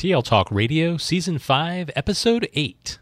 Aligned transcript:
TL 0.00 0.24
Talk 0.24 0.50
Radio, 0.50 0.96
Season 0.96 1.38
5, 1.38 1.90
Episode 1.94 2.48
8. 2.54 2.98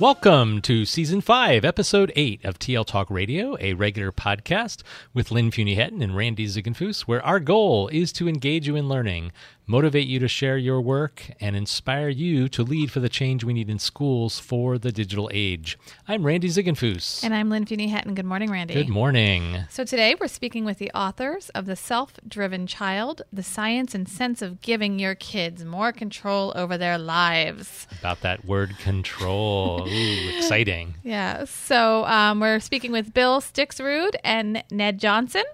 Welcome 0.00 0.60
to 0.62 0.84
Season 0.84 1.20
5, 1.20 1.64
Episode 1.64 2.12
8 2.16 2.44
of 2.44 2.58
TL 2.58 2.84
Talk 2.84 3.08
Radio, 3.10 3.56
a 3.60 3.74
regular 3.74 4.10
podcast 4.10 4.82
with 5.14 5.30
Lynn 5.30 5.52
Fuini-Hetten 5.52 6.02
and 6.02 6.16
Randy 6.16 6.46
Ziegenfuss, 6.46 7.02
where 7.02 7.24
our 7.24 7.38
goal 7.38 7.86
is 7.86 8.12
to 8.14 8.28
engage 8.28 8.66
you 8.66 8.74
in 8.74 8.88
learning 8.88 9.30
motivate 9.66 10.06
you 10.06 10.18
to 10.18 10.28
share 10.28 10.58
your 10.58 10.80
work, 10.80 11.30
and 11.40 11.56
inspire 11.56 12.08
you 12.08 12.48
to 12.50 12.62
lead 12.62 12.90
for 12.90 13.00
the 13.00 13.08
change 13.08 13.44
we 13.44 13.52
need 13.54 13.70
in 13.70 13.78
schools 13.78 14.38
for 14.38 14.78
the 14.78 14.92
digital 14.92 15.30
age. 15.32 15.78
I'm 16.06 16.24
Randy 16.24 16.48
Ziegenfuss. 16.48 17.24
And 17.24 17.34
I'm 17.34 17.48
Lynn 17.48 17.64
Fuini-Hetten. 17.64 18.14
Good 18.14 18.26
morning, 18.26 18.50
Randy. 18.50 18.74
Good 18.74 18.88
morning. 18.88 19.64
So 19.70 19.84
today 19.84 20.14
we're 20.20 20.28
speaking 20.28 20.64
with 20.64 20.78
the 20.78 20.90
authors 20.92 21.48
of 21.50 21.66
The 21.66 21.76
Self-Driven 21.76 22.66
Child, 22.66 23.22
The 23.32 23.42
Science 23.42 23.94
and 23.94 24.08
Sense 24.08 24.42
of 24.42 24.60
Giving 24.60 24.98
Your 24.98 25.14
Kids 25.14 25.64
More 25.64 25.92
Control 25.92 26.52
Over 26.54 26.76
Their 26.76 26.98
Lives. 26.98 27.86
About 27.98 28.20
that 28.20 28.44
word 28.44 28.76
control. 28.78 29.88
Ooh, 29.88 30.28
exciting. 30.36 30.94
Yeah. 31.02 31.44
So 31.44 32.04
um, 32.04 32.40
we're 32.40 32.60
speaking 32.60 32.92
with 32.92 33.14
Bill 33.14 33.40
Stixrud 33.40 34.14
and 34.22 34.62
Ned 34.70 34.98
Johnson. 34.98 35.44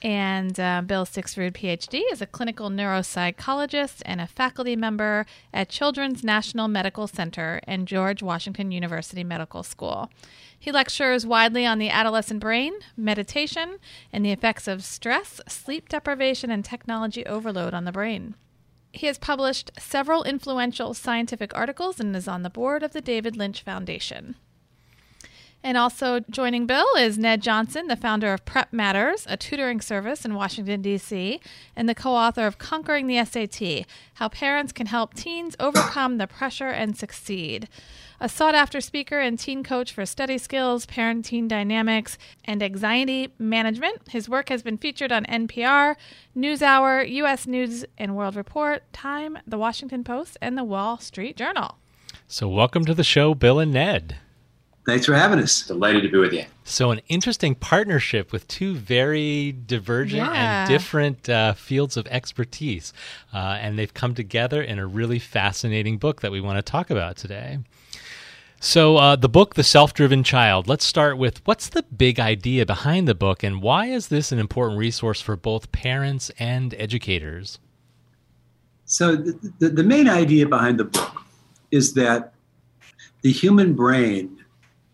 And 0.00 0.58
uh, 0.60 0.82
Bill 0.86 1.04
Stixrud, 1.04 1.52
PhD, 1.52 2.02
is 2.12 2.22
a 2.22 2.26
clinical 2.26 2.70
neuropsychologist 2.70 4.02
and 4.06 4.20
a 4.20 4.28
faculty 4.28 4.76
member 4.76 5.26
at 5.52 5.68
Children's 5.68 6.22
National 6.22 6.68
Medical 6.68 7.08
Center 7.08 7.60
and 7.64 7.88
George 7.88 8.22
Washington 8.22 8.70
University 8.70 9.24
Medical 9.24 9.64
School. 9.64 10.10
He 10.56 10.70
lectures 10.70 11.26
widely 11.26 11.66
on 11.66 11.78
the 11.78 11.90
adolescent 11.90 12.40
brain, 12.40 12.74
meditation, 12.96 13.78
and 14.12 14.24
the 14.24 14.32
effects 14.32 14.68
of 14.68 14.84
stress, 14.84 15.40
sleep 15.48 15.88
deprivation, 15.88 16.50
and 16.50 16.64
technology 16.64 17.26
overload 17.26 17.74
on 17.74 17.84
the 17.84 17.92
brain. 17.92 18.34
He 18.92 19.06
has 19.06 19.18
published 19.18 19.70
several 19.78 20.24
influential 20.24 20.94
scientific 20.94 21.54
articles 21.54 22.00
and 22.00 22.14
is 22.16 22.26
on 22.26 22.42
the 22.42 22.50
board 22.50 22.82
of 22.82 22.92
the 22.92 23.00
David 23.00 23.36
Lynch 23.36 23.62
Foundation. 23.62 24.36
And 25.62 25.76
also 25.76 26.20
joining 26.30 26.66
Bill 26.66 26.86
is 26.96 27.18
Ned 27.18 27.42
Johnson, 27.42 27.88
the 27.88 27.96
founder 27.96 28.32
of 28.32 28.44
Prep 28.44 28.72
Matters, 28.72 29.26
a 29.28 29.36
tutoring 29.36 29.80
service 29.80 30.24
in 30.24 30.34
Washington, 30.34 30.82
D.C., 30.82 31.40
and 31.74 31.88
the 31.88 31.94
co 31.96 32.14
author 32.14 32.46
of 32.46 32.58
Conquering 32.58 33.08
the 33.08 33.24
SAT 33.24 33.84
How 34.14 34.28
Parents 34.28 34.72
Can 34.72 34.86
Help 34.86 35.14
Teens 35.14 35.56
Overcome 35.58 36.18
the 36.18 36.28
Pressure 36.28 36.68
and 36.68 36.96
Succeed. 36.96 37.68
A 38.20 38.28
sought 38.28 38.54
after 38.54 38.80
speaker 38.80 39.18
and 39.20 39.38
teen 39.38 39.62
coach 39.62 39.92
for 39.92 40.06
study 40.06 40.38
skills, 40.38 40.86
parenting 40.86 41.46
dynamics, 41.48 42.18
and 42.44 42.62
anxiety 42.62 43.32
management, 43.38 44.08
his 44.08 44.28
work 44.28 44.48
has 44.48 44.62
been 44.62 44.76
featured 44.76 45.12
on 45.12 45.24
NPR, 45.26 45.94
NewsHour, 46.36 47.08
U.S. 47.10 47.46
News 47.46 47.84
and 47.96 48.16
World 48.16 48.34
Report, 48.34 48.82
Time, 48.92 49.38
The 49.46 49.58
Washington 49.58 50.02
Post, 50.02 50.36
and 50.40 50.56
The 50.56 50.64
Wall 50.64 50.98
Street 50.98 51.36
Journal. 51.36 51.78
So, 52.26 52.48
welcome 52.48 52.84
to 52.86 52.94
the 52.94 53.04
show, 53.04 53.34
Bill 53.34 53.58
and 53.58 53.72
Ned. 53.72 54.18
Thanks 54.88 55.04
for 55.04 55.12
having 55.12 55.38
us. 55.38 55.66
Delighted 55.66 56.02
to 56.04 56.08
be 56.08 56.16
with 56.16 56.32
you. 56.32 56.46
So, 56.64 56.90
an 56.90 57.02
interesting 57.08 57.54
partnership 57.54 58.32
with 58.32 58.48
two 58.48 58.74
very 58.74 59.52
divergent 59.52 60.22
Yeah. 60.22 60.62
and 60.62 60.68
different 60.70 61.28
uh, 61.28 61.52
fields 61.52 61.98
of 61.98 62.06
expertise. 62.06 62.94
Uh, 63.30 63.58
and 63.60 63.78
they've 63.78 63.92
come 63.92 64.14
together 64.14 64.62
in 64.62 64.78
a 64.78 64.86
really 64.86 65.18
fascinating 65.18 65.98
book 65.98 66.22
that 66.22 66.32
we 66.32 66.40
want 66.40 66.56
to 66.56 66.62
talk 66.62 66.88
about 66.88 67.18
today. 67.18 67.58
So, 68.60 68.96
uh, 68.96 69.16
the 69.16 69.28
book, 69.28 69.56
The 69.56 69.62
Self 69.62 69.92
Driven 69.92 70.24
Child, 70.24 70.68
let's 70.68 70.86
start 70.86 71.18
with 71.18 71.42
what's 71.46 71.68
the 71.68 71.82
big 71.82 72.18
idea 72.18 72.64
behind 72.64 73.06
the 73.06 73.14
book, 73.14 73.42
and 73.42 73.60
why 73.60 73.88
is 73.88 74.08
this 74.08 74.32
an 74.32 74.38
important 74.38 74.78
resource 74.78 75.20
for 75.20 75.36
both 75.36 75.70
parents 75.70 76.30
and 76.38 76.74
educators? 76.78 77.58
So, 78.86 79.16
the, 79.16 79.52
the, 79.58 79.68
the 79.68 79.84
main 79.84 80.08
idea 80.08 80.46
behind 80.46 80.80
the 80.80 80.84
book 80.84 81.24
is 81.70 81.92
that 81.92 82.32
the 83.20 83.30
human 83.30 83.74
brain 83.74 84.34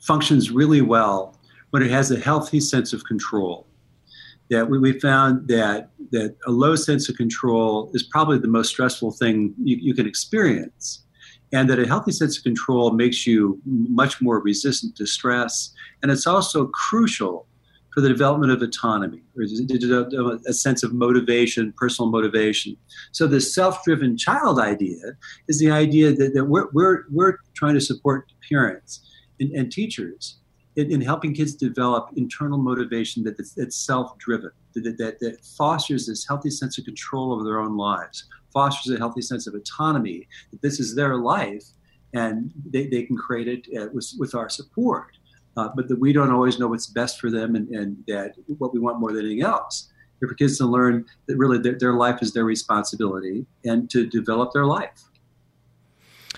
functions 0.07 0.51
really 0.51 0.81
well 0.81 1.39
when 1.71 1.83
it 1.83 1.91
has 1.91 2.11
a 2.11 2.19
healthy 2.19 2.61
sense 2.61 2.93
of 2.93 3.05
control. 3.05 3.67
That 4.51 4.69
we, 4.69 4.79
we 4.79 5.01
found 5.01 5.49
that 5.49 5.91
that 6.13 6.37
a 6.47 6.51
low 6.51 6.77
sense 6.77 7.09
of 7.09 7.17
control 7.17 7.91
is 7.95 8.03
probably 8.03 8.39
the 8.39 8.47
most 8.47 8.69
stressful 8.69 9.13
thing 9.13 9.55
you, 9.59 9.77
you 9.81 9.95
can 9.95 10.07
experience, 10.07 11.05
and 11.53 11.69
that 11.71 11.79
a 11.79 11.87
healthy 11.87 12.13
sense 12.13 12.37
of 12.37 12.45
control 12.45 12.93
makes 12.93 13.27
you 13.27 13.61
much 13.65 14.21
more 14.21 14.39
resistant 14.41 14.95
to 14.97 15.07
stress, 15.07 15.73
and 16.03 16.13
it's 16.13 16.27
also 16.27 16.67
crucial 16.67 17.47
for 17.93 18.01
the 18.01 18.09
development 18.09 18.53
of 18.53 18.61
autonomy, 18.61 19.23
or 19.37 19.45
a 19.45 20.53
sense 20.53 20.83
of 20.83 20.93
motivation, 20.93 21.73
personal 21.77 22.11
motivation. 22.11 22.77
So 23.13 23.27
the 23.27 23.41
self-driven 23.41 24.17
child 24.17 24.59
idea 24.59 25.17
is 25.49 25.61
the 25.61 25.71
idea 25.71 26.13
that, 26.13 26.35
that 26.35 26.47
we're, 26.47 26.69
we're, 26.73 27.05
we're 27.11 27.39
trying 27.55 27.75
to 27.75 27.81
support 27.81 28.31
parents 28.51 29.01
and, 29.41 29.53
and 29.53 29.73
teachers 29.73 30.39
in, 30.77 30.91
in, 30.91 31.01
helping 31.01 31.33
kids 31.33 31.55
develop 31.55 32.11
internal 32.17 32.59
motivation 32.59 33.23
that, 33.25 33.37
that's, 33.57 33.77
self-driven, 33.77 34.51
that, 34.75 34.99
that, 34.99 35.21
that 35.21 35.45
fosters 35.45 36.07
this 36.07 36.27
healthy 36.27 36.51
sense 36.51 36.79
of 36.79 36.85
control 36.85 37.33
over 37.33 37.45
their 37.45 37.61
own 37.61 37.77
lives, 37.77 38.25
fosters 38.53 38.95
a 38.95 38.99
healthy 38.99 39.23
sense 39.23 39.47
of 39.47 39.55
autonomy, 39.55 40.27
that 40.51 40.61
this 40.63 40.81
is 40.81 40.95
their 40.95 41.17
life 41.17 41.65
and 42.13 42.53
they, 42.71 42.87
they 42.87 43.03
can 43.03 43.17
create 43.17 43.49
it 43.49 43.81
uh, 43.81 43.89
with, 43.93 44.13
with 44.19 44.35
our 44.35 44.49
support. 44.49 45.17
Uh, 45.57 45.69
but 45.77 45.87
that 45.89 46.01
we 46.01 46.13
don't 46.13 46.33
always 46.33 46.59
know 46.59 46.67
what's 46.67 46.89
best 46.89 47.21
for 47.21 47.31
them 47.31 47.55
and, 47.55 47.69
and 47.69 47.97
that 48.09 48.35
what 48.59 48.75
we 48.75 48.81
want 48.81 48.99
more 48.99 49.13
than 49.13 49.25
anything 49.25 49.45
else. 49.45 49.89
For 50.19 50.35
kids 50.35 50.59
to 50.59 50.67
learn 50.67 51.05
that 51.27 51.37
really 51.37 51.59
their, 51.59 51.79
their 51.79 51.93
life 51.93 52.23
is 52.23 52.33
their 52.33 52.45
responsibility 52.45 53.47
and 53.65 53.89
to 53.91 54.07
develop 54.07 54.53
their 54.53 54.65
life. 54.65 55.05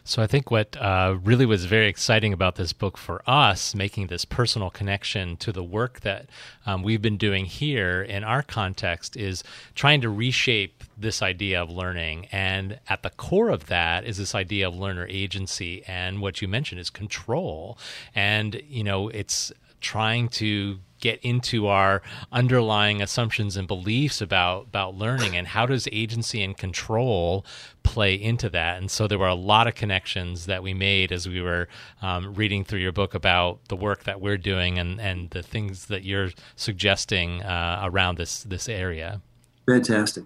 So 0.09 0.23
I 0.23 0.29
think 0.29 0.53
what 0.53 0.77
uh, 0.77 1.19
really 1.25 1.47
was 1.47 1.65
very 1.65 1.89
exciting 1.89 2.33
about 2.33 2.55
this 2.55 2.73
book 2.73 2.97
for 2.97 3.23
us, 3.27 3.75
making 3.75 4.07
this 4.07 4.25
personal 4.25 4.71
connection 4.71 5.37
to 5.39 5.51
the 5.51 5.65
work 5.65 6.01
that 6.03 6.27
um, 6.65 6.85
we've 6.85 7.03
been 7.03 7.17
doing 7.17 7.45
here 7.47 8.03
in 8.03 8.23
our 8.23 8.45
context, 8.45 9.17
is 9.17 9.43
trying 9.75 10.01
to 10.03 10.09
reshape 10.09 10.85
this 10.97 11.23
idea 11.23 11.61
of 11.61 11.71
learning. 11.71 12.29
And 12.31 12.79
at 12.89 13.03
the 13.03 13.11
core 13.11 13.49
of 13.49 13.67
that 13.67 14.05
is 14.05 14.17
this 14.17 14.33
idea 14.33 14.69
of 14.69 14.77
learner 14.77 15.09
agency. 15.11 15.83
And 15.89 16.23
what 16.23 16.41
you 16.41 16.47
mentioned 16.47 16.81
is 16.81 16.89
control. 16.89 17.77
And, 18.15 18.63
you 18.69 18.85
know, 18.85 19.09
it's 19.09 19.53
trying 19.81 20.29
to 20.29 20.79
get 21.01 21.21
into 21.23 21.67
our 21.67 22.03
underlying 22.33 23.03
assumptions 23.03 23.57
and 23.57 23.69
beliefs 23.69 24.21
about 24.21 24.63
about 24.65 24.95
learning 24.95 25.37
and 25.37 25.47
how 25.47 25.67
does 25.67 25.87
agency 25.93 26.43
and 26.43 26.57
control 26.57 27.45
play 27.83 28.15
into 28.15 28.49
that. 28.49 28.79
And 28.79 28.91
so 28.91 29.07
there 29.07 29.19
were 29.19 29.29
a 29.29 29.35
lot 29.35 29.67
of 29.67 29.75
connections 29.75 30.47
that 30.47 30.63
we 30.63 30.75
made 30.75 31.13
as 31.13 31.29
we 31.29 31.41
were 31.41 31.69
um, 32.03 32.35
reading 32.35 32.65
through 32.65 32.81
your 32.81 32.93
book 32.93 33.15
about 33.15 33.61
the 33.69 33.77
work 33.77 34.05
that 34.05 34.21
we're 34.21 34.39
doing 34.39 34.79
and 34.79 35.01
and 35.01 35.31
the 35.31 35.43
things 35.43 35.87
that 35.87 36.05
you're 36.05 36.31
suggesting 36.57 37.43
uh, 37.43 37.81
around 37.85 38.19
this 38.19 38.43
this 38.43 38.69
area. 38.69 39.21
Fantastic. 39.67 40.25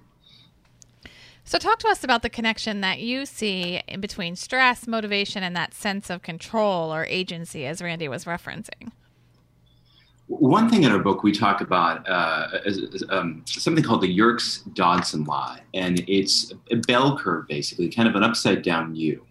So, 1.43 1.59
talk 1.59 1.81
to 1.81 1.89
us 1.89 2.05
about 2.05 2.23
the 2.23 2.31
connection 2.31 2.81
that 2.83 3.01
you 3.01 3.27
see 3.27 3.83
in 3.89 4.01
between 4.01 4.37
stress, 4.37 4.87
motivation, 4.87 5.43
and 5.43 5.57
that 5.57 5.75
sense 5.75 6.09
of 6.09 6.23
control 6.23 6.95
or 6.95 7.07
agency, 7.07 7.67
as 7.67 7.83
Randy 7.83 8.07
was 8.07 8.25
referencing. 8.25 8.93
One 10.31 10.71
thing 10.71 10.85
in 10.85 10.93
our 10.93 11.01
book 11.01 11.25
we 11.25 11.33
talk 11.33 11.61
about 11.61 12.09
uh, 12.09 12.61
is, 12.65 12.79
is, 12.79 13.05
um, 13.09 13.43
something 13.47 13.83
called 13.83 14.01
the 14.01 14.15
Yerkes 14.15 14.61
Dodson 14.75 15.25
Law, 15.25 15.57
and 15.75 16.05
it's 16.07 16.53
a 16.71 16.77
bell 16.77 17.19
curve 17.19 17.49
basically, 17.49 17.89
kind 17.89 18.09
of 18.09 18.15
an 18.15 18.23
upside 18.23 18.63
down 18.63 18.95
U. 18.95 19.27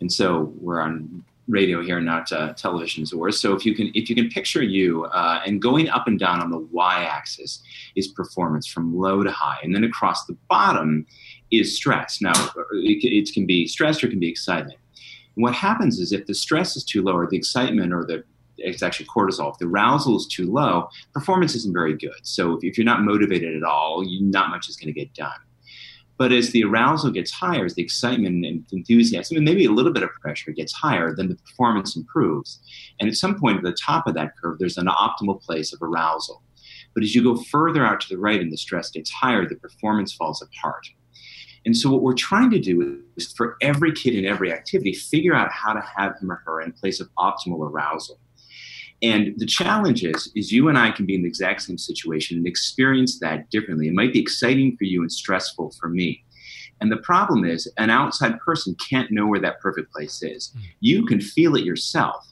And 0.00 0.10
so 0.10 0.54
we're 0.58 0.80
on 0.80 1.22
radio 1.48 1.82
here, 1.82 2.00
not 2.00 2.32
uh, 2.32 2.54
television 2.54 3.02
as. 3.02 3.12
So 3.40 3.52
if 3.52 3.66
you 3.66 3.74
can, 3.74 3.90
if 3.92 4.08
you 4.08 4.16
can 4.16 4.30
picture 4.30 4.62
you, 4.62 5.04
uh, 5.04 5.42
and 5.44 5.60
going 5.60 5.90
up 5.90 6.06
and 6.06 6.18
down 6.18 6.40
on 6.40 6.50
the 6.50 6.60
y-axis 6.72 7.62
is 7.94 8.08
performance 8.08 8.66
from 8.66 8.98
low 8.98 9.22
to 9.22 9.30
high, 9.30 9.58
and 9.62 9.74
then 9.74 9.84
across 9.84 10.24
the 10.24 10.36
bottom 10.48 11.06
is 11.50 11.76
stress. 11.76 12.22
Now 12.22 12.32
it, 12.72 13.04
it 13.04 13.34
can 13.34 13.44
be 13.44 13.66
stress 13.66 14.02
or 14.02 14.06
it 14.06 14.10
can 14.10 14.20
be 14.20 14.30
excitement. 14.30 14.78
What 15.34 15.52
happens 15.52 16.00
is 16.00 16.10
if 16.12 16.24
the 16.24 16.34
stress 16.34 16.74
is 16.74 16.84
too 16.84 17.02
low, 17.02 17.18
or 17.18 17.26
the 17.26 17.36
excitement, 17.36 17.92
or 17.92 18.06
the 18.06 18.24
it's 18.62 18.82
actually 18.82 19.06
cortisol. 19.06 19.52
If 19.52 19.58
the 19.58 19.66
arousal 19.66 20.16
is 20.16 20.26
too 20.26 20.50
low, 20.50 20.88
performance 21.12 21.54
isn't 21.54 21.72
very 21.72 21.96
good. 21.96 22.20
So 22.22 22.52
if, 22.54 22.64
if 22.64 22.78
you're 22.78 22.84
not 22.84 23.02
motivated 23.02 23.56
at 23.56 23.62
all, 23.62 24.04
you, 24.06 24.22
not 24.22 24.50
much 24.50 24.68
is 24.68 24.76
going 24.76 24.92
to 24.92 24.98
get 24.98 25.14
done. 25.14 25.38
But 26.18 26.30
as 26.30 26.50
the 26.50 26.64
arousal 26.64 27.10
gets 27.10 27.32
higher, 27.32 27.64
as 27.64 27.74
the 27.74 27.82
excitement 27.82 28.44
and 28.44 28.64
enthusiasm, 28.70 29.36
and 29.36 29.44
maybe 29.44 29.64
a 29.64 29.72
little 29.72 29.92
bit 29.92 30.02
of 30.02 30.10
pressure 30.20 30.52
gets 30.52 30.72
higher, 30.72 31.14
then 31.16 31.28
the 31.28 31.36
performance 31.36 31.96
improves. 31.96 32.60
And 33.00 33.08
at 33.08 33.16
some 33.16 33.38
point 33.40 33.58
at 33.58 33.64
the 33.64 33.72
top 33.72 34.06
of 34.06 34.14
that 34.14 34.36
curve, 34.40 34.58
there's 34.58 34.76
an 34.76 34.86
optimal 34.86 35.42
place 35.42 35.72
of 35.72 35.82
arousal. 35.82 36.42
But 36.94 37.02
as 37.02 37.14
you 37.14 37.24
go 37.24 37.36
further 37.36 37.84
out 37.84 38.00
to 38.02 38.08
the 38.08 38.18
right 38.18 38.40
and 38.40 38.52
the 38.52 38.56
stress 38.56 38.90
gets 38.90 39.10
higher, 39.10 39.48
the 39.48 39.56
performance 39.56 40.12
falls 40.12 40.42
apart. 40.42 40.86
And 41.64 41.76
so, 41.76 41.90
what 41.90 42.02
we're 42.02 42.14
trying 42.14 42.50
to 42.50 42.58
do 42.58 43.02
is 43.16 43.32
for 43.32 43.56
every 43.60 43.92
kid 43.92 44.14
in 44.14 44.24
every 44.24 44.52
activity, 44.52 44.92
figure 44.92 45.34
out 45.34 45.50
how 45.52 45.72
to 45.72 45.82
have 45.96 46.18
him 46.20 46.30
or 46.30 46.42
her 46.44 46.60
in 46.60 46.72
place 46.72 47.00
of 47.00 47.08
optimal 47.18 47.70
arousal. 47.70 48.18
And 49.02 49.34
the 49.36 49.46
challenge 49.46 50.04
is, 50.04 50.30
is 50.36 50.52
you 50.52 50.68
and 50.68 50.78
I 50.78 50.92
can 50.92 51.06
be 51.06 51.14
in 51.14 51.22
the 51.22 51.28
exact 51.28 51.62
same 51.62 51.78
situation 51.78 52.36
and 52.38 52.46
experience 52.46 53.18
that 53.18 53.50
differently. 53.50 53.88
It 53.88 53.94
might 53.94 54.12
be 54.12 54.20
exciting 54.20 54.76
for 54.76 54.84
you 54.84 55.00
and 55.02 55.10
stressful 55.10 55.72
for 55.80 55.88
me. 55.88 56.22
And 56.80 56.90
the 56.90 56.96
problem 56.96 57.44
is, 57.44 57.70
an 57.78 57.90
outside 57.90 58.38
person 58.40 58.76
can't 58.88 59.10
know 59.10 59.26
where 59.26 59.40
that 59.40 59.60
perfect 59.60 59.92
place 59.92 60.22
is. 60.22 60.50
Hmm. 60.52 60.60
You 60.80 61.04
can 61.06 61.20
feel 61.20 61.56
it 61.56 61.64
yourself. 61.64 62.26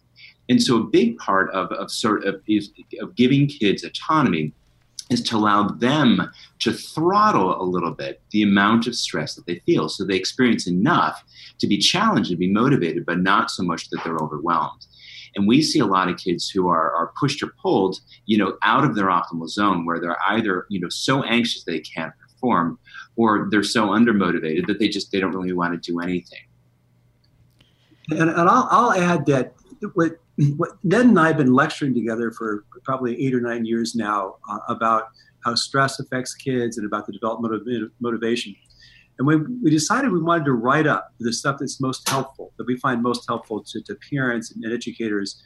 And 0.49 0.61
so, 0.61 0.79
a 0.79 0.85
big 0.85 1.19
part 1.19 1.51
of, 1.51 1.71
of 1.73 1.91
sort 1.91 2.25
of 2.25 2.41
is, 2.49 2.71
of 3.01 3.15
giving 3.15 3.47
kids 3.47 3.85
autonomy 3.85 4.53
is 5.09 5.23
to 5.23 5.37
allow 5.37 5.69
them 5.69 6.31
to 6.61 6.73
throttle 6.73 7.61
a 7.61 7.65
little 7.65 7.91
bit 7.91 8.23
the 8.31 8.43
amount 8.43 8.87
of 8.87 8.95
stress 8.95 9.35
that 9.35 9.47
they 9.47 9.59
feel, 9.67 9.89
so 9.89 10.05
they 10.05 10.17
experience 10.17 10.67
enough 10.67 11.23
to 11.59 11.67
be 11.67 11.79
challenged 11.79 12.31
and 12.31 12.39
be 12.39 12.51
motivated, 12.51 13.05
but 13.05 13.19
not 13.19 13.51
so 13.51 13.63
much 13.63 13.91
that 13.91 14.03
they're 14.05 14.19
overwhelmed. 14.19 14.87
And 15.37 15.47
we 15.47 15.63
see 15.63 15.79
a 15.79 15.87
lot 15.87 16.09
of 16.09 16.17
kids 16.19 16.49
who 16.49 16.69
are, 16.69 16.93
are 16.93 17.13
pushed 17.19 17.43
or 17.43 17.53
pulled, 17.63 18.01
you 18.27 18.39
know, 18.39 18.57
out 18.63 18.85
of 18.85 18.95
their 18.95 19.07
optimal 19.07 19.49
zone 19.49 19.87
where 19.87 20.01
they're 20.01 20.19
either, 20.29 20.67
you 20.69 20.81
know, 20.81 20.89
so 20.89 21.23
anxious 21.23 21.65
they 21.65 21.81
can't 21.81 22.13
perform 22.21 22.79
or 23.17 23.49
they're 23.51 23.63
so 23.63 23.89
undermotivated 23.89 24.67
that 24.67 24.79
they 24.79 24.89
just 24.89 25.13
they 25.13 25.21
don't 25.21 25.35
really 25.35 25.53
want 25.53 25.73
to 25.73 25.93
do 25.93 26.01
anything. 26.01 26.41
And, 28.11 28.29
and 28.31 28.49
I'll, 28.49 28.69
I'll 28.71 28.93
add 28.93 29.27
that 29.27 29.55
what, 29.95 30.19
what 30.57 30.71
Ned 30.83 31.07
and 31.07 31.19
I 31.19 31.29
have 31.29 31.37
been 31.37 31.53
lecturing 31.53 31.95
together 31.95 32.31
for 32.33 32.65
probably 32.83 33.25
eight 33.25 33.35
or 33.35 33.41
nine 33.41 33.65
years 33.65 33.95
now 33.95 34.37
uh, 34.51 34.59
about 34.69 35.09
how 35.45 35.55
stress 35.55 36.01
affects 36.01 36.35
kids 36.35 36.77
and 36.77 36.87
about 36.87 37.07
the 37.07 37.13
development 37.13 37.55
of 37.55 37.91
motivation. 38.01 38.55
And 39.21 39.27
we, 39.27 39.37
we 39.63 39.71
decided 39.71 40.11
we 40.13 40.23
wanted 40.23 40.47
to 40.47 40.55
write 40.55 40.87
up 40.87 41.13
the 41.21 41.31
stuff 41.31 41.59
that's 41.61 41.79
most 41.79 42.09
helpful, 42.09 42.55
that 42.57 42.67
we 42.67 42.79
find 42.79 43.03
most 43.03 43.27
helpful 43.29 43.63
to, 43.63 43.83
to 43.83 43.95
parents 44.11 44.51
and 44.51 44.65
educators. 44.65 45.43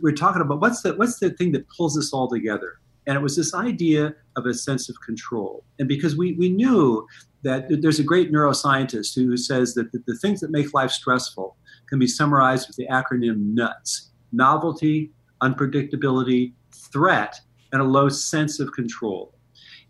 We 0.00 0.10
are 0.10 0.14
talking 0.14 0.40
about 0.40 0.62
what's 0.62 0.80
the, 0.80 0.94
what's 0.94 1.18
the 1.18 1.28
thing 1.28 1.52
that 1.52 1.68
pulls 1.68 1.98
us 1.98 2.14
all 2.14 2.26
together? 2.26 2.80
And 3.06 3.18
it 3.18 3.20
was 3.20 3.36
this 3.36 3.52
idea 3.52 4.14
of 4.36 4.46
a 4.46 4.54
sense 4.54 4.88
of 4.88 4.96
control. 5.04 5.62
And 5.78 5.86
because 5.86 6.16
we, 6.16 6.32
we 6.36 6.48
knew 6.48 7.06
that 7.42 7.66
there's 7.82 7.98
a 7.98 8.02
great 8.02 8.32
neuroscientist 8.32 9.14
who 9.14 9.36
says 9.36 9.74
that 9.74 9.92
the, 9.92 10.02
the 10.06 10.16
things 10.16 10.40
that 10.40 10.50
make 10.50 10.72
life 10.72 10.90
stressful 10.90 11.54
can 11.90 11.98
be 11.98 12.06
summarized 12.06 12.66
with 12.66 12.76
the 12.76 12.86
acronym 12.86 13.52
NUTS 13.52 14.08
novelty, 14.32 15.10
unpredictability, 15.42 16.54
threat, 16.72 17.38
and 17.72 17.82
a 17.82 17.84
low 17.84 18.08
sense 18.08 18.58
of 18.58 18.72
control. 18.72 19.34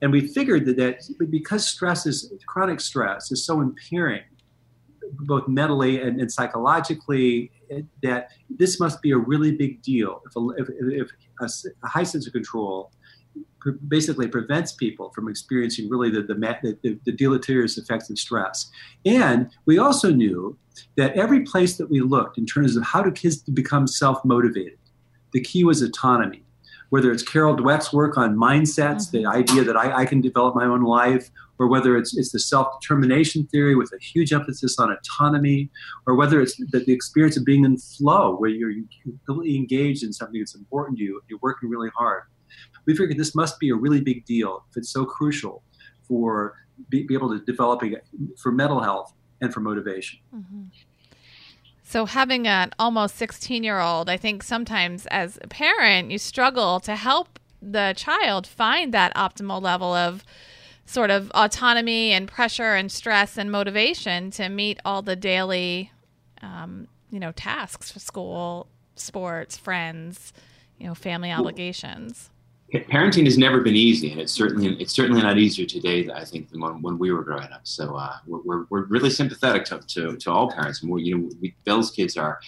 And 0.00 0.12
we 0.12 0.28
figured 0.28 0.64
that, 0.66 0.76
that 0.76 1.30
because 1.30 1.66
stress 1.66 2.06
is 2.06 2.32
chronic 2.46 2.80
stress 2.80 3.32
is 3.32 3.44
so 3.44 3.60
impairing, 3.60 4.22
both 5.20 5.48
mentally 5.48 6.00
and, 6.00 6.20
and 6.20 6.30
psychologically, 6.30 7.50
that 8.02 8.30
this 8.48 8.78
must 8.78 9.02
be 9.02 9.10
a 9.10 9.18
really 9.18 9.52
big 9.52 9.82
deal. 9.82 10.22
If 10.26 10.36
a, 10.36 10.48
if, 10.56 10.68
if 10.80 11.10
a, 11.40 11.48
a 11.84 11.88
high 11.88 12.04
sense 12.04 12.26
of 12.26 12.32
control 12.32 12.92
basically 13.88 14.28
prevents 14.28 14.72
people 14.72 15.10
from 15.14 15.28
experiencing 15.28 15.88
really 15.88 16.10
the, 16.10 16.22
the, 16.22 16.34
the, 16.82 16.98
the, 17.04 17.12
deleterious 17.12 17.76
effects 17.76 18.08
of 18.08 18.18
stress. 18.18 18.70
And 19.04 19.50
we 19.66 19.78
also 19.78 20.10
knew 20.12 20.56
that 20.96 21.14
every 21.14 21.42
place 21.42 21.76
that 21.76 21.90
we 21.90 22.00
looked 22.00 22.38
in 22.38 22.46
terms 22.46 22.76
of 22.76 22.84
how 22.84 23.02
do 23.02 23.10
kids 23.10 23.38
become 23.42 23.86
self 23.86 24.24
motivated, 24.24 24.78
the 25.32 25.40
key 25.40 25.64
was 25.64 25.82
autonomy 25.82 26.44
whether 26.90 27.12
it's 27.12 27.22
Carol 27.22 27.56
Dweck's 27.56 27.92
work 27.92 28.16
on 28.16 28.36
mindsets, 28.36 29.08
mm-hmm. 29.08 29.18
the 29.18 29.26
idea 29.26 29.64
that 29.64 29.76
I, 29.76 30.02
I, 30.02 30.06
can 30.06 30.20
develop 30.20 30.54
my 30.54 30.64
own 30.64 30.82
life, 30.82 31.30
or 31.58 31.68
whether 31.68 31.96
it's, 31.96 32.16
it's 32.16 32.32
the 32.32 32.38
self 32.38 32.80
determination 32.80 33.46
theory 33.46 33.74
with 33.74 33.92
a 33.92 34.02
huge 34.02 34.32
emphasis 34.32 34.78
on 34.78 34.90
autonomy, 34.90 35.70
or 36.06 36.14
whether 36.14 36.40
it's 36.40 36.56
the, 36.56 36.80
the, 36.80 36.92
experience 36.92 37.36
of 37.36 37.44
being 37.44 37.64
in 37.64 37.76
flow, 37.76 38.36
where 38.36 38.50
you're 38.50 38.72
completely 39.26 39.56
engaged 39.56 40.02
in 40.02 40.12
something 40.12 40.40
that's 40.40 40.54
important 40.54 40.98
to 40.98 41.04
you, 41.04 41.20
you're 41.28 41.40
working 41.42 41.68
really 41.68 41.90
hard. 41.96 42.22
We 42.86 42.96
figured 42.96 43.18
this 43.18 43.34
must 43.34 43.58
be 43.58 43.70
a 43.70 43.74
really 43.74 44.00
big 44.00 44.24
deal 44.24 44.64
if 44.70 44.76
it's 44.78 44.90
so 44.90 45.04
crucial 45.04 45.62
for 46.06 46.54
be, 46.88 47.02
be 47.02 47.14
able 47.14 47.28
to 47.30 47.44
developing 47.44 47.96
for 48.40 48.52
mental 48.52 48.80
health 48.80 49.12
and 49.40 49.52
for 49.52 49.60
motivation. 49.60 50.20
Mm-hmm. 50.34 50.62
So, 51.88 52.04
having 52.04 52.46
an 52.46 52.72
almost 52.78 53.16
16 53.16 53.64
year 53.64 53.80
old, 53.80 54.10
I 54.10 54.18
think 54.18 54.42
sometimes 54.42 55.06
as 55.06 55.38
a 55.40 55.48
parent, 55.48 56.10
you 56.10 56.18
struggle 56.18 56.80
to 56.80 56.94
help 56.94 57.38
the 57.62 57.94
child 57.96 58.46
find 58.46 58.92
that 58.92 59.14
optimal 59.14 59.62
level 59.62 59.94
of 59.94 60.22
sort 60.84 61.10
of 61.10 61.30
autonomy 61.30 62.12
and 62.12 62.28
pressure 62.28 62.74
and 62.74 62.92
stress 62.92 63.38
and 63.38 63.50
motivation 63.50 64.30
to 64.32 64.50
meet 64.50 64.78
all 64.84 65.00
the 65.00 65.16
daily, 65.16 65.90
um, 66.42 66.88
you 67.10 67.18
know, 67.18 67.32
tasks 67.32 67.90
for 67.90 68.00
school, 68.00 68.66
sports, 68.94 69.56
friends, 69.56 70.34
you 70.76 70.86
know, 70.86 70.94
family 70.94 71.32
obligations 71.32 72.28
parenting 72.72 73.24
has 73.24 73.38
never 73.38 73.60
been 73.60 73.76
easy, 73.76 74.12
and 74.12 74.20
it's 74.20 74.32
certainly 74.32 74.80
it's 74.80 74.92
certainly 74.92 75.22
not 75.22 75.38
easier 75.38 75.66
today. 75.66 76.08
I 76.14 76.24
think 76.24 76.50
than 76.50 76.60
when, 76.60 76.82
when 76.82 76.98
we 76.98 77.12
were 77.12 77.24
growing 77.24 77.50
up. 77.52 77.62
So 77.64 77.96
uh, 77.96 78.16
we're, 78.26 78.64
we're 78.68 78.84
really 78.84 79.10
sympathetic 79.10 79.64
to, 79.66 79.80
to, 79.80 80.16
to 80.16 80.30
all 80.30 80.50
parents. 80.50 80.82
And 80.82 80.90
we, 80.90 81.04
you 81.04 81.16
know, 81.16 81.30
we, 81.40 81.54
Bill's 81.64 81.90
kids 81.90 82.16
are 82.16 82.38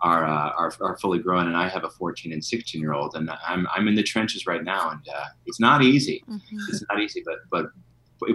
are, 0.00 0.24
uh, 0.26 0.50
are 0.50 0.72
are 0.80 0.96
fully 0.98 1.18
grown, 1.18 1.48
and 1.48 1.56
I 1.56 1.68
have 1.68 1.84
a 1.84 1.90
14 1.90 2.32
and 2.32 2.44
16 2.44 2.80
year 2.80 2.92
old, 2.92 3.16
and 3.16 3.30
I'm 3.46 3.66
I'm 3.74 3.88
in 3.88 3.94
the 3.94 4.02
trenches 4.02 4.46
right 4.46 4.62
now, 4.62 4.90
and 4.90 5.00
uh, 5.08 5.24
it's 5.46 5.60
not 5.60 5.82
easy. 5.82 6.22
Mm-hmm. 6.28 6.58
It's 6.68 6.84
not 6.88 7.00
easy, 7.00 7.22
but 7.24 7.38
but 7.50 7.66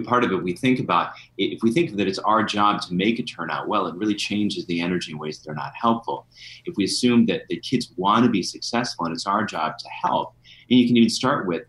part 0.04 0.22
of 0.22 0.30
it 0.30 0.40
we 0.40 0.52
think 0.52 0.78
about 0.78 1.12
if 1.36 1.62
we 1.62 1.72
think 1.72 1.96
that 1.96 2.06
it's 2.06 2.18
our 2.20 2.44
job 2.44 2.80
to 2.80 2.94
make 2.94 3.18
it 3.18 3.24
turn 3.24 3.50
out 3.50 3.66
well 3.66 3.86
it 3.86 3.94
really 3.96 4.14
changes 4.14 4.64
the 4.66 4.80
energy 4.80 5.10
in 5.10 5.18
ways 5.18 5.40
that 5.40 5.50
are 5.50 5.54
not 5.54 5.72
helpful 5.74 6.26
if 6.64 6.76
we 6.76 6.84
assume 6.84 7.26
that 7.26 7.42
the 7.48 7.58
kids 7.60 7.92
want 7.96 8.24
to 8.24 8.30
be 8.30 8.42
successful 8.42 9.04
and 9.06 9.12
it's 9.12 9.26
our 9.26 9.44
job 9.44 9.78
to 9.78 9.88
help 9.88 10.34
and 10.70 10.78
you 10.78 10.86
can 10.86 10.96
even 10.96 11.10
start 11.10 11.46
with, 11.46 11.64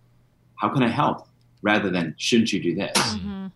how 0.56 0.70
can 0.70 0.84
I 0.84 0.88
help? 0.88 1.28
Rather 1.64 1.90
than, 1.90 2.16
shouldn't 2.18 2.54
you 2.54 2.62
do 2.62 2.76
this? 2.76 2.98
Mm-hmm. 2.98 3.48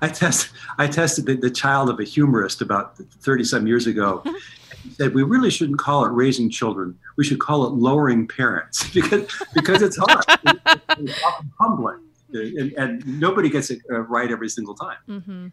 I, 0.00 0.08
test, 0.08 0.50
I 0.78 0.86
tested 0.86 1.26
the, 1.26 1.36
the, 1.36 1.50
child 1.50 1.88
of 1.88 2.00
a 2.00 2.04
humorist 2.04 2.60
about 2.60 2.96
30 2.96 3.44
some 3.44 3.66
years 3.66 3.86
ago. 3.86 4.22
he 4.82 4.90
said, 4.90 5.14
we 5.14 5.22
really 5.22 5.50
shouldn't 5.50 5.78
call 5.78 6.04
it 6.04 6.08
raising 6.08 6.50
children. 6.50 6.98
We 7.16 7.24
should 7.24 7.38
call 7.38 7.66
it 7.66 7.72
lowering 7.72 8.26
parents 8.26 8.88
because, 8.94 9.30
because 9.54 9.82
it's 9.82 9.96
hard. 9.96 10.24
it's 10.98 11.20
humbling. 11.58 12.00
And, 12.32 12.72
and, 12.72 13.20
nobody 13.20 13.50
gets 13.50 13.70
it 13.70 13.80
uh, 13.90 14.00
right 14.00 14.30
every 14.30 14.48
single 14.48 14.74
time. 14.74 14.96
Mm-hmm. 15.06 15.48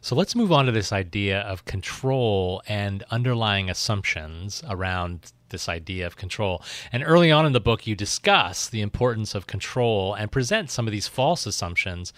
So 0.00 0.14
let's 0.14 0.34
move 0.34 0.52
on 0.52 0.66
to 0.66 0.72
this 0.72 0.92
idea 0.92 1.40
of 1.40 1.64
control 1.64 2.62
and 2.68 3.02
underlying 3.10 3.68
assumptions 3.68 4.62
around 4.68 5.32
this 5.48 5.68
idea 5.68 6.06
of 6.06 6.16
control. 6.16 6.62
And 6.92 7.02
early 7.04 7.32
on 7.32 7.46
in 7.46 7.52
the 7.52 7.60
book, 7.60 7.86
you 7.86 7.94
discuss 7.94 8.68
the 8.68 8.80
importance 8.80 9.34
of 9.34 9.46
control 9.46 10.14
and 10.14 10.30
present 10.30 10.70
some 10.70 10.86
of 10.86 10.92
these 10.92 11.08
false 11.08 11.46
assumptions 11.46 12.12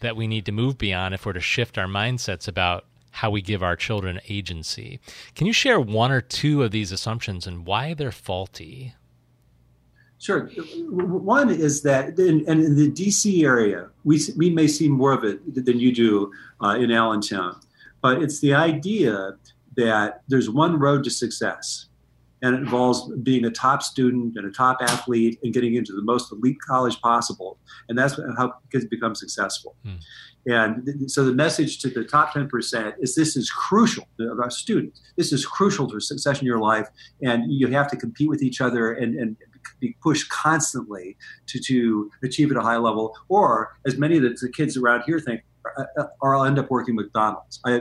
that 0.00 0.16
we 0.16 0.26
need 0.26 0.46
to 0.46 0.52
move 0.52 0.78
beyond 0.78 1.14
if 1.14 1.24
we're 1.24 1.32
to 1.32 1.40
shift 1.40 1.78
our 1.78 1.86
mindsets 1.86 2.46
about 2.46 2.84
how 3.10 3.30
we 3.30 3.40
give 3.40 3.62
our 3.62 3.76
children 3.76 4.20
agency. 4.28 5.00
Can 5.34 5.46
you 5.46 5.52
share 5.52 5.80
one 5.80 6.10
or 6.10 6.20
two 6.20 6.62
of 6.62 6.72
these 6.72 6.92
assumptions 6.92 7.46
and 7.46 7.64
why 7.64 7.94
they're 7.94 8.12
faulty? 8.12 8.94
Sure. 10.18 10.48
One 10.88 11.50
is 11.50 11.82
that, 11.82 12.18
in, 12.18 12.44
and 12.48 12.64
in 12.64 12.76
the 12.76 12.90
DC 12.90 13.44
area, 13.44 13.90
we, 14.04 14.20
we 14.36 14.48
may 14.50 14.66
see 14.66 14.88
more 14.88 15.12
of 15.12 15.24
it 15.24 15.64
than 15.64 15.78
you 15.78 15.92
do 15.92 16.32
uh, 16.62 16.76
in 16.78 16.90
Allentown, 16.90 17.60
but 18.00 18.22
it's 18.22 18.40
the 18.40 18.54
idea 18.54 19.36
that 19.76 20.22
there's 20.28 20.48
one 20.48 20.78
road 20.78 21.04
to 21.04 21.10
success 21.10 21.86
and 22.44 22.54
it 22.54 22.58
involves 22.58 23.10
being 23.22 23.46
a 23.46 23.50
top 23.50 23.82
student 23.82 24.36
and 24.36 24.46
a 24.46 24.50
top 24.50 24.76
athlete 24.82 25.38
and 25.42 25.54
getting 25.54 25.76
into 25.76 25.92
the 25.92 26.02
most 26.02 26.30
elite 26.30 26.58
college 26.60 27.00
possible. 27.00 27.56
And 27.88 27.98
that's 27.98 28.20
how 28.36 28.54
kids 28.70 28.84
become 28.84 29.14
successful. 29.14 29.76
Hmm. 29.82 29.94
And 30.46 31.10
so 31.10 31.24
the 31.24 31.32
message 31.32 31.78
to 31.78 31.88
the 31.88 32.04
top 32.04 32.34
10% 32.34 32.94
is 32.98 33.14
this 33.14 33.34
is 33.34 33.50
crucial 33.50 34.06
about 34.30 34.52
students. 34.52 35.00
This 35.16 35.32
is 35.32 35.46
crucial 35.46 35.88
to 35.88 36.00
success 36.00 36.40
in 36.40 36.46
your 36.46 36.58
life. 36.58 36.86
And 37.22 37.50
you 37.50 37.68
have 37.68 37.88
to 37.90 37.96
compete 37.96 38.28
with 38.28 38.42
each 38.42 38.60
other 38.60 38.92
and, 38.92 39.18
and 39.18 39.36
be 39.80 39.96
pushed 40.02 40.28
constantly 40.30 41.16
to, 41.46 41.58
to 41.60 42.10
achieve 42.22 42.50
at 42.50 42.56
a 42.56 42.60
high 42.60 42.76
level. 42.76 43.16
Or 43.28 43.76
as 43.86 43.96
many 43.96 44.16
of 44.16 44.22
the 44.22 44.48
kids 44.54 44.76
around 44.76 45.02
here 45.06 45.20
think, 45.20 45.42
or 46.20 46.36
I'll 46.36 46.44
end 46.44 46.58
up 46.58 46.70
working 46.70 46.94
McDonald's. 46.94 47.60
I, 47.64 47.80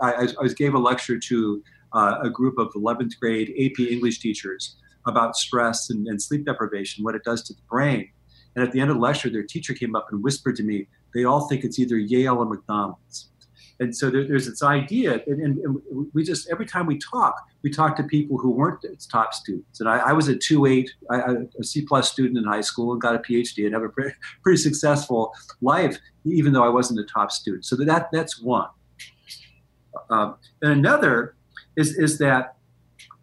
I, 0.00 0.28
I 0.40 0.48
gave 0.56 0.74
a 0.74 0.78
lecture 0.78 1.18
to 1.18 1.62
uh, 1.92 2.18
a 2.22 2.30
group 2.30 2.58
of 2.58 2.72
11th 2.74 3.18
grade 3.20 3.50
AP 3.50 3.80
English 3.80 4.20
teachers 4.20 4.76
about 5.06 5.36
stress 5.36 5.90
and, 5.90 6.06
and 6.06 6.22
sleep 6.22 6.44
deprivation, 6.44 7.04
what 7.04 7.14
it 7.14 7.24
does 7.24 7.42
to 7.44 7.52
the 7.52 7.62
brain. 7.68 8.08
And 8.54 8.64
at 8.64 8.72
the 8.72 8.80
end 8.80 8.90
of 8.90 8.96
the 8.96 9.02
lecture, 9.02 9.30
their 9.30 9.42
teacher 9.42 9.74
came 9.74 9.96
up 9.96 10.08
and 10.10 10.22
whispered 10.22 10.56
to 10.56 10.62
me, 10.62 10.88
they 11.14 11.24
all 11.24 11.48
think 11.48 11.64
it's 11.64 11.78
either 11.78 11.96
Yale 11.96 12.38
or 12.38 12.46
McDonald's. 12.46 13.31
And 13.80 13.96
so 13.96 14.10
there, 14.10 14.26
there's 14.26 14.46
this 14.46 14.62
idea, 14.62 15.22
and, 15.26 15.40
and, 15.40 15.82
we 16.12 16.22
just 16.22 16.48
every 16.50 16.66
time 16.66 16.86
we 16.86 16.98
talk, 16.98 17.34
we 17.62 17.70
talk 17.70 17.96
to 17.96 18.02
people 18.04 18.38
who 18.38 18.50
weren't 18.50 18.84
its 18.84 19.06
top 19.06 19.34
students. 19.34 19.80
And 19.80 19.88
I, 19.88 19.98
I 19.98 20.12
was 20.12 20.28
a 20.28 20.36
two 20.36 20.66
eight, 20.66 20.90
a 21.10 21.46
C 21.62 21.82
plus 21.82 22.10
student 22.10 22.38
in 22.38 22.44
high 22.44 22.60
school, 22.60 22.92
and 22.92 23.00
got 23.00 23.14
a 23.14 23.18
PhD, 23.18 23.64
and 23.64 23.74
have 23.74 23.82
a 23.82 23.88
pretty, 23.88 24.14
pretty 24.42 24.58
successful 24.58 25.34
life, 25.60 25.98
even 26.24 26.52
though 26.52 26.64
I 26.64 26.68
wasn't 26.68 27.00
a 27.00 27.04
top 27.04 27.32
student. 27.32 27.64
So 27.64 27.76
that 27.76 28.08
that's 28.12 28.40
one. 28.40 28.68
Um, 30.10 30.36
and 30.60 30.72
another 30.72 31.34
is, 31.76 31.96
is 31.98 32.18
that 32.18 32.56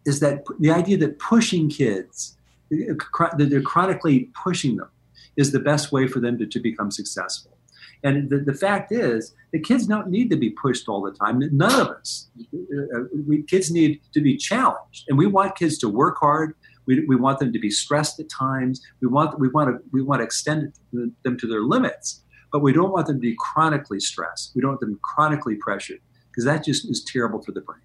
is 0.06 0.20
that 0.20 0.44
the 0.58 0.70
idea 0.70 0.96
that 0.98 1.18
pushing 1.18 1.68
kids, 1.68 2.36
that 2.70 3.48
they're 3.50 3.62
chronically 3.62 4.30
pushing 4.42 4.76
them, 4.76 4.88
is 5.36 5.52
the 5.52 5.60
best 5.60 5.92
way 5.92 6.06
for 6.06 6.20
them 6.20 6.38
to, 6.38 6.46
to 6.46 6.58
become 6.58 6.90
successful. 6.90 7.56
And 8.02 8.30
the, 8.30 8.38
the 8.38 8.54
fact 8.54 8.92
is, 8.92 9.34
the 9.52 9.60
kids 9.60 9.86
don't 9.86 10.08
need 10.08 10.30
to 10.30 10.36
be 10.36 10.50
pushed 10.50 10.88
all 10.88 11.02
the 11.02 11.12
time. 11.12 11.42
None 11.52 11.80
of 11.80 11.88
us. 11.88 12.30
Uh, 12.54 13.00
we, 13.26 13.42
kids 13.42 13.70
need 13.70 14.00
to 14.12 14.20
be 14.20 14.36
challenged. 14.36 15.04
And 15.08 15.18
we 15.18 15.26
want 15.26 15.56
kids 15.56 15.76
to 15.78 15.88
work 15.88 16.16
hard. 16.18 16.54
We, 16.86 17.04
we 17.06 17.16
want 17.16 17.38
them 17.38 17.52
to 17.52 17.58
be 17.58 17.70
stressed 17.70 18.18
at 18.20 18.28
times. 18.30 18.80
We 19.00 19.08
want, 19.08 19.38
we, 19.38 19.48
want 19.48 19.70
to, 19.70 19.82
we 19.92 20.02
want 20.02 20.20
to 20.20 20.24
extend 20.24 20.72
them 20.92 21.38
to 21.38 21.46
their 21.46 21.62
limits. 21.62 22.22
But 22.52 22.60
we 22.60 22.72
don't 22.72 22.90
want 22.90 23.06
them 23.06 23.16
to 23.16 23.20
be 23.20 23.36
chronically 23.38 24.00
stressed. 24.00 24.52
We 24.54 24.62
don't 24.62 24.70
want 24.70 24.80
them 24.80 24.98
chronically 25.02 25.56
pressured 25.56 26.00
because 26.30 26.44
that 26.44 26.64
just 26.64 26.88
is 26.90 27.04
terrible 27.04 27.42
for 27.42 27.52
the 27.52 27.60
brain. 27.60 27.82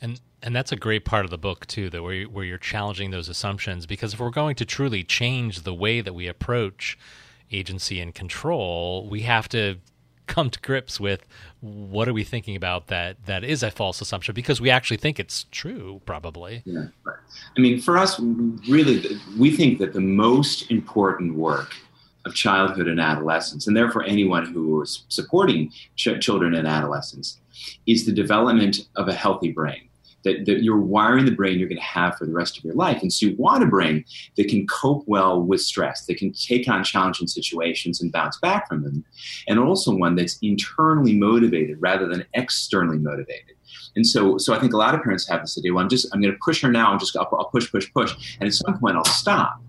And 0.00 0.20
and 0.42 0.54
that's 0.54 0.70
a 0.70 0.76
great 0.76 1.04
part 1.04 1.24
of 1.24 1.30
the 1.30 1.38
book 1.38 1.66
too, 1.66 1.90
that 1.90 2.02
where 2.02 2.24
where 2.24 2.44
you're 2.44 2.58
challenging 2.58 3.10
those 3.10 3.28
assumptions. 3.28 3.86
Because 3.86 4.14
if 4.14 4.20
we're 4.20 4.30
going 4.30 4.56
to 4.56 4.64
truly 4.64 5.04
change 5.04 5.62
the 5.62 5.74
way 5.74 6.00
that 6.00 6.12
we 6.12 6.26
approach 6.26 6.98
agency 7.50 8.00
and 8.00 8.14
control, 8.14 9.08
we 9.08 9.22
have 9.22 9.48
to 9.50 9.78
come 10.28 10.50
to 10.50 10.60
grips 10.60 11.00
with 11.00 11.26
what 11.60 12.06
are 12.08 12.12
we 12.12 12.22
thinking 12.22 12.54
about 12.54 12.86
that 12.88 13.16
that 13.26 13.42
is 13.42 13.62
a 13.62 13.70
false 13.70 14.00
assumption 14.00 14.34
because 14.34 14.60
we 14.60 14.70
actually 14.70 14.98
think 14.98 15.18
it's 15.18 15.46
true 15.50 16.00
probably. 16.04 16.62
Yeah 16.64 16.84
i 17.56 17.60
mean 17.60 17.80
for 17.80 17.96
us 17.96 18.20
really 18.68 19.18
we 19.38 19.54
think 19.54 19.78
that 19.78 19.92
the 19.92 20.00
most 20.00 20.70
important 20.70 21.34
work 21.34 21.74
of 22.26 22.34
childhood 22.34 22.88
and 22.88 23.00
adolescence 23.00 23.66
and 23.66 23.76
therefore 23.76 24.04
anyone 24.04 24.44
who 24.44 24.82
is 24.82 25.04
supporting 25.08 25.72
ch- 25.96 26.20
children 26.20 26.54
and 26.54 26.68
adolescents 26.68 27.40
is 27.86 28.04
the 28.04 28.12
development 28.12 28.88
of 28.96 29.08
a 29.08 29.14
healthy 29.14 29.50
brain 29.50 29.87
that, 30.24 30.46
that 30.46 30.62
you're 30.62 30.78
wiring 30.78 31.24
the 31.24 31.30
brain 31.30 31.58
you're 31.58 31.68
going 31.68 31.80
to 31.80 31.84
have 31.84 32.16
for 32.16 32.26
the 32.26 32.32
rest 32.32 32.58
of 32.58 32.64
your 32.64 32.74
life. 32.74 33.02
And 33.02 33.12
so 33.12 33.26
you 33.26 33.36
want 33.36 33.62
a 33.62 33.66
brain 33.66 34.04
that 34.36 34.48
can 34.48 34.66
cope 34.66 35.04
well 35.06 35.40
with 35.40 35.60
stress, 35.60 36.06
that 36.06 36.18
can 36.18 36.32
take 36.32 36.68
on 36.68 36.84
challenging 36.84 37.28
situations 37.28 38.00
and 38.00 38.12
bounce 38.12 38.38
back 38.38 38.68
from 38.68 38.82
them, 38.82 39.04
and 39.46 39.58
also 39.58 39.94
one 39.94 40.16
that's 40.16 40.38
internally 40.42 41.16
motivated 41.16 41.76
rather 41.80 42.06
than 42.06 42.24
externally 42.34 42.98
motivated. 42.98 43.56
And 43.96 44.06
so, 44.06 44.38
so 44.38 44.54
I 44.54 44.58
think 44.58 44.72
a 44.72 44.76
lot 44.76 44.94
of 44.94 45.02
parents 45.02 45.28
have 45.28 45.40
this 45.40 45.58
idea. 45.58 45.72
Well, 45.72 45.82
I'm 45.82 45.88
just 45.88 46.08
I'm 46.12 46.20
going 46.20 46.32
to 46.32 46.38
push 46.42 46.62
her 46.62 46.70
now. 46.70 46.92
I'm 46.92 46.98
just 46.98 47.16
I'll, 47.16 47.28
I'll 47.32 47.50
push, 47.50 47.70
push, 47.70 47.92
push, 47.92 48.36
and 48.40 48.46
at 48.46 48.54
some 48.54 48.78
point 48.78 48.96
I'll 48.96 49.04
stop. 49.04 49.60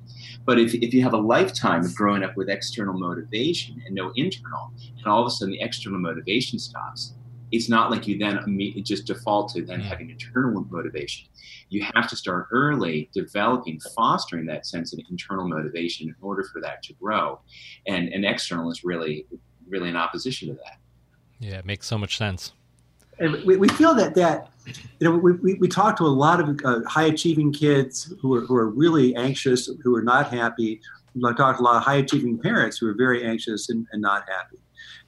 But 0.46 0.60
if, 0.60 0.74
if 0.74 0.94
you 0.94 1.03
have 1.03 1.13
a 1.13 1.18
lifetime 1.18 1.84
of 1.86 1.94
growing 1.94 2.24
up 2.24 2.36
with 2.36 2.50
external 2.50 2.98
motivation 2.98 3.84
and 3.86 3.94
no 3.94 4.12
internal, 4.15 4.72
and 4.98 5.06
all 5.06 5.22
of 5.22 5.27
a 5.27 5.29
sudden 5.29 5.51
the 5.51 5.62
external 5.62 6.00
motivation 6.00 6.58
stops, 6.58 7.13
it's 7.51 7.70
not 7.70 7.89
like 7.91 8.08
you 8.08 8.18
then 8.18 8.39
just 8.84 9.06
default 9.06 9.53
to 9.53 9.63
then 9.63 9.79
having 9.79 10.10
internal 10.10 10.65
motivation. 10.70 11.27
You 11.70 11.84
have 11.94 12.08
to 12.10 12.15
start 12.15 12.48
early 12.51 13.10
developing, 13.13 13.79
fostering 13.96 14.46
that 14.48 14.65
sense 14.65 14.94
of 14.94 15.00
internal 15.10 15.48
motivation 15.48 16.10
in 16.10 16.15
order 16.22 16.44
for 16.44 16.62
that 16.62 16.84
to 16.84 16.94
grow. 16.94 17.39
And, 17.88 18.10
and 18.10 18.25
external 18.25 18.72
is 18.72 18.84
really, 18.84 19.25
really 19.68 19.89
in 19.89 19.96
opposition 19.96 20.50
to 20.50 20.53
that. 20.56 20.77
Yeah, 21.39 21.58
it 21.60 21.65
makes 21.65 21.88
so 21.88 21.98
much 21.98 22.18
sense. 22.18 22.53
And 23.20 23.44
we, 23.44 23.58
we 23.58 23.68
feel 23.70 23.94
that 23.96 24.15
that 24.15 24.50
you 25.00 25.10
know 25.10 25.12
we, 25.18 25.34
we, 25.34 25.53
we 25.56 25.68
talk 25.68 25.98
to 25.98 26.03
a 26.03 26.08
lot 26.08 26.39
of 26.39 26.60
uh, 26.63 26.88
high 26.88 27.06
achieving 27.06 27.51
kids 27.51 28.13
who 28.22 28.34
are, 28.36 28.41
who 28.41 28.56
are 28.56 28.70
really 28.70 29.13
anxious, 29.15 29.70
who 29.84 29.96
are 29.96 30.01
not 30.01 30.34
happy. 30.34 30.79
We 31.15 31.22
talk 31.34 31.58
to 31.58 31.62
a 31.62 31.63
lot 31.63 31.77
of 31.77 31.84
high 31.84 31.96
achieving 31.96 32.39
parents 32.39 32.77
who 32.77 32.88
are 32.88 32.94
very 32.94 33.25
anxious 33.25 33.70
and, 33.70 33.86
and 33.91 34.01
not 34.01 34.24
happy. 34.29 34.58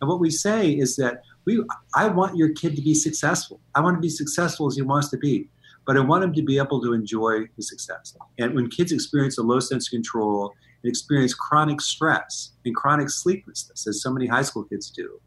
And 0.01 0.10
what 0.10 0.19
we 0.19 0.29
say 0.29 0.71
is 0.71 0.95
that 0.98 1.21
we 1.45 1.63
I 1.95 2.07
want 2.07 2.38
your 2.38 2.50
kid 2.50 2.75
to 2.75 2.81
be 2.81 2.93
successful. 2.93 3.60
I 3.75 3.81
want 3.81 3.98
to 3.98 4.01
be 4.01 4.10
successful 4.10 4.67
as 4.67 4.75
he 4.75 4.81
wants 4.81 5.10
to 5.10 5.17
be, 5.17 5.50
but 5.86 5.98
I 5.98 6.01
want 6.01 6.24
him 6.24 6.33
to 6.33 6.41
be 6.43 6.57
able 6.57 6.81
to 6.81 6.93
enjoy 6.93 7.48
the 7.57 7.63
success. 7.63 8.15
And 8.39 8.53
when 8.55 8.69
kids 8.69 8.91
experience 8.91 9.38
a 9.38 9.43
low 9.43 9.60
sense 9.60 9.88
of 9.88 9.91
control 9.91 10.53
and 10.83 10.89
experience 10.89 11.33
chronic 11.33 11.81
stress 11.81 12.51
and 12.65 12.75
chronic 12.75 13.10
sleeplessness, 13.10 13.88
as 13.88 14.01
so 14.01 14.12
many 14.12 14.27
high 14.27 14.43
school 14.43 14.63
kids 14.63 14.89
do, 14.89 15.19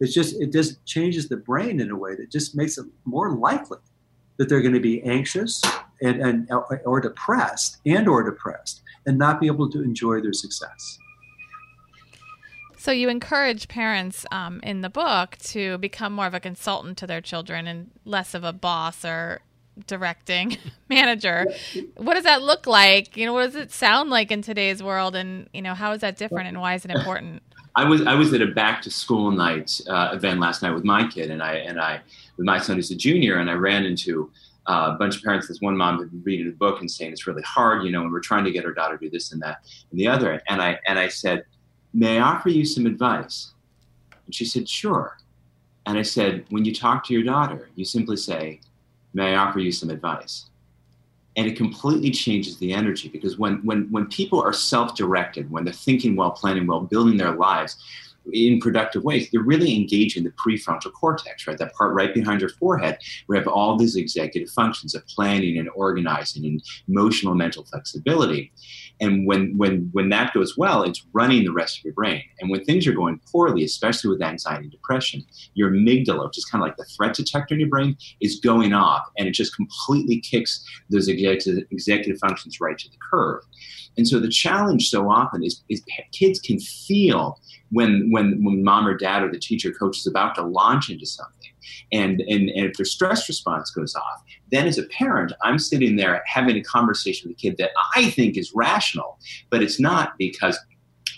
it's 0.00 0.14
just 0.14 0.40
it 0.40 0.52
just 0.52 0.84
changes 0.86 1.28
the 1.28 1.36
brain 1.36 1.80
in 1.80 1.90
a 1.90 1.96
way 1.96 2.14
that 2.16 2.30
just 2.30 2.56
makes 2.56 2.78
it 2.78 2.86
more 3.04 3.36
likely 3.36 3.78
that 4.38 4.48
they're 4.48 4.62
going 4.62 4.74
to 4.74 4.80
be 4.80 5.02
anxious 5.02 5.60
and, 6.00 6.20
and 6.22 6.50
or 6.86 7.00
depressed 7.00 7.76
and 7.84 8.08
or 8.08 8.22
depressed 8.22 8.80
and 9.04 9.18
not 9.18 9.38
be 9.38 9.46
able 9.46 9.70
to 9.70 9.82
enjoy 9.82 10.20
their 10.22 10.32
success. 10.32 10.98
So 12.80 12.92
you 12.92 13.10
encourage 13.10 13.68
parents 13.68 14.24
um, 14.32 14.60
in 14.62 14.80
the 14.80 14.88
book 14.88 15.36
to 15.50 15.76
become 15.76 16.14
more 16.14 16.26
of 16.26 16.32
a 16.32 16.40
consultant 16.40 16.96
to 16.96 17.06
their 17.06 17.20
children 17.20 17.66
and 17.66 17.90
less 18.06 18.32
of 18.32 18.42
a 18.42 18.54
boss 18.54 19.04
or 19.04 19.42
directing 19.86 20.56
manager. 20.88 21.44
What 21.98 22.14
does 22.14 22.24
that 22.24 22.40
look 22.40 22.66
like? 22.66 23.18
You 23.18 23.26
know, 23.26 23.34
what 23.34 23.44
does 23.44 23.54
it 23.54 23.70
sound 23.70 24.08
like 24.08 24.30
in 24.30 24.40
today's 24.40 24.82
world? 24.82 25.14
And 25.14 25.46
you 25.52 25.60
know, 25.60 25.74
how 25.74 25.92
is 25.92 26.00
that 26.00 26.16
different 26.16 26.48
and 26.48 26.58
why 26.58 26.72
is 26.72 26.86
it 26.86 26.90
important? 26.90 27.42
I 27.76 27.84
was 27.84 28.00
I 28.06 28.14
was 28.14 28.32
at 28.32 28.40
a 28.40 28.46
back 28.46 28.80
to 28.82 28.90
school 28.90 29.30
night 29.30 29.78
uh, 29.86 30.12
event 30.14 30.40
last 30.40 30.62
night 30.62 30.72
with 30.72 30.84
my 30.84 31.06
kid 31.06 31.30
and 31.30 31.42
I 31.42 31.56
and 31.56 31.78
I 31.78 32.00
with 32.38 32.46
my 32.46 32.58
son 32.58 32.76
who's 32.76 32.90
a 32.90 32.96
junior 32.96 33.40
and 33.40 33.50
I 33.50 33.54
ran 33.54 33.84
into 33.84 34.32
uh, 34.70 34.92
a 34.94 34.98
bunch 34.98 35.18
of 35.18 35.22
parents. 35.22 35.48
This 35.48 35.60
one 35.60 35.76
mom 35.76 35.98
had 35.98 36.10
been 36.10 36.22
reading 36.22 36.46
the 36.46 36.56
book 36.56 36.80
and 36.80 36.90
saying 36.90 37.12
it's 37.12 37.26
really 37.26 37.42
hard, 37.42 37.84
you 37.84 37.92
know, 37.92 38.00
and 38.00 38.10
we're 38.10 38.20
trying 38.20 38.44
to 38.44 38.50
get 38.50 38.64
our 38.64 38.72
daughter 38.72 38.96
to 38.96 39.04
do 39.04 39.10
this 39.10 39.32
and 39.32 39.42
that 39.42 39.66
and 39.90 40.00
the 40.00 40.08
other. 40.08 40.40
And 40.48 40.62
I 40.62 40.78
and 40.86 40.98
I 40.98 41.08
said, 41.08 41.44
May 41.92 42.18
I 42.18 42.22
offer 42.22 42.48
you 42.48 42.64
some 42.64 42.86
advice? 42.86 43.52
And 44.26 44.34
she 44.34 44.44
said, 44.44 44.68
Sure. 44.68 45.16
And 45.86 45.98
I 45.98 46.02
said, 46.02 46.44
When 46.50 46.64
you 46.64 46.74
talk 46.74 47.04
to 47.06 47.14
your 47.14 47.22
daughter, 47.22 47.68
you 47.74 47.84
simply 47.84 48.16
say, 48.16 48.60
May 49.12 49.34
I 49.34 49.36
offer 49.36 49.58
you 49.58 49.72
some 49.72 49.90
advice? 49.90 50.46
And 51.36 51.46
it 51.46 51.56
completely 51.56 52.10
changes 52.10 52.58
the 52.58 52.72
energy 52.72 53.08
because 53.08 53.38
when, 53.38 53.64
when, 53.64 53.90
when 53.90 54.06
people 54.06 54.42
are 54.42 54.52
self 54.52 54.94
directed, 54.94 55.50
when 55.50 55.64
they're 55.64 55.72
thinking 55.72 56.16
well, 56.16 56.30
planning 56.30 56.66
well, 56.66 56.80
building 56.80 57.16
their 57.16 57.32
lives, 57.32 57.76
in 58.32 58.60
productive 58.60 59.02
ways, 59.02 59.28
they're 59.30 59.42
really 59.42 59.74
engaging 59.74 60.24
the 60.24 60.30
prefrontal 60.30 60.92
cortex, 60.92 61.46
right? 61.46 61.58
That 61.58 61.74
part 61.74 61.94
right 61.94 62.12
behind 62.14 62.40
your 62.40 62.50
forehead, 62.50 62.98
where 63.26 63.38
you 63.38 63.44
have 63.44 63.52
all 63.52 63.76
these 63.76 63.96
executive 63.96 64.50
functions 64.50 64.94
of 64.94 65.06
planning 65.06 65.58
and 65.58 65.68
organizing 65.74 66.44
and 66.44 66.62
emotional 66.88 67.34
mental 67.34 67.64
flexibility. 67.64 68.52
And 69.00 69.26
when 69.26 69.56
when 69.56 69.88
when 69.92 70.10
that 70.10 70.34
goes 70.34 70.56
well, 70.58 70.82
it's 70.82 71.06
running 71.12 71.44
the 71.44 71.52
rest 71.52 71.78
of 71.78 71.84
your 71.84 71.94
brain. 71.94 72.22
And 72.38 72.50
when 72.50 72.64
things 72.64 72.86
are 72.86 72.92
going 72.92 73.20
poorly, 73.30 73.64
especially 73.64 74.10
with 74.10 74.22
anxiety 74.22 74.64
and 74.64 74.72
depression, 74.72 75.24
your 75.54 75.70
amygdala, 75.70 76.26
which 76.26 76.38
is 76.38 76.44
kind 76.44 76.62
of 76.62 76.68
like 76.68 76.76
the 76.76 76.84
threat 76.84 77.14
detector 77.14 77.54
in 77.54 77.60
your 77.60 77.68
brain, 77.68 77.96
is 78.20 78.40
going 78.40 78.72
off, 78.72 79.02
and 79.16 79.26
it 79.26 79.32
just 79.32 79.56
completely 79.56 80.20
kicks 80.20 80.64
those 80.90 81.08
executive, 81.08 81.64
executive 81.70 82.18
functions 82.18 82.60
right 82.60 82.78
to 82.78 82.88
the 82.90 82.96
curve. 83.10 83.42
And 83.96 84.06
so 84.06 84.20
the 84.20 84.28
challenge 84.28 84.88
so 84.88 85.10
often 85.10 85.42
is, 85.42 85.62
is 85.68 85.82
kids 86.12 86.38
can 86.38 86.60
feel 86.60 87.38
when 87.70 88.10
when 88.10 88.42
when 88.44 88.62
mom 88.62 88.86
or 88.86 88.94
dad 88.94 89.22
or 89.22 89.30
the 89.30 89.38
teacher 89.38 89.72
coach 89.72 89.98
is 89.98 90.06
about 90.06 90.34
to 90.34 90.42
launch 90.42 90.90
into 90.90 91.06
something 91.06 91.39
and, 91.92 92.20
and 92.22 92.48
and 92.50 92.66
if 92.66 92.76
their 92.76 92.86
stress 92.86 93.28
response 93.28 93.70
goes 93.70 93.94
off 93.94 94.22
then 94.50 94.66
as 94.66 94.78
a 94.78 94.84
parent 94.84 95.32
i'm 95.42 95.58
sitting 95.58 95.96
there 95.96 96.22
having 96.26 96.56
a 96.56 96.62
conversation 96.62 97.28
with 97.28 97.36
a 97.36 97.40
kid 97.40 97.56
that 97.58 97.70
i 97.94 98.10
think 98.10 98.36
is 98.36 98.52
rational 98.54 99.18
but 99.50 99.62
it's 99.62 99.80
not 99.80 100.16
because 100.18 100.58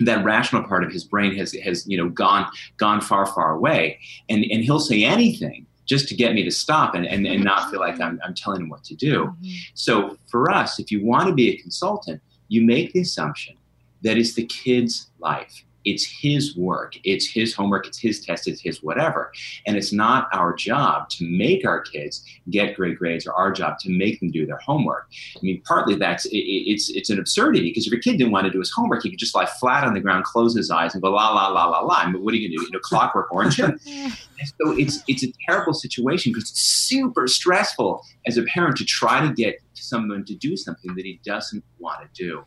that 0.01 0.25
rational 0.25 0.63
part 0.65 0.85
of 0.85 0.93
his 0.93 1.05
brain 1.05 1.35
has 1.37 1.53
has 1.55 1.87
you 1.87 1.97
know 1.97 2.09
gone 2.09 2.47
gone 2.77 3.01
far 3.01 3.27
far 3.27 3.55
away 3.55 3.99
and 4.29 4.45
and 4.51 4.65
he'll 4.65 4.81
say 4.81 5.05
anything 5.05 5.67
just 5.85 6.09
to 6.09 6.15
get 6.15 6.33
me 6.33 6.45
to 6.45 6.51
stop 6.51 6.95
and, 6.95 7.07
and, 7.07 7.27
and 7.27 7.43
not 7.43 7.71
feel 7.71 7.81
like 7.81 8.01
I'm, 8.01 8.21
I'm 8.25 8.35
telling 8.35 8.61
him 8.61 8.69
what 8.69 8.85
to 8.85 8.95
do. 8.95 9.25
Mm-hmm. 9.25 9.49
So 9.75 10.17
for 10.31 10.51
us, 10.51 10.79
if 10.79 10.91
you 10.91 11.05
want 11.05 11.29
to 11.29 11.35
be 11.35 11.51
a 11.51 11.57
consultant, 11.59 12.23
you 12.49 12.63
make 12.63 12.93
the 12.93 13.01
assumption 13.01 13.57
that 14.03 14.17
it's 14.17 14.35
the 14.35 14.47
kid's 14.47 15.11
life 15.19 15.65
it's 15.85 16.05
his 16.05 16.57
work, 16.57 16.95
it's 17.05 17.27
his 17.27 17.55
homework, 17.55 17.87
it's 17.87 17.99
his 17.99 18.25
test, 18.25 18.49
it's 18.49 18.61
his 18.61 18.83
whatever. 18.83 19.33
And 19.67 19.77
it's 19.77 19.93
not 19.93 20.29
our 20.33 20.55
job 20.55 21.09
to 21.11 21.25
make 21.25 21.67
our 21.67 21.81
kids 21.81 22.25
get 22.51 22.77
great 22.77 22.99
grades 22.99 23.27
or 23.27 23.33
our 23.35 23.53
job 23.53 23.79
to 23.81 23.91
make 23.91 24.21
them 24.21 24.31
do 24.31 24.47
their 24.47 24.59
homework. 24.59 25.09
I 25.37 25.41
mean, 25.43 25.63
partly 25.67 25.95
that's 25.95 26.27
it, 26.27 26.37
it's 26.37 26.91
it's 26.91 27.11
an 27.11 27.19
absurdity 27.19 27.71
because 27.71 27.87
if 27.87 27.93
your 27.93 28.01
kid 28.01 28.19
didn't 28.19 28.33
want 28.33 28.47
to 28.47 28.51
do 28.51 28.59
his 28.59 28.71
homework, 28.71 29.03
he 29.03 29.11
could 29.11 29.19
just 29.19 29.35
lie 29.35 29.47
flat 29.47 29.85
on 29.85 29.95
the 29.95 30.01
ground, 30.01 30.25
close 30.25 30.55
his 30.57 30.71
eyes, 30.71 30.95
and 30.95 31.03
go 31.03 31.11
la 31.11 31.31
la 31.31 31.49
la 31.49 31.67
la 31.67 31.81
la. 31.81 31.95
I 31.95 32.11
mean, 32.11 32.23
what 32.25 32.35
are 32.35 32.37
you 32.37 32.49
gonna 32.49 32.59
do? 32.59 32.65
You 32.65 32.71
know, 32.73 32.81
clockwork 32.81 33.33
orange 33.33 33.57
him? 33.59 33.79
so 33.79 34.73
it's 34.73 35.03
it's 35.09 35.25
a 35.25 35.33
terrible 35.47 35.75
situation 35.75 36.33
because 36.33 36.51
it's 36.51 36.61
super 36.61 37.27
stressful 37.27 38.05
as 38.27 38.37
a 38.37 38.43
parent 38.45 38.77
to 38.77 38.85
try 38.85 39.27
to 39.27 39.33
get 39.33 39.57
someone 39.75 40.25
to 40.25 40.35
do 40.35 40.57
something 40.57 40.95
that 40.95 41.05
he 41.05 41.21
doesn't 41.25 41.65
want 41.79 42.01
to 42.03 42.09
do. 42.15 42.45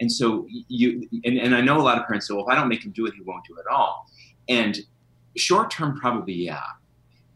And 0.00 0.10
so 0.10 0.46
you, 0.48 1.08
and, 1.24 1.38
and 1.38 1.54
I 1.54 1.60
know 1.60 1.78
a 1.78 1.82
lot 1.82 1.98
of 1.98 2.06
parents 2.06 2.28
say, 2.28 2.34
well, 2.34 2.44
if 2.44 2.50
I 2.50 2.54
don't 2.54 2.68
make 2.68 2.84
him 2.84 2.92
do 2.92 3.06
it, 3.06 3.14
he 3.14 3.22
won't 3.22 3.44
do 3.46 3.54
it 3.56 3.60
at 3.68 3.72
all. 3.72 4.06
And 4.48 4.78
short 5.36 5.70
term, 5.70 5.98
probably, 5.98 6.34
yeah. 6.34 6.62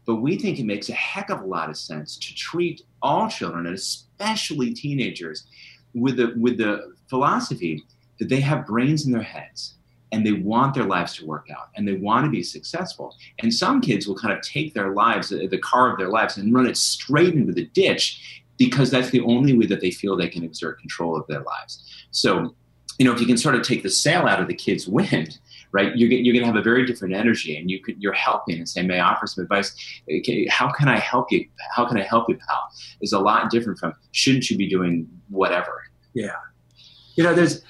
But 0.05 0.15
we 0.15 0.37
think 0.37 0.59
it 0.59 0.65
makes 0.65 0.89
a 0.89 0.93
heck 0.93 1.29
of 1.29 1.41
a 1.41 1.45
lot 1.45 1.69
of 1.69 1.77
sense 1.77 2.17
to 2.17 2.35
treat 2.35 2.81
all 3.01 3.29
children, 3.29 3.65
and 3.65 3.75
especially 3.75 4.73
teenagers, 4.73 5.45
with 5.93 6.17
the, 6.17 6.33
with 6.37 6.57
the 6.57 6.93
philosophy 7.09 7.83
that 8.19 8.29
they 8.29 8.39
have 8.39 8.65
brains 8.65 9.05
in 9.05 9.11
their 9.11 9.21
heads 9.21 9.75
and 10.11 10.25
they 10.25 10.31
want 10.31 10.73
their 10.73 10.85
lives 10.85 11.15
to 11.15 11.25
work 11.25 11.47
out 11.51 11.69
and 11.75 11.87
they 11.87 11.93
want 11.93 12.25
to 12.25 12.31
be 12.31 12.43
successful. 12.43 13.15
And 13.39 13.53
some 13.53 13.81
kids 13.81 14.07
will 14.07 14.15
kind 14.15 14.33
of 14.33 14.41
take 14.41 14.73
their 14.73 14.93
lives, 14.93 15.29
the 15.29 15.59
car 15.59 15.91
of 15.91 15.97
their 15.97 16.09
lives, 16.09 16.37
and 16.37 16.53
run 16.53 16.67
it 16.67 16.77
straight 16.77 17.33
into 17.33 17.53
the 17.53 17.65
ditch 17.67 18.43
because 18.57 18.89
that's 18.89 19.09
the 19.11 19.21
only 19.21 19.53
way 19.53 19.65
that 19.65 19.81
they 19.81 19.91
feel 19.91 20.15
they 20.15 20.27
can 20.27 20.43
exert 20.43 20.79
control 20.79 21.15
of 21.15 21.25
their 21.27 21.41
lives. 21.41 21.83
So, 22.11 22.55
you 22.97 23.05
know, 23.05 23.13
if 23.13 23.19
you 23.19 23.27
can 23.27 23.37
sort 23.37 23.55
of 23.55 23.61
take 23.61 23.83
the 23.83 23.89
sail 23.89 24.23
out 24.23 24.41
of 24.41 24.47
the 24.47 24.55
kid's 24.55 24.87
wind, 24.87 25.39
right, 25.71 25.95
you're, 25.95 26.09
you're 26.09 26.33
going 26.33 26.43
to 26.43 26.47
have 26.47 26.55
a 26.55 26.61
very 26.61 26.85
different 26.85 27.13
energy, 27.13 27.57
and 27.57 27.69
you 27.69 27.79
could, 27.79 28.01
you're 28.01 28.13
helping 28.13 28.57
and 28.57 28.67
say, 28.67 28.81
"May 28.81 28.99
I 28.99 29.11
offer 29.11 29.27
some 29.27 29.43
advice? 29.43 29.75
How 30.49 30.71
can 30.71 30.87
I 30.87 30.97
help 30.97 31.31
you? 31.31 31.47
How 31.75 31.85
can 31.85 31.97
I 31.97 32.03
help 32.03 32.29
you, 32.29 32.37
pal?" 32.37 32.69
Is 33.01 33.13
a 33.13 33.19
lot 33.19 33.49
different 33.51 33.79
from 33.79 33.93
shouldn't 34.11 34.49
you 34.49 34.57
be 34.57 34.67
doing 34.67 35.07
whatever? 35.29 35.83
Yeah, 36.13 36.31
you 37.15 37.23
know, 37.23 37.33
there's 37.33 37.61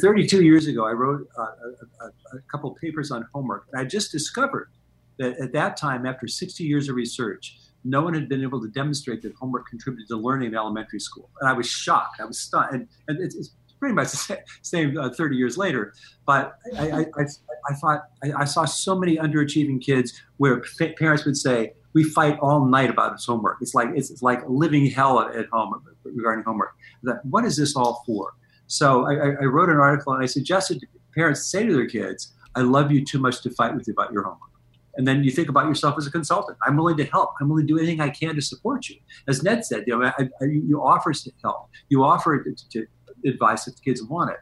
32 0.00 0.42
years 0.42 0.66
ago, 0.66 0.86
I 0.86 0.92
wrote 0.92 1.28
uh, 1.36 1.42
a, 1.42 2.04
a, 2.04 2.36
a 2.36 2.40
couple 2.50 2.70
papers 2.80 3.10
on 3.10 3.26
homework, 3.34 3.66
and 3.72 3.80
I 3.80 3.84
just 3.84 4.12
discovered 4.12 4.70
that 5.18 5.38
at 5.38 5.52
that 5.52 5.76
time, 5.76 6.06
after 6.06 6.26
60 6.26 6.64
years 6.64 6.88
of 6.88 6.94
research, 6.94 7.58
no 7.84 8.02
one 8.02 8.14
had 8.14 8.28
been 8.28 8.42
able 8.42 8.60
to 8.60 8.68
demonstrate 8.68 9.22
that 9.22 9.34
homework 9.34 9.66
contributed 9.68 10.08
to 10.08 10.16
learning 10.16 10.48
in 10.48 10.54
elementary 10.54 11.00
school. 11.00 11.30
And 11.40 11.48
I 11.48 11.52
was 11.52 11.66
shocked. 11.66 12.20
I 12.20 12.24
was 12.24 12.38
stunned. 12.38 12.74
And, 12.74 12.88
and 13.08 13.20
it's, 13.20 13.34
it's, 13.34 13.50
pretty 13.78 13.94
much 13.94 14.12
the 14.12 14.38
same 14.62 14.96
uh, 14.98 15.08
30 15.08 15.36
years 15.36 15.56
later. 15.56 15.94
But 16.26 16.58
I, 16.76 16.90
I, 16.90 17.00
I, 17.00 17.24
I 17.70 17.74
thought 17.74 18.02
I, 18.36 18.44
saw 18.44 18.66
so 18.66 18.94
many 18.94 19.16
underachieving 19.16 19.82
kids 19.82 20.22
where 20.36 20.62
parents 20.98 21.24
would 21.24 21.38
say, 21.38 21.72
we 21.92 22.04
fight 22.04 22.38
all 22.40 22.66
night 22.66 22.90
about 22.90 23.12
his 23.12 23.24
homework. 23.24 23.56
It's 23.60 23.74
like 23.74 23.88
it's, 23.96 24.10
it's 24.10 24.22
like 24.22 24.42
living 24.46 24.86
hell 24.86 25.20
at, 25.20 25.34
at 25.34 25.46
home 25.46 25.82
regarding 26.04 26.44
homework. 26.44 26.74
That, 27.02 27.24
what 27.24 27.44
is 27.44 27.56
this 27.56 27.74
all 27.74 28.04
for? 28.06 28.34
So 28.66 29.06
I 29.06 29.44
wrote 29.44 29.68
an 29.68 29.78
article 29.78 30.12
and 30.12 30.22
I 30.22 30.26
suggested 30.26 30.86
parents 31.14 31.46
say 31.46 31.66
to 31.66 31.72
their 31.72 31.88
kids, 31.88 32.34
I 32.54 32.60
love 32.60 32.92
you 32.92 33.04
too 33.04 33.18
much 33.18 33.42
to 33.42 33.50
fight 33.50 33.74
with 33.74 33.88
you 33.88 33.92
about 33.92 34.12
your 34.12 34.22
homework. 34.22 34.49
And 34.96 35.06
then 35.06 35.22
you 35.22 35.30
think 35.30 35.48
about 35.48 35.66
yourself 35.66 35.96
as 35.98 36.06
a 36.06 36.10
consultant. 36.10 36.58
I'm 36.66 36.76
willing 36.76 36.96
to 36.96 37.04
help. 37.04 37.34
I'm 37.40 37.48
willing 37.48 37.66
to 37.66 37.72
do 37.72 37.78
anything 37.78 38.00
I 38.00 38.10
can 38.10 38.34
to 38.34 38.42
support 38.42 38.88
you. 38.88 38.96
As 39.28 39.42
Ned 39.42 39.64
said, 39.64 39.84
you 39.86 39.98
know, 39.98 40.12
I, 40.18 40.28
I, 40.40 40.44
you 40.44 40.82
offer 40.82 41.12
to 41.12 41.32
help. 41.42 41.68
You 41.88 42.04
offer 42.04 42.42
to, 42.42 42.68
to, 42.70 42.86
advice 43.24 43.68
if 43.68 43.76
the 43.76 43.82
kids 43.82 44.02
want 44.02 44.30
it. 44.30 44.38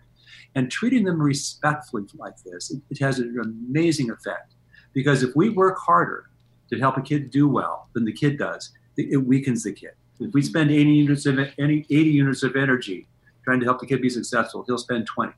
And 0.55 0.71
treating 0.71 1.05
them 1.05 1.21
respectfully 1.21 2.05
like 2.15 2.35
this, 2.45 2.71
it, 2.71 2.81
it 2.91 2.99
has 3.01 3.19
an 3.19 3.39
amazing 3.43 4.11
effect. 4.11 4.55
Because 4.95 5.23
if 5.23 5.35
we 5.37 5.51
work 5.51 5.79
harder 5.79 6.31
to 6.71 6.79
help 6.79 6.97
a 6.97 7.03
kid 7.03 7.31
do 7.31 7.49
well 7.49 7.89
than 7.93 8.05
the 8.05 8.13
kid 8.13 8.39
does, 8.39 8.73
it, 8.97 9.09
it 9.13 9.17
weakens 9.17 9.65
the 9.65 9.73
kid. 9.73 9.93
If 10.21 10.33
we 10.33 10.41
mm-hmm. 10.41 10.49
spend 10.49 10.71
80 10.71 10.91
units 10.91 11.27
of 11.27 11.39
any 11.59 11.87
80 11.91 12.11
units 12.11 12.43
of 12.43 12.57
energy 12.57 13.07
trying 13.45 13.61
to 13.61 13.67
help 13.67 13.81
the 13.81 13.87
kid 13.87 14.03
be 14.03 14.11
successful, 14.11 14.65
he'll 14.67 14.79
spend 14.79 15.07
20. 15.07 15.33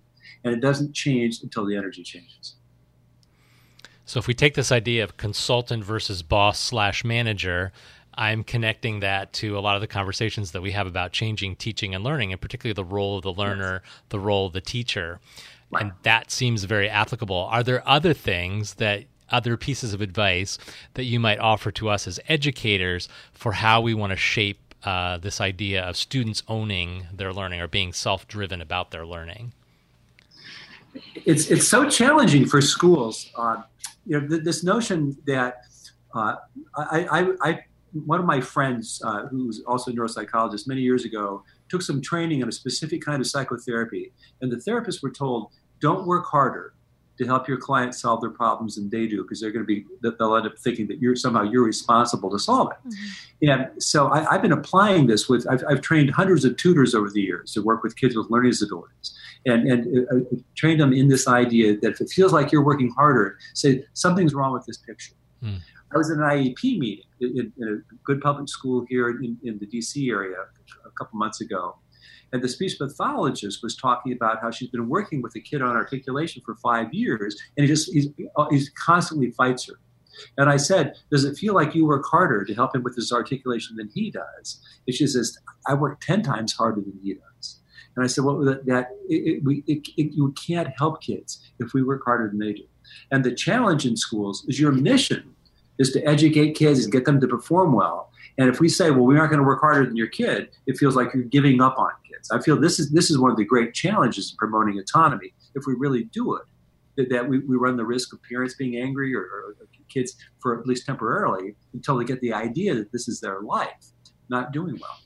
And 0.45 0.55
it 0.55 0.61
doesn't 0.61 0.95
change 0.95 1.43
until 1.43 1.67
the 1.67 1.77
energy 1.77 2.03
changes. 2.03 2.57
So 4.11 4.19
if 4.19 4.27
we 4.27 4.35
take 4.35 4.55
this 4.55 4.73
idea 4.73 5.05
of 5.05 5.17
consultant 5.17 5.85
versus 5.85 6.21
boss 6.21 6.59
slash 6.59 7.05
manager, 7.05 7.71
I'm 8.13 8.43
connecting 8.43 8.99
that 8.99 9.33
to 9.35 9.57
a 9.57 9.61
lot 9.61 9.77
of 9.77 9.83
the 9.83 9.87
conversations 9.87 10.51
that 10.51 10.61
we 10.61 10.73
have 10.73 10.89
about 10.89 11.13
changing 11.13 11.55
teaching 11.55 11.95
and 11.95 12.03
learning, 12.03 12.33
and 12.33 12.41
particularly 12.41 12.75
the 12.75 12.83
role 12.83 13.19
of 13.19 13.23
the 13.23 13.33
learner, 13.33 13.83
yes. 13.85 13.93
the 14.09 14.19
role 14.19 14.49
of 14.49 14.53
the 14.53 14.61
teacher. 14.61 15.21
Right. 15.71 15.85
And 15.85 15.93
that 16.03 16.33
seems 16.33 16.65
very 16.65 16.89
applicable. 16.89 17.37
Are 17.37 17.63
there 17.63 17.89
other 17.89 18.13
things 18.13 18.75
that 18.75 19.05
other 19.29 19.57
pieces 19.57 19.95
of 19.95 20.01
advice 20.01 20.59
that 20.95 21.05
you 21.05 21.21
might 21.21 21.39
offer 21.39 21.71
to 21.71 21.89
us 21.89 22.09
as 22.09 22.19
educators 22.27 23.09
for 23.33 23.53
how 23.53 23.81
we 23.81 23.95
want 23.95 24.11
to 24.11 24.17
shape 24.17 24.59
uh, 24.83 25.19
this 25.19 25.41
idea 25.41 25.85
of 25.85 25.97
students 25.97 26.43
owning 26.49 27.07
their 27.13 27.33
learning 27.33 27.61
or 27.61 27.69
being 27.69 27.93
self-driven 27.93 28.61
about 28.61 28.91
their 28.91 29.07
learning? 29.07 29.53
It's 31.15 31.49
it's 31.49 31.69
so 31.69 31.89
challenging 31.89 32.47
for 32.47 32.61
schools. 32.61 33.31
Uh, 33.37 33.63
you 34.11 34.21
know, 34.21 34.27
th- 34.27 34.43
this 34.43 34.65
notion 34.65 35.17
that 35.27 35.63
uh, 36.17 36.35
I, 36.77 37.07
I, 37.13 37.33
I, 37.49 37.61
one 37.93 38.19
of 38.19 38.27
my 38.27 38.41
friends 38.41 39.01
uh, 39.05 39.27
who 39.29 39.47
was 39.47 39.63
also 39.69 39.93
a 39.93 39.95
neuropsychologist 39.95 40.67
many 40.67 40.81
years 40.81 41.05
ago 41.05 41.45
took 41.69 41.81
some 41.81 42.03
training 42.03 42.41
in 42.41 42.49
a 42.49 42.53
specific 42.53 43.03
kind 43.03 43.21
of 43.21 43.29
psychotherapy, 43.29 44.13
and 44.41 44.51
the 44.51 44.57
therapists 44.57 45.01
were 45.01 45.13
told, 45.13 45.53
"Don't 45.79 46.09
work 46.09 46.27
harder." 46.27 46.75
To 47.21 47.27
help 47.27 47.47
your 47.47 47.59
client 47.59 47.95
solve 47.95 48.23
their 48.23 48.31
problems 48.31 48.77
than 48.77 48.89
they 48.89 49.07
do 49.07 49.23
because 49.23 49.43
they're 49.43 49.51
going 49.51 49.63
to 49.63 49.67
be 49.67 49.85
they'll 50.01 50.37
end 50.37 50.47
up 50.47 50.59
thinking 50.59 50.87
that 50.87 51.03
you're 51.03 51.15
somehow 51.15 51.43
you're 51.43 51.65
responsible 51.65 52.31
to 52.31 52.39
solve 52.39 52.73
it 52.73 52.89
mm-hmm. 52.89 53.51
and 53.51 53.83
so 53.83 54.09
I, 54.09 54.33
have 54.33 54.41
been 54.41 54.53
applying 54.53 55.07
this 55.07 55.29
with 55.29 55.47
I've, 55.47 55.63
I've, 55.69 55.83
trained 55.83 56.11
hundreds 56.11 56.47
of 56.47 56.57
tutors 56.57 56.95
over 56.95 57.11
the 57.11 57.21
years 57.21 57.53
to 57.53 57.63
work 57.63 57.83
with 57.83 57.95
kids 57.95 58.17
with 58.17 58.31
learning 58.31 58.53
disabilities 58.53 59.15
and 59.45 59.71
and 59.71 60.09
uh, 60.09 60.17
uh, 60.17 60.21
trained 60.55 60.81
them 60.81 60.95
in 60.95 61.09
this 61.09 61.29
idea 61.29 61.77
that 61.81 61.93
if 61.93 62.01
it 62.01 62.09
feels 62.09 62.33
like 62.33 62.53
you're 62.53 62.65
working 62.65 62.89
harder 62.89 63.37
say 63.53 63.85
something's 63.93 64.33
wrong 64.33 64.55
with 64.55 64.65
this 64.65 64.79
picture 64.79 65.13
mm. 65.45 65.59
I 65.93 65.99
was 65.99 66.09
in 66.11 66.23
an 66.23 66.25
IEP 66.25 66.79
meeting 66.79 67.05
in, 67.21 67.53
in, 67.59 67.69
a 67.69 67.95
good 68.05 68.21
public 68.21 68.49
school 68.49 68.87
here 68.89 69.11
in, 69.11 69.37
in 69.43 69.59
the 69.59 69.67
DC 69.67 70.09
area 70.11 70.37
a 70.87 70.91
couple 70.91 71.19
months 71.19 71.43
ago 71.43 71.77
and 72.33 72.43
the 72.43 72.49
speech 72.49 72.79
pathologist 72.79 73.63
was 73.63 73.77
talking 73.77 74.13
about 74.13 74.41
how 74.41 74.51
she's 74.51 74.71
been 74.71 74.89
working 74.89 75.23
with 75.23 75.35
a 75.37 75.41
kid 75.41 75.63
on 75.63 75.77
articulation 75.77 76.43
for 76.45 76.55
five 76.57 76.93
years, 76.93 77.37
and 77.57 77.65
he 77.65 77.69
just 77.69 77.93
he's, 77.93 78.09
uh, 78.37 78.49
he 78.51 78.65
constantly 78.75 79.31
fights 79.33 79.67
her. 79.67 79.79
And 80.39 80.49
I 80.49 80.57
said, 80.57 80.95
Does 81.11 81.25
it 81.25 81.37
feel 81.37 81.55
like 81.55 81.75
you 81.75 81.87
work 81.87 82.05
harder 82.07 82.45
to 82.45 82.55
help 82.55 82.75
him 82.75 82.83
with 82.83 82.97
his 82.97 83.13
articulation 83.13 83.77
than 83.77 83.91
he 83.95 84.11
does? 84.11 84.61
And 84.87 84.95
she 84.95 85.07
says, 85.07 85.39
I 85.67 85.75
work 85.75 86.01
10 86.01 86.23
times 86.23 86.53
harder 86.53 86.81
than 86.81 86.99
he 87.03 87.15
does. 87.15 87.61
And 87.97 88.05
I 88.05 88.09
said, 88.09 88.25
Well, 88.25 88.39
that, 88.45 88.67
that 88.67 88.89
it, 89.09 89.37
it, 89.37 89.45
we, 89.45 89.65
it, 89.67 89.87
you 89.97 90.35
can't 90.47 90.69
help 90.79 91.03
kids 91.03 91.51
if 91.59 91.73
we 91.73 91.83
work 91.83 92.03
harder 92.05 92.29
than 92.29 92.39
they 92.39 92.53
do. 92.53 92.65
And 93.11 93.25
the 93.25 93.35
challenge 93.35 93.87
in 93.87 93.97
schools 93.97 94.45
is 94.49 94.61
your 94.61 94.73
mission 94.73 95.35
is 95.79 95.93
to 95.93 96.03
educate 96.07 96.53
kids 96.53 96.85
and 96.85 96.93
get 96.93 97.07
them 97.07 97.21
to 97.21 97.27
perform 97.27 97.73
well. 97.73 98.13
And 98.37 98.49
if 98.49 98.61
we 98.61 98.69
say, 98.69 98.91
well, 98.91 99.05
we 99.05 99.19
aren't 99.19 99.31
going 99.31 99.43
to 99.43 99.47
work 99.47 99.61
harder 99.61 99.87
than 99.87 99.97
your 99.97 100.09
kid, 100.09 100.51
it 100.67 100.77
feels 100.77 100.95
like 100.95 101.13
you're 101.15 101.25
giving 101.25 101.61
up 101.61 101.79
on 101.79 101.91
kids. 102.21 102.31
I 102.31 102.41
feel 102.41 102.59
this 102.59 102.79
is 102.79 102.91
this 102.91 103.11
is 103.11 103.19
one 103.19 103.31
of 103.31 103.37
the 103.37 103.45
great 103.45 103.75
challenges 103.75 104.31
in 104.31 104.37
promoting 104.37 104.79
autonomy. 104.79 105.33
If 105.55 105.65
we 105.67 105.75
really 105.75 106.05
do 106.05 106.37
it, 106.37 106.43
that, 106.97 107.11
that 107.11 107.29
we, 107.29 107.39
we 107.41 107.57
run 107.57 107.77
the 107.77 107.85
risk 107.85 108.13
of 108.13 108.21
parents 108.23 108.55
being 108.55 108.77
angry 108.77 109.15
or, 109.15 109.23
or 109.23 109.57
kids 109.89 110.17
for 110.41 110.59
at 110.59 110.67
least 110.67 110.87
temporarily 110.87 111.57
until 111.73 111.97
they 111.97 112.05
get 112.05 112.21
the 112.21 112.33
idea 112.33 112.75
that 112.75 112.93
this 112.93 113.09
is 113.09 113.21
their 113.21 113.41
life, 113.41 113.93
not 114.29 114.53
doing 114.53 114.79
well. 114.81 114.99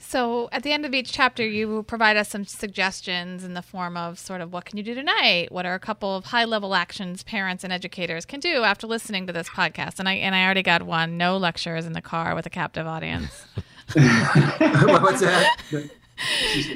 So 0.00 0.48
at 0.52 0.62
the 0.62 0.72
end 0.72 0.86
of 0.86 0.94
each 0.94 1.12
chapter, 1.12 1.46
you 1.46 1.82
provide 1.82 2.16
us 2.16 2.28
some 2.28 2.44
suggestions 2.44 3.42
in 3.42 3.54
the 3.54 3.62
form 3.62 3.96
of 3.96 4.18
sort 4.18 4.40
of 4.40 4.52
what 4.52 4.64
can 4.64 4.78
you 4.78 4.84
do 4.84 4.94
tonight? 4.94 5.50
What 5.50 5.66
are 5.66 5.74
a 5.74 5.80
couple 5.80 6.14
of 6.14 6.26
high 6.26 6.44
level 6.44 6.74
actions 6.74 7.24
parents 7.24 7.64
and 7.64 7.72
educators 7.72 8.24
can 8.24 8.38
do 8.38 8.62
after 8.62 8.86
listening 8.86 9.26
to 9.26 9.32
this 9.32 9.48
podcast? 9.48 9.98
And 9.98 10.08
I 10.08 10.14
and 10.14 10.36
I 10.36 10.44
already 10.44 10.62
got 10.62 10.82
one: 10.82 11.16
no 11.16 11.36
lectures 11.36 11.84
in 11.84 11.94
the 11.94 12.00
car 12.00 12.36
with 12.36 12.46
a 12.46 12.50
captive 12.50 12.86
audience. 12.86 13.44
What's 13.94 15.20
that? 15.20 15.56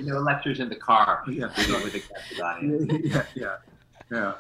no 0.02 0.20
lectures 0.20 0.60
in 0.60 0.68
the 0.68 0.76
car 0.76 1.24
yeah. 1.28 1.48
with 1.56 1.94
a 1.94 2.00
captive 2.00 2.40
audience. 2.40 2.92
Yeah, 3.04 3.24
yeah, 3.34 3.56
yeah. 4.10 4.32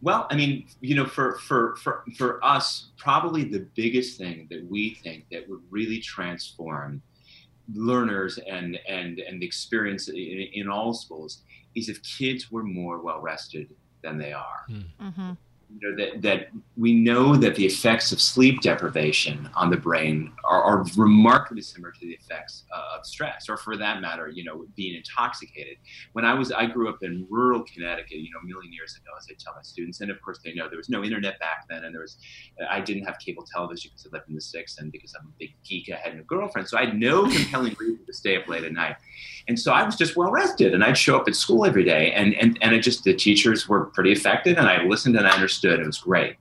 Well, 0.00 0.26
I 0.30 0.34
mean, 0.34 0.66
you 0.80 0.96
know, 0.96 1.06
for, 1.06 1.38
for, 1.38 1.76
for, 1.76 2.02
for 2.16 2.44
us, 2.44 2.88
probably 2.96 3.44
the 3.44 3.68
biggest 3.76 4.18
thing 4.18 4.48
that 4.50 4.68
we 4.68 4.94
think 5.04 5.26
that 5.30 5.48
would 5.48 5.60
really 5.70 6.00
transform 6.00 7.00
learners 7.72 8.38
and, 8.38 8.78
and, 8.88 9.20
and 9.20 9.40
the 9.40 9.46
experience 9.46 10.08
in, 10.08 10.16
in 10.52 10.68
all 10.68 10.92
schools 10.92 11.42
is 11.76 11.88
if 11.88 12.02
kids 12.02 12.50
were 12.50 12.64
more 12.64 13.00
well 13.00 13.20
rested 13.20 13.72
than 14.02 14.18
they 14.18 14.32
are. 14.32 14.64
Hmm. 14.66 14.80
Mm-hmm 15.00 15.32
you 15.78 15.90
know, 15.90 15.96
that, 15.96 16.22
that 16.22 16.48
we 16.76 16.92
know 16.92 17.36
that 17.36 17.54
the 17.54 17.64
effects 17.64 18.12
of 18.12 18.20
sleep 18.20 18.60
deprivation 18.60 19.48
on 19.54 19.70
the 19.70 19.76
brain 19.76 20.32
are, 20.44 20.62
are 20.62 20.84
remarkably 20.96 21.62
similar 21.62 21.92
to 21.92 22.00
the 22.00 22.12
effects 22.12 22.64
of 22.72 23.04
stress, 23.06 23.48
or 23.48 23.56
for 23.56 23.76
that 23.76 24.00
matter, 24.00 24.28
you 24.28 24.44
know, 24.44 24.64
being 24.76 24.94
intoxicated. 24.94 25.76
When 26.12 26.24
I 26.24 26.34
was, 26.34 26.52
I 26.52 26.66
grew 26.66 26.88
up 26.88 26.98
in 27.02 27.26
rural 27.30 27.64
Connecticut, 27.64 28.18
you 28.18 28.30
know, 28.32 28.40
a 28.42 28.46
million 28.46 28.72
years 28.72 28.96
ago, 28.96 29.10
as 29.18 29.26
I 29.30 29.34
tell 29.38 29.54
my 29.54 29.62
students, 29.62 30.00
and 30.00 30.10
of 30.10 30.20
course 30.22 30.40
they 30.44 30.52
know 30.52 30.68
there 30.68 30.78
was 30.78 30.88
no 30.88 31.02
internet 31.02 31.38
back 31.40 31.66
then, 31.68 31.84
and 31.84 31.94
there 31.94 32.02
was, 32.02 32.18
I 32.68 32.80
didn't 32.80 33.04
have 33.04 33.18
cable 33.18 33.46
television 33.52 33.90
because 33.92 34.06
I 34.06 34.16
lived 34.16 34.28
in 34.28 34.34
the 34.34 34.40
sticks, 34.40 34.78
and 34.78 34.92
because 34.92 35.14
I'm 35.18 35.26
a 35.26 35.32
big 35.38 35.54
geek, 35.64 35.90
I 35.90 35.96
had 35.96 36.16
no 36.16 36.22
girlfriend, 36.24 36.68
so 36.68 36.76
I 36.78 36.84
had 36.84 36.98
no 36.98 37.22
compelling 37.22 37.74
reason 37.78 38.04
to 38.06 38.12
stay 38.12 38.36
up 38.36 38.46
late 38.48 38.64
at 38.64 38.72
night. 38.72 38.96
And 39.48 39.58
so 39.58 39.72
I 39.72 39.82
was 39.82 39.96
just 39.96 40.16
well 40.16 40.30
rested 40.30 40.74
and 40.74 40.84
I'd 40.84 40.96
show 40.96 41.16
up 41.16 41.26
at 41.26 41.34
school 41.34 41.64
every 41.64 41.82
day 41.82 42.12
and, 42.12 42.34
and, 42.34 42.58
and 42.62 42.74
it 42.74 42.80
just, 42.80 43.02
the 43.02 43.12
teachers 43.12 43.68
were 43.68 43.86
pretty 43.86 44.12
effective 44.12 44.56
and 44.56 44.68
I 44.68 44.84
listened 44.84 45.16
and 45.16 45.26
I 45.26 45.30
understood. 45.30 45.61
It 45.64 45.86
was 45.86 45.98
great. 45.98 46.36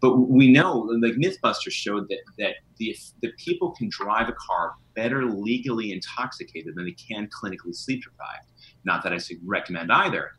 But 0.00 0.16
we 0.16 0.50
know, 0.50 0.90
like 1.00 1.14
Mythbusters 1.14 1.72
showed 1.72 2.08
that, 2.08 2.18
that 2.38 2.56
the, 2.76 2.94
the 3.22 3.32
people 3.38 3.72
can 3.72 3.88
drive 3.88 4.28
a 4.28 4.32
car 4.32 4.74
better 4.94 5.24
legally 5.24 5.92
intoxicated 5.92 6.74
than 6.74 6.84
they 6.84 6.92
can 6.92 7.28
clinically 7.28 7.74
sleep 7.74 8.04
deprived. 8.04 8.50
Not 8.84 9.02
that 9.02 9.12
I 9.12 9.18
recommend 9.44 9.90
either. 9.90 10.32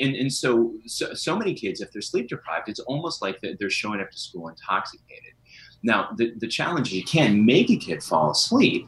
And, 0.00 0.14
and 0.16 0.32
so, 0.32 0.74
so, 0.86 1.12
so 1.14 1.36
many 1.36 1.54
kids, 1.54 1.80
if 1.80 1.92
they're 1.92 2.02
sleep 2.02 2.28
deprived, 2.28 2.68
it's 2.68 2.80
almost 2.80 3.20
like 3.20 3.38
they're 3.60 3.70
showing 3.70 4.00
up 4.00 4.10
to 4.10 4.18
school 4.18 4.48
intoxicated. 4.48 5.34
Now, 5.82 6.08
the, 6.16 6.32
the 6.38 6.48
challenge 6.48 6.88
is 6.88 6.94
you 6.94 7.04
can't 7.04 7.44
make 7.44 7.70
a 7.70 7.76
kid 7.76 8.02
fall 8.02 8.30
asleep, 8.30 8.86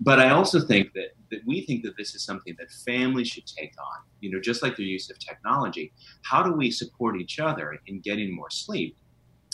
but 0.00 0.18
I 0.18 0.30
also 0.30 0.60
think 0.60 0.92
that 0.94 1.14
that 1.30 1.40
we 1.46 1.64
think 1.66 1.82
that 1.84 1.96
this 1.96 2.14
is 2.14 2.24
something 2.24 2.54
that 2.58 2.70
families 2.84 3.28
should 3.28 3.46
take 3.46 3.74
on. 3.78 4.02
You 4.20 4.30
know, 4.30 4.40
just 4.40 4.62
like 4.62 4.76
their 4.76 4.86
use 4.86 5.10
of 5.10 5.18
technology. 5.18 5.92
How 6.22 6.42
do 6.42 6.52
we 6.52 6.70
support 6.70 7.20
each 7.20 7.38
other 7.38 7.78
in 7.86 8.00
getting 8.00 8.34
more 8.34 8.50
sleep? 8.50 8.96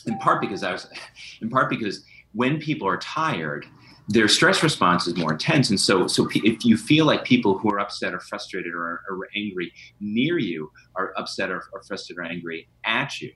In 0.07 0.19
part 0.19 0.41
because 0.41 0.63
I 0.63 0.73
was, 0.73 0.89
in 1.41 1.51
part 1.51 1.71
because 1.71 2.05
when 2.33 2.59
people 2.59 2.87
are 2.87 2.99
tired, 2.99 3.67
their 4.09 4.29
stress 4.29 4.63
response 4.63 5.07
is 5.07 5.17
more 5.17 5.33
intense. 5.33 5.71
And 5.71 5.81
so, 5.81 6.07
so 6.07 6.29
if 6.35 6.65
you 6.65 6.77
feel 6.77 7.07
like 7.07 7.25
people 7.25 7.59
who 7.59 7.71
are 7.71 7.81
upset 7.81 8.13
or 8.13 8.21
frustrated 8.21 8.75
or, 8.75 9.01
or 9.09 9.29
angry 9.35 9.73
near 10.01 10.39
you 10.39 10.71
are 10.95 11.15
upset 11.17 11.51
or, 11.51 11.63
or 11.73 11.83
frustrated 11.87 12.19
or 12.19 12.25
angry 12.25 12.69
at 12.85 13.19
you, 13.21 13.33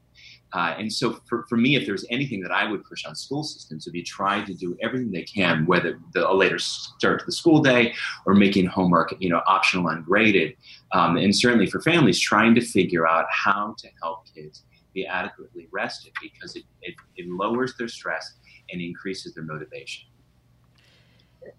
uh, 0.53 0.75
and 0.79 0.91
so 0.91 1.21
for, 1.27 1.45
for 1.49 1.57
me, 1.57 1.77
if 1.77 1.87
there's 1.87 2.07
anything 2.11 2.41
that 2.41 2.51
I 2.51 2.71
would 2.71 2.83
push 2.85 3.05
on 3.05 3.15
school 3.15 3.43
systems, 3.43 3.85
would 3.85 3.93
be 3.93 4.03
try 4.03 4.43
to 4.45 4.55
do 4.55 4.77
everything 4.81 5.11
they 5.11 5.23
can, 5.23 5.67
whether 5.67 6.01
the, 6.15 6.29
a 6.29 6.33
later 6.33 6.59
start 6.59 7.21
to 7.21 7.27
the 7.27 7.33
school 7.33 7.61
day 7.61 7.95
or 8.25 8.35
making 8.35 8.67
homework, 8.67 9.15
you 9.19 9.29
know, 9.29 9.43
optional 9.47 9.89
ungraded. 9.89 10.57
Um, 10.93 11.17
and 11.19 11.37
certainly 11.37 11.67
for 11.67 11.83
families, 11.83 12.19
trying 12.19 12.55
to 12.55 12.63
figure 12.63 13.07
out 13.07 13.27
how 13.31 13.75
to 13.79 13.89
help 14.03 14.25
kids 14.35 14.65
be 14.95 15.07
adequately 15.07 15.69
rested 15.71 16.13
because 16.23 16.57
it, 16.57 16.65
it, 16.81 16.95
it 17.17 17.29
lowers 17.29 17.75
their 17.79 17.89
stress 17.89 18.37
and 18.73 18.81
increases 18.81 19.35
their 19.35 19.45
motivation. 19.45 20.07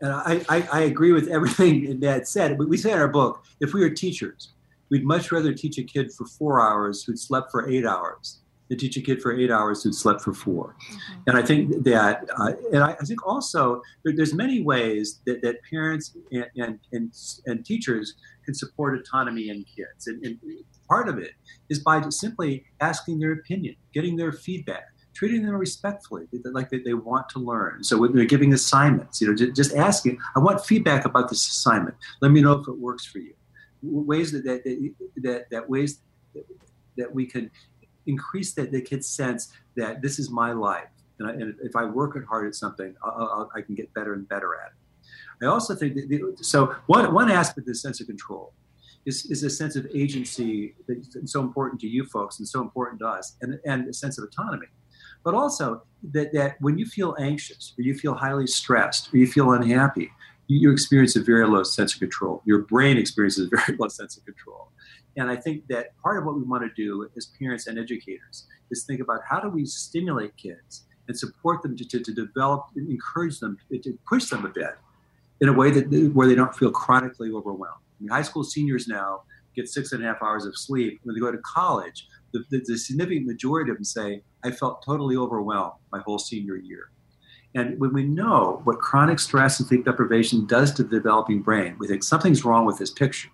And 0.02 0.12
I, 0.12 0.42
I, 0.50 0.68
I 0.74 0.80
agree 0.82 1.12
with 1.12 1.28
everything 1.28 2.00
that 2.02 2.28
said. 2.28 2.58
We 2.58 2.78
say 2.78 2.92
in 2.92 2.98
our 2.98 3.08
book, 3.08 3.46
if 3.60 3.74
we 3.74 3.82
were 3.82 3.92
teachers, 3.92 4.54
we'd 4.90 5.06
much 5.06 5.32
rather 5.32 5.54
teach 5.54 5.78
a 5.78 5.84
kid 5.84 6.12
for 6.12 6.26
four 6.26 6.60
hours 6.60 7.04
who'd 7.04 7.20
slept 7.20 7.52
for 7.52 7.70
eight 7.70 7.86
hours 7.86 8.40
to 8.70 8.76
teach 8.76 8.96
a 8.98 9.02
kid 9.02 9.22
for 9.22 9.38
eight 9.38 9.52
hours 9.52 9.84
who 9.84 9.92
slept 9.92 10.22
for 10.22 10.34
4 10.34 10.76
mm-hmm. 10.76 10.98
And 11.28 11.38
I 11.38 11.42
think 11.42 11.84
that, 11.84 12.30
uh, 12.38 12.54
and 12.72 12.84
I, 12.84 12.92
I, 12.92 13.06
think 13.06 13.26
also 13.28 13.82
there, 14.04 14.14
there's 14.16 14.34
many 14.34 14.62
ways 14.62 15.22
that, 15.26 15.42
that 15.42 15.58
parents 15.70 16.16
and, 16.32 16.46
and, 16.56 16.80
and, 16.92 17.14
and, 17.46 17.66
teachers 17.66 18.16
can 18.46 18.54
support 18.54 18.98
autonomy 18.98 19.50
in 19.50 19.64
kids. 19.64 20.08
And, 20.08 20.24
and 20.24 20.40
part 20.88 21.10
of 21.10 21.18
it 21.18 21.32
is 21.70 21.80
by 21.80 22.02
simply 22.10 22.66
asking 22.80 23.20
their 23.20 23.34
opinion, 23.34 23.76
getting 23.94 24.16
their 24.16 24.32
feedback, 24.32 24.86
treating 25.14 25.44
them 25.44 25.56
respectfully, 25.56 26.28
like 26.46 26.70
they, 26.70 26.80
they 26.80 26.94
want 26.94 27.28
to 27.30 27.40
learn. 27.40 27.84
So 27.84 27.98
when 27.98 28.14
they're 28.14 28.26
giving 28.26 28.54
assignments, 28.54 29.20
you 29.20 29.28
know, 29.28 29.36
just, 29.36 29.56
just 29.56 29.76
asking, 29.76 30.20
I 30.36 30.40
want 30.40 30.64
feedback 30.66 31.06
about 31.06 31.30
this 31.30 31.48
assignment. 31.48 31.96
Let 32.22 32.32
me 32.32 32.42
know 32.42 32.54
if 32.54 32.68
it 32.68 32.78
works 32.78 33.06
for 33.06 33.20
you. 33.20 33.34
Ways 33.82 34.32
that, 34.32 34.44
that, 34.44 34.94
that, 35.18 35.50
that 35.50 35.70
ways 35.70 36.02
that 36.98 37.14
we 37.14 37.26
can 37.26 37.50
increase 38.08 38.54
that 38.54 38.72
the 38.72 38.82
kid's 38.82 39.08
sense 39.08 39.52
that 39.76 40.02
this 40.02 40.20
is 40.20 40.30
my 40.30 40.52
life, 40.52 40.90
and, 41.20 41.28
I, 41.28 41.32
and 41.32 41.56
if 41.62 41.76
I 41.76 41.86
work 41.86 42.18
hard 42.28 42.48
at 42.48 42.56
something, 42.56 42.96
I'll, 43.04 43.12
I'll, 43.12 43.52
i 43.56 43.62
can 43.62 43.76
get 43.76 43.94
better 43.94 44.14
and 44.14 44.28
better 44.28 44.56
at 44.56 44.72
it. 44.72 45.46
I 45.46 45.48
also 45.48 45.76
think 45.76 45.96
that 45.96 46.10
the, 46.10 46.44
so. 46.44 46.76
One 46.88 47.14
one 47.14 47.32
aspect 47.32 47.60
of 47.60 47.66
the 47.66 47.76
sense 47.76 48.02
of 48.02 48.08
control 48.08 48.54
is, 49.06 49.26
is 49.26 49.44
a 49.44 49.50
sense 49.50 49.76
of 49.76 49.88
agency 49.94 50.76
that's 50.88 51.32
so 51.32 51.42
important 51.42 51.80
to 51.82 51.88
you 51.88 52.06
folks 52.06 52.40
and 52.40 52.48
so 52.48 52.62
important 52.62 53.00
to 53.00 53.08
us, 53.08 53.36
and, 53.42 53.60
and 53.66 53.88
a 53.88 53.94
sense 53.94 54.18
of 54.18 54.26
autonomy. 54.26 54.68
But 55.24 55.34
also 55.34 55.84
that, 56.12 56.34
that 56.34 56.56
when 56.62 56.78
you 56.78 56.86
feel 56.86 57.16
anxious, 57.20 57.74
or 57.78 57.84
you 57.84 57.96
feel 57.96 58.16
highly 58.16 58.48
stressed, 58.48 59.14
or 59.14 59.18
you 59.18 59.28
feel 59.28 59.52
unhappy, 59.52 60.12
you 60.48 60.72
experience 60.72 61.16
a 61.16 61.22
very 61.22 61.46
low 61.48 61.64
sense 61.64 61.94
of 61.94 62.00
control. 62.00 62.42
Your 62.46 62.60
brain 62.60 62.98
experiences 62.98 63.48
a 63.52 63.56
very 63.56 63.78
low 63.80 63.88
sense 63.88 64.18
of 64.18 64.26
control. 64.26 64.72
And 65.20 65.30
I 65.30 65.36
think 65.36 65.68
that 65.68 65.98
part 66.02 66.18
of 66.18 66.24
what 66.24 66.36
we 66.36 66.44
want 66.44 66.64
to 66.64 66.70
do 66.82 67.10
as 67.18 67.26
parents 67.38 67.68
and 67.68 67.78
educators 67.78 68.48
is 68.72 68.86
think 68.86 69.02
about 69.02 69.20
how 69.30 69.42
do 69.42 69.50
we 69.50 69.66
stimulate 69.66 70.36
kids 70.38 70.86
and 71.10 71.18
support 71.18 71.62
them 71.62 71.76
to, 71.76 71.86
to, 71.86 72.00
to 72.00 72.14
develop, 72.14 72.68
encourage 72.78 73.40
them, 73.40 73.58
to 73.70 74.00
push 74.08 74.30
them 74.30 74.46
a 74.46 74.50
bit 74.50 74.78
in 75.42 75.50
a 75.50 75.54
way 75.54 75.72
that 75.72 76.12
where 76.14 76.26
they 76.26 76.36
don't 76.36 76.56
feel 76.56 76.72
chronically 76.72 77.32
overwhelmed. 77.32 77.82
I 78.00 78.04
mean, 78.04 78.10
high 78.10 78.22
school 78.22 78.46
seniors 78.46 78.88
now 78.88 79.24
get 79.58 79.68
six 79.68 79.92
and 79.92 80.02
a 80.02 80.08
half 80.08 80.24
hours 80.24 80.46
of 80.46 80.58
sleep. 80.58 81.02
When 81.04 81.16
they 81.16 81.20
go 81.20 81.34
to 81.34 81.38
college, 81.40 82.08
the, 82.32 82.46
the, 82.50 82.64
the 82.66 82.78
significant 82.78 83.28
majority 83.28 83.72
of 83.72 83.78
them 83.78 83.84
say, 83.84 84.24
I 84.46 84.52
felt 84.52 84.86
totally 84.86 85.18
overwhelmed 85.18 85.74
my 85.92 86.00
whole 86.00 86.20
senior 86.20 86.56
year. 86.56 86.92
And 87.56 87.78
when 87.78 87.92
we 87.92 88.04
know 88.04 88.62
what 88.64 88.80
chronic 88.80 89.20
stress 89.20 89.60
and 89.60 89.68
sleep 89.68 89.84
deprivation 89.84 90.46
does 90.46 90.72
to 90.76 90.84
the 90.84 90.90
developing 90.90 91.42
brain, 91.42 91.76
we 91.78 91.88
think 91.88 92.04
something's 92.04 92.46
wrong 92.46 92.66
with 92.66 92.78
this 92.78 92.92
picture. 92.92 93.30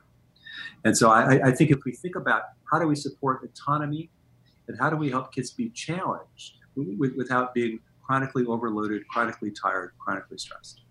And 0.85 0.95
so 0.95 1.09
I, 1.09 1.47
I 1.47 1.51
think 1.51 1.71
if 1.71 1.79
we 1.83 1.91
think 1.91 2.15
about 2.15 2.43
how 2.71 2.79
do 2.79 2.87
we 2.87 2.95
support 2.95 3.43
autonomy 3.43 4.09
and 4.67 4.79
how 4.79 4.89
do 4.89 4.95
we 4.95 5.09
help 5.09 5.33
kids 5.33 5.51
be 5.51 5.69
challenged 5.69 6.57
without 6.75 7.53
being 7.53 7.79
chronically 8.05 8.45
overloaded, 8.45 9.07
chronically 9.07 9.51
tired, 9.51 9.91
chronically 9.99 10.37
stressed. 10.37 10.81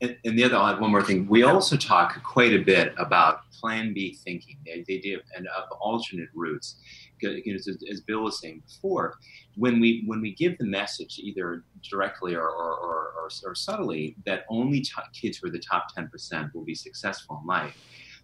And, 0.00 0.16
and, 0.24 0.38
the 0.38 0.44
other, 0.44 0.56
I'll 0.56 0.74
add 0.74 0.80
one 0.80 0.90
more 0.90 1.02
thing. 1.02 1.28
We 1.28 1.42
also 1.42 1.76
talk 1.76 2.22
quite 2.22 2.54
a 2.54 2.60
bit 2.60 2.94
about 2.96 3.40
Plan 3.52 3.92
B 3.92 4.16
thinking, 4.24 4.56
the 4.64 4.72
idea 4.72 5.18
of, 5.18 5.22
and 5.36 5.46
of 5.48 5.64
alternate 5.80 6.30
routes. 6.34 6.76
You 7.20 7.42
know, 7.44 7.54
as, 7.54 7.68
as, 7.90 8.00
Bill 8.00 8.22
was 8.22 8.40
saying 8.40 8.62
before, 8.66 9.18
when 9.56 9.80
we 9.80 10.04
when 10.06 10.22
we 10.22 10.34
give 10.34 10.56
the 10.56 10.64
message 10.64 11.18
either 11.18 11.64
directly 11.90 12.34
or, 12.34 12.48
or, 12.48 12.74
or, 12.74 13.30
or 13.44 13.54
subtly 13.54 14.16
that 14.24 14.44
only 14.48 14.80
t- 14.80 14.92
kids 15.12 15.38
who 15.38 15.48
are 15.48 15.50
the 15.50 15.58
top 15.58 15.94
ten 15.94 16.08
percent 16.08 16.54
will 16.54 16.64
be 16.64 16.74
successful 16.74 17.38
in 17.42 17.46
life, 17.46 17.76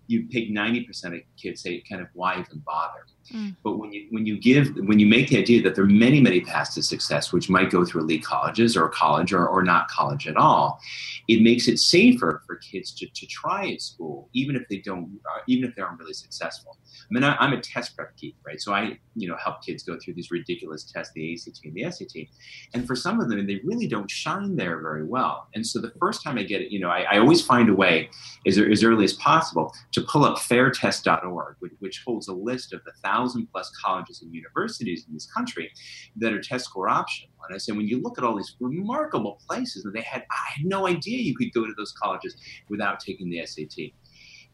you 0.06 0.26
pick 0.30 0.50
90% 0.50 1.06
of 1.06 1.20
kids 1.40 1.62
say 1.62 1.82
kind 1.88 2.02
of 2.02 2.08
why 2.14 2.34
even 2.34 2.62
bother 2.64 3.06
mm. 3.30 3.54
but 3.62 3.78
when 3.78 3.92
you 3.92 4.06
when 4.10 4.26
you 4.26 4.38
give 4.38 4.74
when 4.86 4.98
you 4.98 5.06
make 5.06 5.28
the 5.28 5.38
idea 5.38 5.62
that 5.62 5.74
there 5.74 5.84
are 5.84 5.88
many 5.88 6.20
many 6.20 6.40
paths 6.40 6.74
to 6.74 6.82
success 6.82 7.32
which 7.32 7.48
might 7.48 7.70
go 7.70 7.84
through 7.84 8.00
elite 8.00 8.24
colleges 8.24 8.76
or 8.76 8.88
college 8.88 9.32
or, 9.32 9.46
or 9.46 9.62
not 9.62 9.88
college 9.88 10.26
at 10.26 10.36
all 10.36 10.80
it 11.28 11.42
makes 11.42 11.68
it 11.68 11.78
safer 11.78 12.42
for 12.46 12.56
kids 12.56 12.92
to, 12.92 13.06
to 13.14 13.26
try 13.26 13.70
at 13.70 13.80
school 13.80 14.28
even 14.32 14.56
if 14.56 14.66
they 14.68 14.78
don't 14.78 15.18
uh, 15.30 15.40
even 15.46 15.68
if 15.68 15.74
they 15.76 15.82
aren't 15.82 15.98
really 15.98 16.14
successful. 16.14 16.76
I 17.10 17.14
mean 17.14 17.24
I, 17.24 17.36
i'm 17.36 17.52
a 17.52 17.60
test 17.60 17.96
prep 17.96 18.16
geek 18.16 18.36
right? 18.46 18.60
So 18.60 18.72
i 18.72 18.98
you 19.14 19.28
know 19.28 19.36
help 19.36 19.62
kids 19.62 19.82
go 19.82 19.98
through 19.98 20.14
these 20.14 20.30
ridiculous 20.30 20.84
tests 20.84 21.12
the 21.14 21.34
act 21.34 21.64
and 21.64 21.74
the 21.74 21.90
sat 21.90 22.26
and 22.74 22.86
for 22.86 22.96
some 22.96 23.20
of 23.20 23.28
them 23.28 23.46
they 23.46 23.60
really 23.64 23.86
don't 23.86 24.10
shine 24.10 24.56
there 24.56 24.80
very 24.80 25.04
well. 25.04 25.48
And 25.54 25.66
so 25.66 25.80
the 25.80 25.92
first 25.98 26.22
time 26.22 26.38
i 26.38 26.42
get 26.42 26.60
it 26.62 26.70
you 26.70 26.80
know 26.80 26.88
i, 26.88 27.02
I 27.02 27.18
always 27.18 27.42
find 27.42 27.68
a 27.68 27.74
way 27.74 28.08
as, 28.46 28.58
as 28.58 28.84
early 28.84 29.04
as 29.04 29.12
possible 29.14 29.72
to 29.92 30.02
pull 30.02 30.24
up 30.24 30.38
fairtest.org, 30.38 31.56
which, 31.60 31.72
which 31.80 32.02
holds 32.04 32.28
a 32.28 32.32
list 32.32 32.72
of 32.72 32.82
the 32.84 32.92
thousand 33.12 33.48
plus 33.52 33.70
colleges 33.82 34.22
and 34.22 34.34
universities 34.34 35.04
in 35.06 35.14
this 35.14 35.26
country 35.26 35.70
that 36.16 36.32
are 36.32 36.40
test 36.40 36.66
score 36.66 36.88
optional. 36.88 37.30
And 37.48 37.54
I 37.54 37.58
said, 37.58 37.76
when 37.76 37.88
you 37.88 38.00
look 38.00 38.18
at 38.18 38.24
all 38.24 38.36
these 38.36 38.56
remarkable 38.60 39.40
places, 39.46 39.84
and 39.84 39.94
they 39.94 40.02
had, 40.02 40.22
I 40.30 40.52
had 40.56 40.64
no 40.64 40.86
idea 40.86 41.18
you 41.18 41.36
could 41.36 41.52
go 41.52 41.66
to 41.66 41.72
those 41.76 41.92
colleges 41.92 42.36
without 42.68 43.00
taking 43.00 43.30
the 43.30 43.44
SAT. 43.44 43.90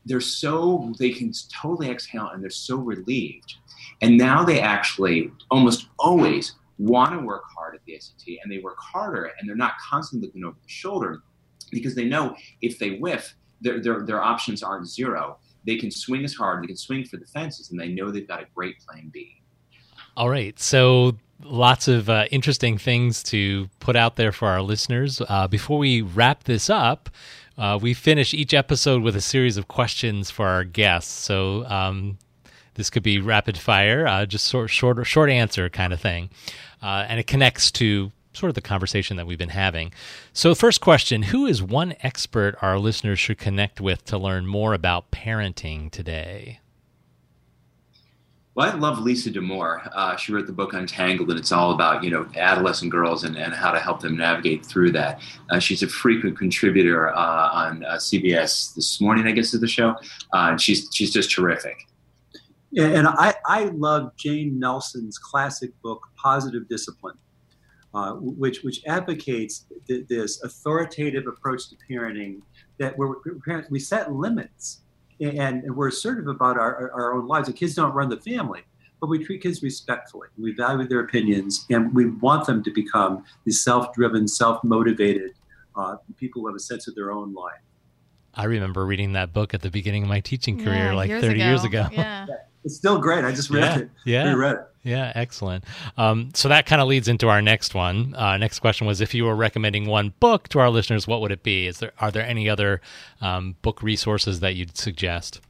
They're 0.05 0.21
so, 0.21 0.93
they 0.99 1.11
can 1.11 1.33
totally 1.61 1.91
exhale 1.91 2.31
and 2.33 2.43
they're 2.43 2.51
so 2.51 2.77
relieved. 2.77 3.55
And 4.01 4.17
now 4.17 4.45
they 4.45 4.61
actually 4.61 5.31
almost 5.51 5.89
always 5.99 6.55
want 6.79 7.13
to 7.13 7.19
work 7.19 7.43
hard 7.55 7.75
at 7.75 7.81
the 7.85 7.99
SAT 7.99 8.39
and 8.43 8.51
they 8.51 8.59
work 8.59 8.79
harder 8.79 9.33
and 9.39 9.49
they're 9.49 9.57
not 9.57 9.73
constantly 9.91 10.29
looking 10.29 10.45
over 10.45 10.57
the 10.63 10.69
shoulder 10.69 11.23
because 11.71 11.95
they 11.95 12.05
know 12.05 12.37
if 12.63 12.79
they 12.79 12.97
whiff, 12.97 13.35
their, 13.61 13.83
their, 13.83 14.07
their 14.07 14.23
options 14.23 14.63
aren't 14.63 14.89
zero. 14.89 15.39
They 15.69 15.77
can 15.77 15.91
swing 15.91 16.25
as 16.25 16.35
hard, 16.35 16.63
they 16.63 16.69
can 16.69 16.77
swing 16.77 17.05
for 17.05 17.19
the 17.19 17.27
fences, 17.27 17.71
and 17.71 17.79
they 17.79 17.89
know 17.89 18.11
they've 18.11 18.27
got 18.27 18.41
a 18.43 18.47
great 18.55 18.81
plan 18.81 19.11
B. 19.13 19.43
All 20.17 20.31
right. 20.31 20.59
So 20.59 21.19
lots 21.45 21.89
of 21.89 22.09
uh, 22.09 22.25
interesting 22.31 22.79
things 22.79 23.23
to 23.25 23.69
put 23.79 23.95
out 23.95 24.17
there 24.17 24.33
for 24.33 24.49
our 24.49 24.63
listeners. 24.63 25.21
Uh, 25.29 25.47
before 25.47 25.77
we 25.77 26.01
wrap 26.01 26.45
this 26.45 26.71
up, 26.71 27.11
uh, 27.59 27.79
we 27.81 27.93
finish 27.93 28.33
each 28.33 28.55
episode 28.55 29.03
with 29.03 29.15
a 29.15 29.21
series 29.21 29.59
of 29.59 29.69
questions 29.69 30.31
for 30.31 30.47
our 30.47 30.65
guests. 30.65 31.13
So 31.13 31.67
um, 31.67 32.17
this 32.75 32.89
could 32.89 33.03
be 33.03 33.21
rapid 33.21 33.59
fire, 33.59 34.07
uh, 34.07 34.25
just 34.25 34.47
sort 34.47 34.71
short 34.71 35.05
short 35.07 35.29
answer 35.29 35.69
kind 35.69 35.93
of 35.93 36.01
thing, 36.01 36.31
uh, 36.83 37.05
and 37.09 37.21
it 37.21 37.27
connects 37.27 37.71
to 37.73 38.11
sort 38.39 38.51
of 38.51 38.55
the 38.55 38.61
conversation 38.61 39.17
that 39.17 39.27
we've 39.27 39.39
been 39.39 39.51
having. 39.51 39.93
So, 40.33 40.55
first 40.55 40.81
question 40.81 41.25
Who 41.25 41.47
is 41.47 41.63
one 41.63 41.95
expert 42.03 42.57
our 42.63 42.79
listeners 42.79 43.19
should 43.19 43.39
connect 43.39 43.81
with 43.81 44.05
to 44.07 44.19
learn 44.19 44.47
more 44.47 44.75
about 44.75 45.11
parenting 45.11 45.91
today? 45.91 46.61
Well, 48.59 48.69
I 48.69 48.75
love 48.75 48.99
Lisa 48.99 49.31
Damour. 49.31 49.89
Uh, 49.95 50.17
she 50.17 50.33
wrote 50.33 50.49
the 50.49 50.53
book 50.53 50.73
Untangled, 50.73 51.31
and 51.31 51.39
it's 51.39 51.53
all 51.53 51.71
about 51.71 52.03
you 52.03 52.11
know 52.11 52.27
adolescent 52.37 52.91
girls 52.91 53.23
and, 53.23 53.37
and 53.37 53.55
how 53.55 53.71
to 53.71 53.79
help 53.79 54.01
them 54.01 54.17
navigate 54.17 54.67
through 54.67 54.91
that. 54.93 55.21
Uh, 55.49 55.61
she's 55.61 55.85
a 55.85 55.89
frequent 55.89 56.37
contributor 56.37 57.15
uh, 57.15 57.51
on 57.53 57.85
uh, 57.85 57.95
CBS 57.95 58.75
this 58.75 59.01
morning, 59.01 59.29
I 59.29 59.31
guess, 59.31 59.55
is 59.55 59.61
the 59.61 59.69
show, 59.69 59.91
uh, 60.33 60.51
and 60.51 60.61
she's 60.61 60.89
she's 60.93 61.13
just 61.13 61.31
terrific. 61.31 61.87
Yeah, 62.73 62.87
and 62.87 63.07
I 63.07 63.35
I 63.47 63.65
love 63.77 64.17
Jane 64.17 64.59
Nelsen's 64.59 65.19
classic 65.19 65.71
book 65.81 66.03
Positive 66.17 66.69
Discipline. 66.69 67.17
Uh, 67.99 68.13
which 68.15 68.63
which 68.63 68.81
advocates 68.87 69.67
th- 69.89 70.07
this 70.07 70.41
authoritative 70.45 71.27
approach 71.27 71.69
to 71.69 71.77
parenting 71.91 72.41
that 72.79 72.97
we're, 72.97 73.15
we 73.71 73.81
set 73.81 74.13
limits 74.13 74.83
and, 75.21 75.65
and 75.65 75.77
we're 75.77 75.89
assertive 75.89 76.29
about 76.29 76.57
our, 76.57 76.93
our 76.93 77.15
own 77.15 77.27
lives. 77.27 77.49
The 77.49 77.55
kids 77.55 77.75
don't 77.75 77.93
run 77.93 78.09
the 78.09 78.21
family, 78.21 78.63
but 79.01 79.09
we 79.09 79.25
treat 79.25 79.43
kids 79.43 79.65
respectfully. 79.65 80.29
We 80.39 80.53
value 80.53 80.87
their 80.87 81.01
opinions, 81.01 81.67
and 81.71 81.93
we 81.93 82.11
want 82.11 82.47
them 82.47 82.63
to 82.63 82.71
become 82.71 83.25
these 83.45 83.65
self-driven, 83.65 84.29
self-motivated 84.29 85.33
uh, 85.75 85.97
people 86.17 86.43
who 86.43 86.47
have 86.47 86.57
a 86.57 86.61
sense 86.61 86.87
of 86.87 86.95
their 86.95 87.11
own 87.11 87.35
life. 87.35 87.63
I 88.33 88.45
remember 88.45 88.87
reading 88.87 89.15
that 89.15 89.33
book 89.33 89.55
at 89.55 89.63
the 89.63 89.71
beginning 89.71 90.05
of 90.05 90.09
my 90.09 90.21
teaching 90.21 90.63
career, 90.63 90.91
Yeah, 90.91 90.95
like 90.95 91.09
years 91.09 91.25
30 91.25 91.41
years 91.41 91.65
ago. 91.65 91.89
Yeah. 91.91 92.27
It's 92.69 92.77
still 92.77 92.99
great. 92.99 93.25
I 93.25 93.33
just 93.33 93.49
read 93.49 93.63
Yeah, 93.65 93.79
it. 93.79 93.91
yeah. 94.05 94.25
Reread 94.29 94.53
it. 94.57 94.61
Yeah, 94.85 95.11
excellent. 95.15 95.65
Um, 95.97 96.29
so 96.35 96.49
that 96.51 96.67
kind 96.67 96.83
of 96.83 96.89
leads 96.89 97.09
into 97.09 97.29
our 97.29 97.41
next 97.43 97.75
one. 97.75 98.15
Uh, 98.15 98.37
next 98.37 98.59
question 98.61 98.87
was: 98.87 99.01
If 99.01 99.15
you 99.15 99.25
were 99.25 99.35
recommending 99.35 99.87
one 99.87 100.13
book 100.21 100.49
to 100.51 100.59
our 100.61 100.69
listeners, 100.71 101.07
what 101.07 101.23
would 101.23 101.33
it 101.33 101.43
be? 101.43 101.67
Is 101.67 101.79
there 101.79 101.93
are 101.99 102.11
there 102.11 102.23
any 102.25 102.49
other 102.49 102.81
um, 103.23 103.57
book 103.63 103.83
resources 103.83 104.41
that 104.41 104.55
you'd 104.55 104.77
suggest? 104.77 105.41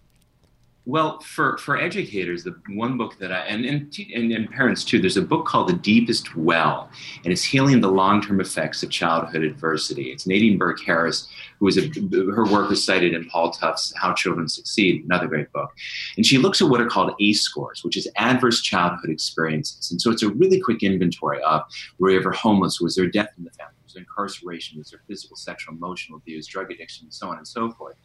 Well, 0.88 1.20
for, 1.20 1.58
for 1.58 1.76
educators, 1.76 2.44
the 2.44 2.56
one 2.70 2.96
book 2.96 3.18
that 3.18 3.30
I 3.30 3.40
and 3.40 3.66
and, 3.66 3.94
and 4.14 4.32
and 4.32 4.50
parents 4.50 4.82
too, 4.84 4.98
there's 4.98 5.18
a 5.18 5.22
book 5.22 5.44
called 5.44 5.68
The 5.68 5.74
Deepest 5.74 6.34
Well, 6.34 6.88
and 7.24 7.30
it's 7.30 7.44
healing 7.44 7.82
the 7.82 7.90
long 7.90 8.22
term 8.22 8.40
effects 8.40 8.82
of 8.82 8.88
childhood 8.88 9.42
adversity. 9.42 10.04
It's 10.04 10.26
Nadine 10.26 10.56
Burke 10.56 10.80
Harris, 10.80 11.28
who 11.58 11.68
is 11.68 11.76
a 11.76 11.90
her 12.34 12.46
work 12.46 12.70
was 12.70 12.86
cited 12.86 13.12
in 13.12 13.28
Paul 13.28 13.50
Tough's 13.50 13.92
How 13.96 14.14
Children 14.14 14.48
Succeed, 14.48 15.04
another 15.04 15.26
great 15.26 15.52
book, 15.52 15.68
and 16.16 16.24
she 16.24 16.38
looks 16.38 16.62
at 16.62 16.70
what 16.70 16.80
are 16.80 16.88
called 16.88 17.12
ACE 17.20 17.42
scores, 17.42 17.84
which 17.84 17.98
is 17.98 18.08
adverse 18.16 18.62
childhood 18.62 19.10
experiences, 19.10 19.90
and 19.90 20.00
so 20.00 20.10
it's 20.10 20.22
a 20.22 20.30
really 20.30 20.58
quick 20.58 20.82
inventory 20.82 21.42
of 21.42 21.64
were 21.98 22.08
you 22.08 22.18
ever 22.18 22.32
homeless, 22.32 22.80
was 22.80 22.96
there 22.96 23.08
death 23.08 23.28
in 23.36 23.44
the 23.44 23.50
family, 23.50 23.74
incarceration, 23.98 24.78
was 24.78 24.90
there 24.90 25.02
physical, 25.06 25.36
sexual, 25.36 25.74
emotional 25.74 26.18
abuse, 26.18 26.46
drug 26.46 26.70
addiction, 26.70 27.06
and 27.06 27.14
so 27.14 27.28
on 27.28 27.36
and 27.36 27.46
so 27.46 27.70
forth. 27.72 27.96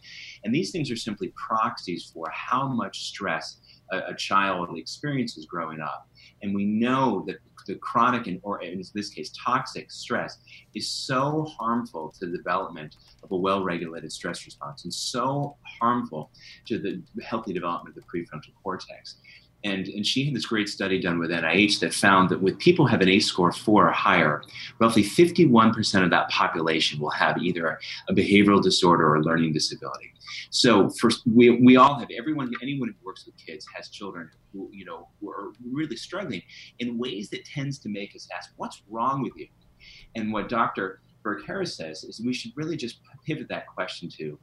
And 0.44 0.54
these 0.54 0.72
things 0.72 0.92
are 0.92 0.96
simply 0.96 1.34
proxies 1.36 2.12
for 2.14 2.30
how 2.32 2.68
much 2.68 3.06
stress 3.08 3.60
a, 3.92 4.00
a 4.10 4.16
child 4.16 4.70
experiences 4.78 5.46
growing 5.46 5.80
up. 5.80 6.08
And 6.42 6.54
we 6.54 6.66
know 6.66 7.24
that 7.28 7.38
the 7.68 7.76
chronic 7.76 8.28
and, 8.28 8.40
or 8.44 8.62
in 8.62 8.84
this 8.94 9.10
case, 9.10 9.32
toxic 9.46 9.92
stress 9.92 10.40
is 10.74 10.90
so 10.90 11.46
harmful 11.58 12.14
to 12.20 12.26
the 12.26 12.38
development 12.38 12.98
of 13.24 13.32
a 13.32 13.38
well-regulated 13.38 14.12
stress 14.12 14.46
response 14.46 14.84
and 14.84 14.94
so 14.94 15.56
harmful 15.80 16.32
to 16.66 16.80
the 16.80 17.02
healthy 17.24 17.54
development 17.54 17.96
of 17.96 18.04
the 18.04 18.08
prefrontal 18.10 18.54
cortex. 18.62 19.18
And, 19.64 19.88
and 19.88 20.06
she 20.06 20.26
had 20.26 20.36
this 20.36 20.46
great 20.46 20.68
study 20.68 21.00
done 21.00 21.20
with 21.20 21.32
NIH 21.32 21.80
that 21.80 21.94
found 21.94 22.30
that 22.30 22.42
with 22.42 22.60
people 22.60 22.86
who 22.86 22.92
have 22.92 23.02
an 23.02 23.08
ACE 23.08 23.26
score 23.26 23.50
of 23.50 23.56
four 23.56 23.88
or 23.88 23.92
higher, 23.92 24.44
roughly 24.80 25.04
51% 25.04 26.04
of 26.04 26.10
that 26.10 26.30
population 26.30 27.00
will 27.00 27.12
have 27.12 27.38
either 27.38 27.80
a 28.10 28.14
behavioral 28.14 28.62
disorder 28.62 29.08
or 29.08 29.16
a 29.16 29.22
learning 29.22 29.54
disability. 29.54 30.14
So 30.50 30.90
for 30.90 31.10
we, 31.26 31.50
we 31.50 31.78
all 31.78 31.98
have 32.00 32.10
everyone 32.18 32.52
anyone 32.62 32.90
who 32.90 33.06
works 33.06 33.26
with 33.26 33.36
kids 33.38 33.66
has 33.76 33.90
children 33.90 34.30
who 34.52 34.70
you 34.72 34.86
know 34.86 35.08
who 35.20 35.30
are 35.30 35.54
really 35.72 35.96
struggling 35.96 36.42
in 36.80 36.98
ways 36.98 37.30
that 37.30 37.46
tends 37.46 37.80
to 37.80 37.90
make 37.90 38.16
us 38.16 38.28
ask 38.36 38.52
what's 38.58 38.84
wrong 38.90 39.22
with 39.22 39.34
you 39.36 39.48
and 40.16 40.32
what 40.32 40.50
Dr. 40.50 41.02
Burke 41.24 41.46
Harris 41.46 41.76
says 41.76 42.04
is 42.04 42.22
we 42.24 42.34
should 42.34 42.52
really 42.56 42.78
just 42.78 43.00
pivot 43.26 43.48
that 43.50 43.68
question 43.68 44.10
to 44.18 44.38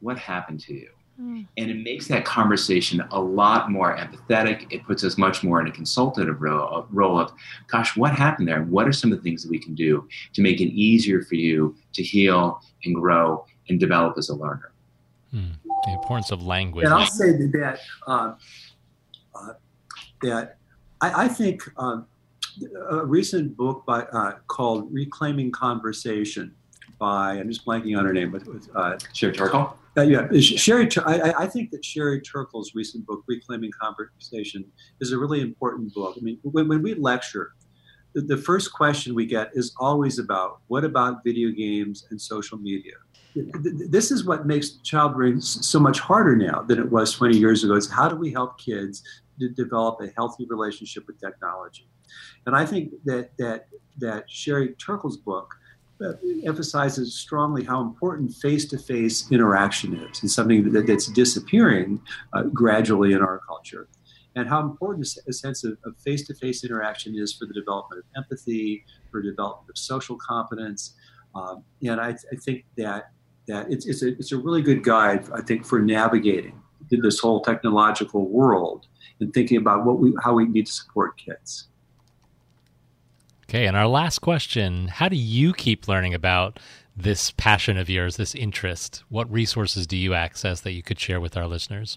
what 0.00 0.18
happened 0.18 0.60
to 0.60 0.74
you 0.74 0.90
Mm. 1.20 1.46
and 1.56 1.70
it 1.70 1.84
makes 1.84 2.08
that 2.08 2.24
conversation 2.24 3.00
a 3.12 3.20
lot 3.20 3.70
more 3.70 3.96
empathetic. 3.96 4.66
It 4.72 4.84
puts 4.84 5.04
us 5.04 5.16
much 5.16 5.44
more 5.44 5.60
in 5.60 5.68
a 5.68 5.70
consultative 5.70 6.42
role, 6.42 6.88
role 6.90 7.20
of, 7.20 7.32
gosh, 7.68 7.96
what 7.96 8.12
happened 8.12 8.48
there? 8.48 8.64
What 8.64 8.88
are 8.88 8.92
some 8.92 9.12
of 9.12 9.18
the 9.18 9.22
things 9.22 9.44
that 9.44 9.48
we 9.48 9.60
can 9.60 9.76
do 9.76 10.08
to 10.32 10.42
make 10.42 10.60
it 10.60 10.74
easier 10.74 11.22
for 11.22 11.36
you 11.36 11.76
to 11.92 12.02
heal 12.02 12.60
and 12.84 12.96
grow 12.96 13.46
and 13.68 13.78
develop 13.78 14.18
as 14.18 14.28
a 14.28 14.34
learner? 14.34 14.72
Hmm. 15.30 15.52
The 15.84 15.92
importance 15.92 16.32
of 16.32 16.42
language. 16.42 16.84
And 16.84 16.92
I'll 16.92 17.06
say 17.06 17.30
that 17.30 17.52
that, 17.52 17.80
um, 18.10 18.36
uh, 19.36 19.52
that 20.22 20.56
I, 21.00 21.26
I 21.26 21.28
think 21.28 21.62
um, 21.76 22.06
a 22.90 23.04
recent 23.04 23.56
book 23.56 23.84
by 23.86 24.00
uh, 24.00 24.38
called 24.48 24.92
"Reclaiming 24.92 25.52
Conversation" 25.52 26.54
by 26.98 27.32
I'm 27.32 27.48
just 27.48 27.64
blanking 27.64 27.96
on 27.98 28.04
her 28.04 28.12
name, 28.12 28.32
but 28.32 28.46
with, 28.46 28.68
uh, 28.74 28.96
Sherry 29.12 29.32
Turkle? 29.32 29.76
Uh, 29.96 30.02
yeah, 30.02 30.28
Sherry. 30.40 30.88
I, 31.06 31.32
I- 31.38 31.46
think 31.46 31.70
that 31.70 31.84
Sherry 31.84 32.20
Turkle's 32.20 32.72
recent 32.74 33.06
book 33.06 33.22
"Reclaiming 33.26 33.70
Conversation" 33.80 34.64
is 35.00 35.12
a 35.12 35.18
really 35.18 35.40
important 35.40 35.92
book. 35.94 36.16
I 36.18 36.20
mean, 36.22 36.38
when, 36.42 36.68
when 36.68 36.82
we 36.82 36.94
lecture, 36.94 37.52
the, 38.14 38.22
the 38.22 38.36
first 38.36 38.72
question 38.72 39.14
we 39.14 39.26
get 39.26 39.50
is 39.54 39.74
always 39.78 40.18
about 40.18 40.60
what 40.68 40.84
about 40.84 41.22
video 41.24 41.50
games 41.50 42.06
and 42.10 42.20
social 42.20 42.58
media. 42.58 42.94
Th- 43.34 43.46
th- 43.62 43.90
This 43.90 44.10
is 44.10 44.24
what 44.24 44.46
makes 44.46 44.70
child 44.82 45.14
so 45.42 45.78
much 45.80 46.00
harder 46.00 46.36
now 46.36 46.62
than 46.62 46.78
it 46.78 46.90
was 46.90 47.12
20 47.12 47.36
years 47.36 47.64
ago. 47.64 47.74
Is 47.74 47.90
how 47.90 48.08
do 48.08 48.16
we 48.16 48.30
help 48.32 48.58
kids 48.58 49.02
to 49.40 49.48
develop 49.48 50.00
a 50.00 50.08
healthy 50.16 50.46
relationship 50.48 51.06
with 51.06 51.20
technology? 51.20 51.88
And 52.46 52.54
I 52.56 52.64
think 52.66 52.92
that 53.04 53.30
that 53.38 53.66
that 53.98 54.24
Sherry 54.28 54.74
Turkle's 54.74 55.16
book 55.18 55.54
emphasizes 56.44 57.14
strongly 57.14 57.64
how 57.64 57.80
important 57.80 58.32
face-to-face 58.34 59.30
interaction 59.30 59.94
is, 59.94 60.20
and 60.22 60.30
something 60.30 60.72
that, 60.72 60.86
that's 60.86 61.06
disappearing 61.06 62.00
uh, 62.32 62.42
gradually 62.44 63.12
in 63.12 63.22
our 63.22 63.40
culture, 63.46 63.88
and 64.36 64.48
how 64.48 64.60
important 64.60 65.06
a 65.28 65.32
sense 65.32 65.64
of, 65.64 65.78
of 65.84 65.96
face-to-face 66.04 66.64
interaction 66.64 67.14
is 67.16 67.32
for 67.32 67.46
the 67.46 67.54
development 67.54 67.98
of 68.00 68.04
empathy, 68.16 68.84
for 69.10 69.22
development 69.22 69.70
of 69.70 69.78
social 69.78 70.16
competence, 70.16 70.94
um, 71.34 71.64
and 71.82 72.00
I, 72.00 72.10
I 72.10 72.36
think 72.44 72.64
that 72.76 73.10
that 73.46 73.70
it's, 73.70 73.86
it's 73.86 74.02
a 74.02 74.08
it's 74.08 74.32
a 74.32 74.38
really 74.38 74.62
good 74.62 74.82
guide, 74.82 75.28
I 75.32 75.42
think, 75.42 75.66
for 75.66 75.78
navigating 75.78 76.60
this 76.90 77.18
whole 77.18 77.40
technological 77.40 78.28
world 78.28 78.86
and 79.20 79.32
thinking 79.32 79.58
about 79.58 79.84
what 79.84 79.98
we 79.98 80.14
how 80.22 80.34
we 80.34 80.46
need 80.46 80.66
to 80.66 80.72
support 80.72 81.16
kids. 81.18 81.68
Okay, 83.54 83.68
and 83.68 83.76
our 83.76 83.86
last 83.86 84.18
question 84.18 84.88
How 84.88 85.08
do 85.08 85.14
you 85.14 85.52
keep 85.52 85.86
learning 85.86 86.12
about 86.12 86.58
this 86.96 87.30
passion 87.30 87.78
of 87.78 87.88
yours, 87.88 88.16
this 88.16 88.34
interest? 88.34 89.04
What 89.10 89.30
resources 89.30 89.86
do 89.86 89.96
you 89.96 90.12
access 90.12 90.62
that 90.62 90.72
you 90.72 90.82
could 90.82 90.98
share 90.98 91.20
with 91.20 91.36
our 91.36 91.46
listeners? 91.46 91.96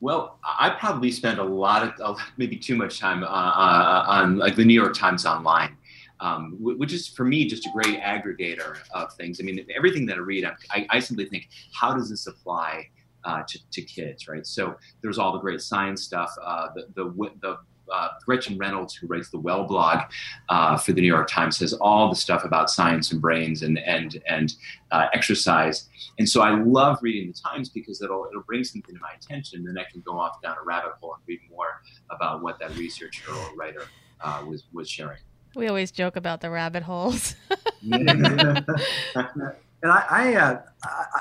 Well, 0.00 0.38
I 0.44 0.70
probably 0.70 1.10
spend 1.10 1.40
a 1.40 1.42
lot 1.42 2.00
of, 2.00 2.20
maybe 2.36 2.56
too 2.56 2.76
much 2.76 3.00
time 3.00 3.24
uh, 3.24 3.26
uh, 3.26 4.04
on 4.06 4.38
like 4.38 4.54
the 4.54 4.64
New 4.64 4.80
York 4.80 4.94
Times 4.94 5.26
Online, 5.26 5.76
um, 6.20 6.56
which 6.60 6.92
is 6.92 7.08
for 7.08 7.24
me 7.24 7.48
just 7.48 7.66
a 7.66 7.70
great 7.72 8.00
aggregator 8.00 8.76
of 8.92 9.12
things. 9.14 9.40
I 9.40 9.42
mean, 9.42 9.66
everything 9.76 10.06
that 10.06 10.18
I 10.18 10.20
read, 10.20 10.44
I, 10.70 10.86
I 10.88 11.00
simply 11.00 11.24
think, 11.24 11.48
how 11.72 11.92
does 11.94 12.10
this 12.10 12.28
apply 12.28 12.90
uh, 13.24 13.42
to, 13.48 13.58
to, 13.72 13.82
kids, 13.82 14.28
right? 14.28 14.46
So 14.46 14.76
there's 15.02 15.18
all 15.18 15.32
the 15.32 15.40
great 15.40 15.62
science 15.62 16.04
stuff, 16.04 16.30
uh, 16.40 16.68
the 16.76 16.86
the, 16.94 17.30
the 17.42 17.58
uh, 17.92 18.08
Gretchen 18.24 18.58
Reynolds, 18.58 18.94
who 18.94 19.06
writes 19.06 19.30
the 19.30 19.38
Well 19.38 19.64
blog 19.64 20.00
uh, 20.48 20.76
for 20.76 20.92
the 20.92 21.00
New 21.00 21.06
York 21.06 21.28
Times, 21.28 21.58
says 21.58 21.72
all 21.74 22.08
the 22.08 22.16
stuff 22.16 22.44
about 22.44 22.70
science 22.70 23.12
and 23.12 23.20
brains 23.20 23.62
and 23.62 23.78
and 23.78 24.20
and 24.26 24.54
uh, 24.90 25.06
exercise. 25.12 25.88
And 26.18 26.28
so 26.28 26.40
I 26.42 26.50
love 26.50 26.98
reading 27.02 27.28
the 27.28 27.34
Times 27.34 27.68
because 27.68 28.02
it'll 28.02 28.26
it'll 28.30 28.42
bring 28.42 28.64
something 28.64 28.94
to 28.94 29.00
my 29.00 29.12
attention, 29.16 29.60
and 29.60 29.68
then 29.68 29.78
I 29.78 29.90
can 29.90 30.00
go 30.00 30.18
off 30.18 30.40
down 30.42 30.56
a 30.60 30.64
rabbit 30.64 30.92
hole 31.00 31.14
and 31.14 31.22
read 31.26 31.40
more 31.50 31.82
about 32.10 32.42
what 32.42 32.58
that 32.60 32.76
researcher 32.76 33.32
or 33.32 33.56
writer 33.56 33.84
uh, 34.20 34.44
was 34.46 34.64
was 34.72 34.88
sharing. 34.88 35.18
We 35.56 35.68
always 35.68 35.92
joke 35.92 36.16
about 36.16 36.40
the 36.40 36.50
rabbit 36.50 36.82
holes. 36.82 37.36
And 39.84 39.92
I, 39.92 40.06
I, 40.08 40.34
uh, 40.36 40.62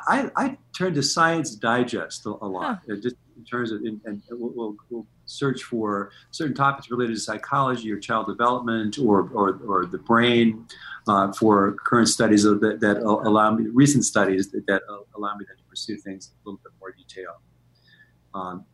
I, 0.08 0.32
I, 0.38 0.58
turn 0.71 0.93
to 0.93 1.04
Science 1.04 1.54
Digest 1.54 2.26
a, 2.26 2.30
a 2.30 2.47
lot, 2.47 2.80
huh. 2.88 2.95
just 2.95 3.17
in 3.43 3.47
terms 3.47 3.71
of, 3.71 3.82
and, 3.82 3.99
and 4.06 4.21
we'll, 4.32 4.75
we'll, 4.89 5.06
search 5.25 5.63
for 5.63 6.12
certain 6.32 6.53
topics 6.53 6.91
related 6.91 7.13
to 7.13 7.19
psychology 7.19 7.89
or 7.89 7.97
child 7.97 8.27
development 8.27 8.99
or, 8.99 9.29
or, 9.34 9.58
or 9.65 9.86
the 9.86 9.97
brain 9.97 10.65
uh, 11.08 11.32
for 11.32 11.77
current 11.86 12.10
studies 12.10 12.43
that, 12.43 12.77
that 12.82 12.97
allow 13.01 13.51
me, 13.51 13.69
recent 13.69 14.03
studies 14.03 14.51
that, 14.51 14.67
that 14.67 14.82
allow 15.15 15.34
me 15.38 15.45
to 15.45 15.51
pursue 15.69 15.95
things 15.95 16.27
in 16.27 16.34
a 16.34 16.39
little 16.45 16.60
bit 16.62 16.73
more 16.77 16.91
detail. 16.91 17.41
Um, 18.34 18.65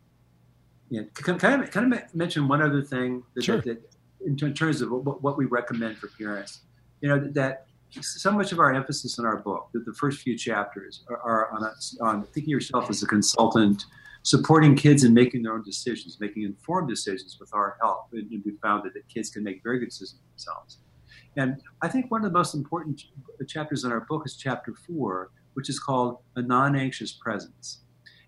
yeah, 0.88 1.02
can, 1.14 1.38
can, 1.38 1.62
I, 1.62 1.66
can 1.66 1.94
I 1.94 2.02
mention 2.14 2.48
one 2.48 2.60
other 2.60 2.82
thing 2.82 3.22
that, 3.34 3.44
sure. 3.44 3.60
that, 3.60 3.80
in 4.26 4.36
terms 4.36 4.82
of 4.82 4.90
what, 4.90 5.22
what 5.22 5.38
we 5.38 5.46
recommend 5.46 5.98
for 5.98 6.08
parents? 6.18 6.62
You 7.00 7.10
know, 7.10 7.20
that 7.32 7.66
so 8.00 8.32
much 8.32 8.52
of 8.52 8.58
our 8.58 8.74
emphasis 8.74 9.18
in 9.18 9.24
our 9.24 9.36
book, 9.36 9.68
that 9.72 9.84
the 9.84 9.94
first 9.94 10.20
few 10.20 10.36
chapters 10.36 11.04
are, 11.08 11.50
on, 11.52 11.70
on 12.00 12.24
thinking 12.26 12.50
yourself 12.50 12.90
as 12.90 13.02
a 13.02 13.06
consultant, 13.06 13.84
supporting 14.22 14.76
kids 14.76 15.04
in 15.04 15.14
making 15.14 15.42
their 15.42 15.54
own 15.54 15.62
decisions, 15.62 16.18
making 16.20 16.42
informed 16.42 16.88
decisions 16.88 17.38
with 17.40 17.50
our 17.54 17.76
help. 17.80 18.06
And 18.12 18.42
we 18.44 18.52
found 18.62 18.84
that, 18.84 18.94
that 18.94 19.08
kids 19.08 19.30
can 19.30 19.42
make 19.42 19.62
very 19.62 19.78
good 19.78 19.90
decisions 19.90 20.20
themselves. 20.32 20.78
And 21.36 21.60
I 21.82 21.88
think 21.88 22.10
one 22.10 22.24
of 22.24 22.32
the 22.32 22.38
most 22.38 22.54
important 22.54 23.02
uh, 23.40 23.44
chapters 23.46 23.84
in 23.84 23.92
our 23.92 24.00
book 24.00 24.22
is 24.26 24.36
chapter 24.36 24.74
four, 24.86 25.30
which 25.54 25.68
is 25.68 25.78
called 25.78 26.18
A 26.36 26.42
Non 26.42 26.76
Anxious 26.76 27.12
Presence. 27.12 27.80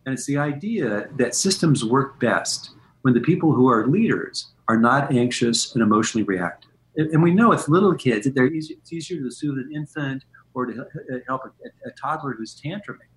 And 0.07 0.13
it's 0.13 0.27
the 0.27 0.39
idea 0.39 1.09
that 1.17 1.35
systems 1.35 1.85
work 1.85 2.19
best 2.21 2.71
when 3.03 3.15
the 3.15 3.21
people 3.21 3.53
who 3.53 3.69
are 3.69 3.87
leaders 3.87 4.53
are 4.69 4.77
not 4.77 5.13
anxious 5.13 5.75
and 5.75 5.83
emotionally 5.83 6.25
reactive 6.25 6.73
and 6.97 7.23
we 7.23 7.33
know 7.33 7.49
with 7.49 7.69
little 7.69 7.95
kids 7.95 8.27
that 8.27 8.39
easy, 8.39 8.75
it's 8.75 8.93
easier 8.93 9.23
to 9.23 9.31
soothe 9.31 9.59
an 9.59 9.71
infant 9.75 10.25
or 10.55 10.67
to 10.67 10.87
help 11.27 11.43
a, 11.45 11.89
a, 11.89 11.93
toddler 11.93 12.35
who's 12.35 12.61
tantruming 12.61 13.09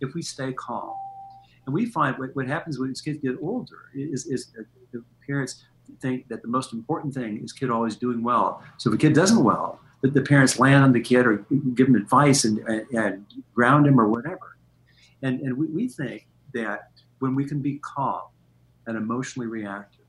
if 0.00 0.14
we 0.14 0.22
stay 0.22 0.52
calm. 0.52 0.94
And 1.70 1.74
we 1.76 1.86
find 1.86 2.18
what, 2.18 2.34
what 2.34 2.48
happens 2.48 2.80
when 2.80 2.88
these 2.88 3.00
kids 3.00 3.20
get 3.22 3.36
older 3.40 3.90
is, 3.94 4.26
is 4.26 4.50
the 4.90 5.04
parents 5.24 5.66
think 6.00 6.26
that 6.26 6.42
the 6.42 6.48
most 6.48 6.72
important 6.72 7.14
thing 7.14 7.40
is 7.44 7.52
kid 7.52 7.70
always 7.70 7.94
doing 7.94 8.24
well. 8.24 8.60
So 8.76 8.90
if 8.90 8.96
a 8.96 8.98
kid 8.98 9.12
doesn't 9.12 9.44
well, 9.44 9.78
that 10.00 10.12
the 10.12 10.22
parents 10.22 10.58
land 10.58 10.82
on 10.82 10.92
the 10.92 11.00
kid 11.00 11.26
or 11.26 11.46
give 11.76 11.86
him 11.86 11.94
advice 11.94 12.44
and, 12.44 12.58
and, 12.66 12.86
and 12.90 13.24
ground 13.54 13.86
him 13.86 14.00
or 14.00 14.08
whatever. 14.08 14.56
And, 15.22 15.40
and 15.42 15.56
we, 15.56 15.66
we 15.66 15.88
think 15.88 16.26
that 16.54 16.90
when 17.20 17.36
we 17.36 17.44
can 17.44 17.60
be 17.60 17.78
calm 17.84 18.22
and 18.88 18.96
emotionally 18.96 19.46
reactive, 19.46 19.99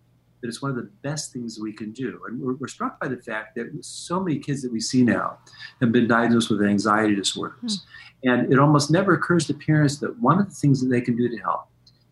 that 0.42 0.48
it's 0.48 0.62
one 0.62 0.72
of 0.72 0.78
the 0.78 0.90
best 1.02 1.32
things 1.32 1.60
we 1.60 1.72
can 1.72 1.92
do. 1.92 2.22
And 2.28 2.42
we're, 2.42 2.56
we're, 2.56 2.68
struck 2.68 3.00
by 3.00 3.08
the 3.08 3.18
fact 3.18 3.56
that 3.56 3.70
so 3.82 4.20
many 4.20 4.40
kids 4.40 4.62
that 4.64 4.72
we 4.72 4.80
see 4.80 5.04
now 5.04 5.38
have 5.80 5.92
been 5.92 6.08
diagnosed 6.08 6.50
with 6.50 6.62
anxiety 6.64 7.16
disorders. 7.16 7.86
Hmm. 8.24 8.30
And 8.30 8.54
it 8.54 8.60
almost 8.60 8.92
never 8.92 9.14
occurs 9.14 9.48
to 9.48 9.54
parents 9.54 9.98
that 10.00 10.20
one 10.20 10.40
of 10.40 10.50
the 10.50 10.56
things 10.56 10.82
that 10.82 10.88
they 10.88 11.02
can 11.02 11.16
do 11.16 11.30
to 11.30 11.38
help 11.38 11.68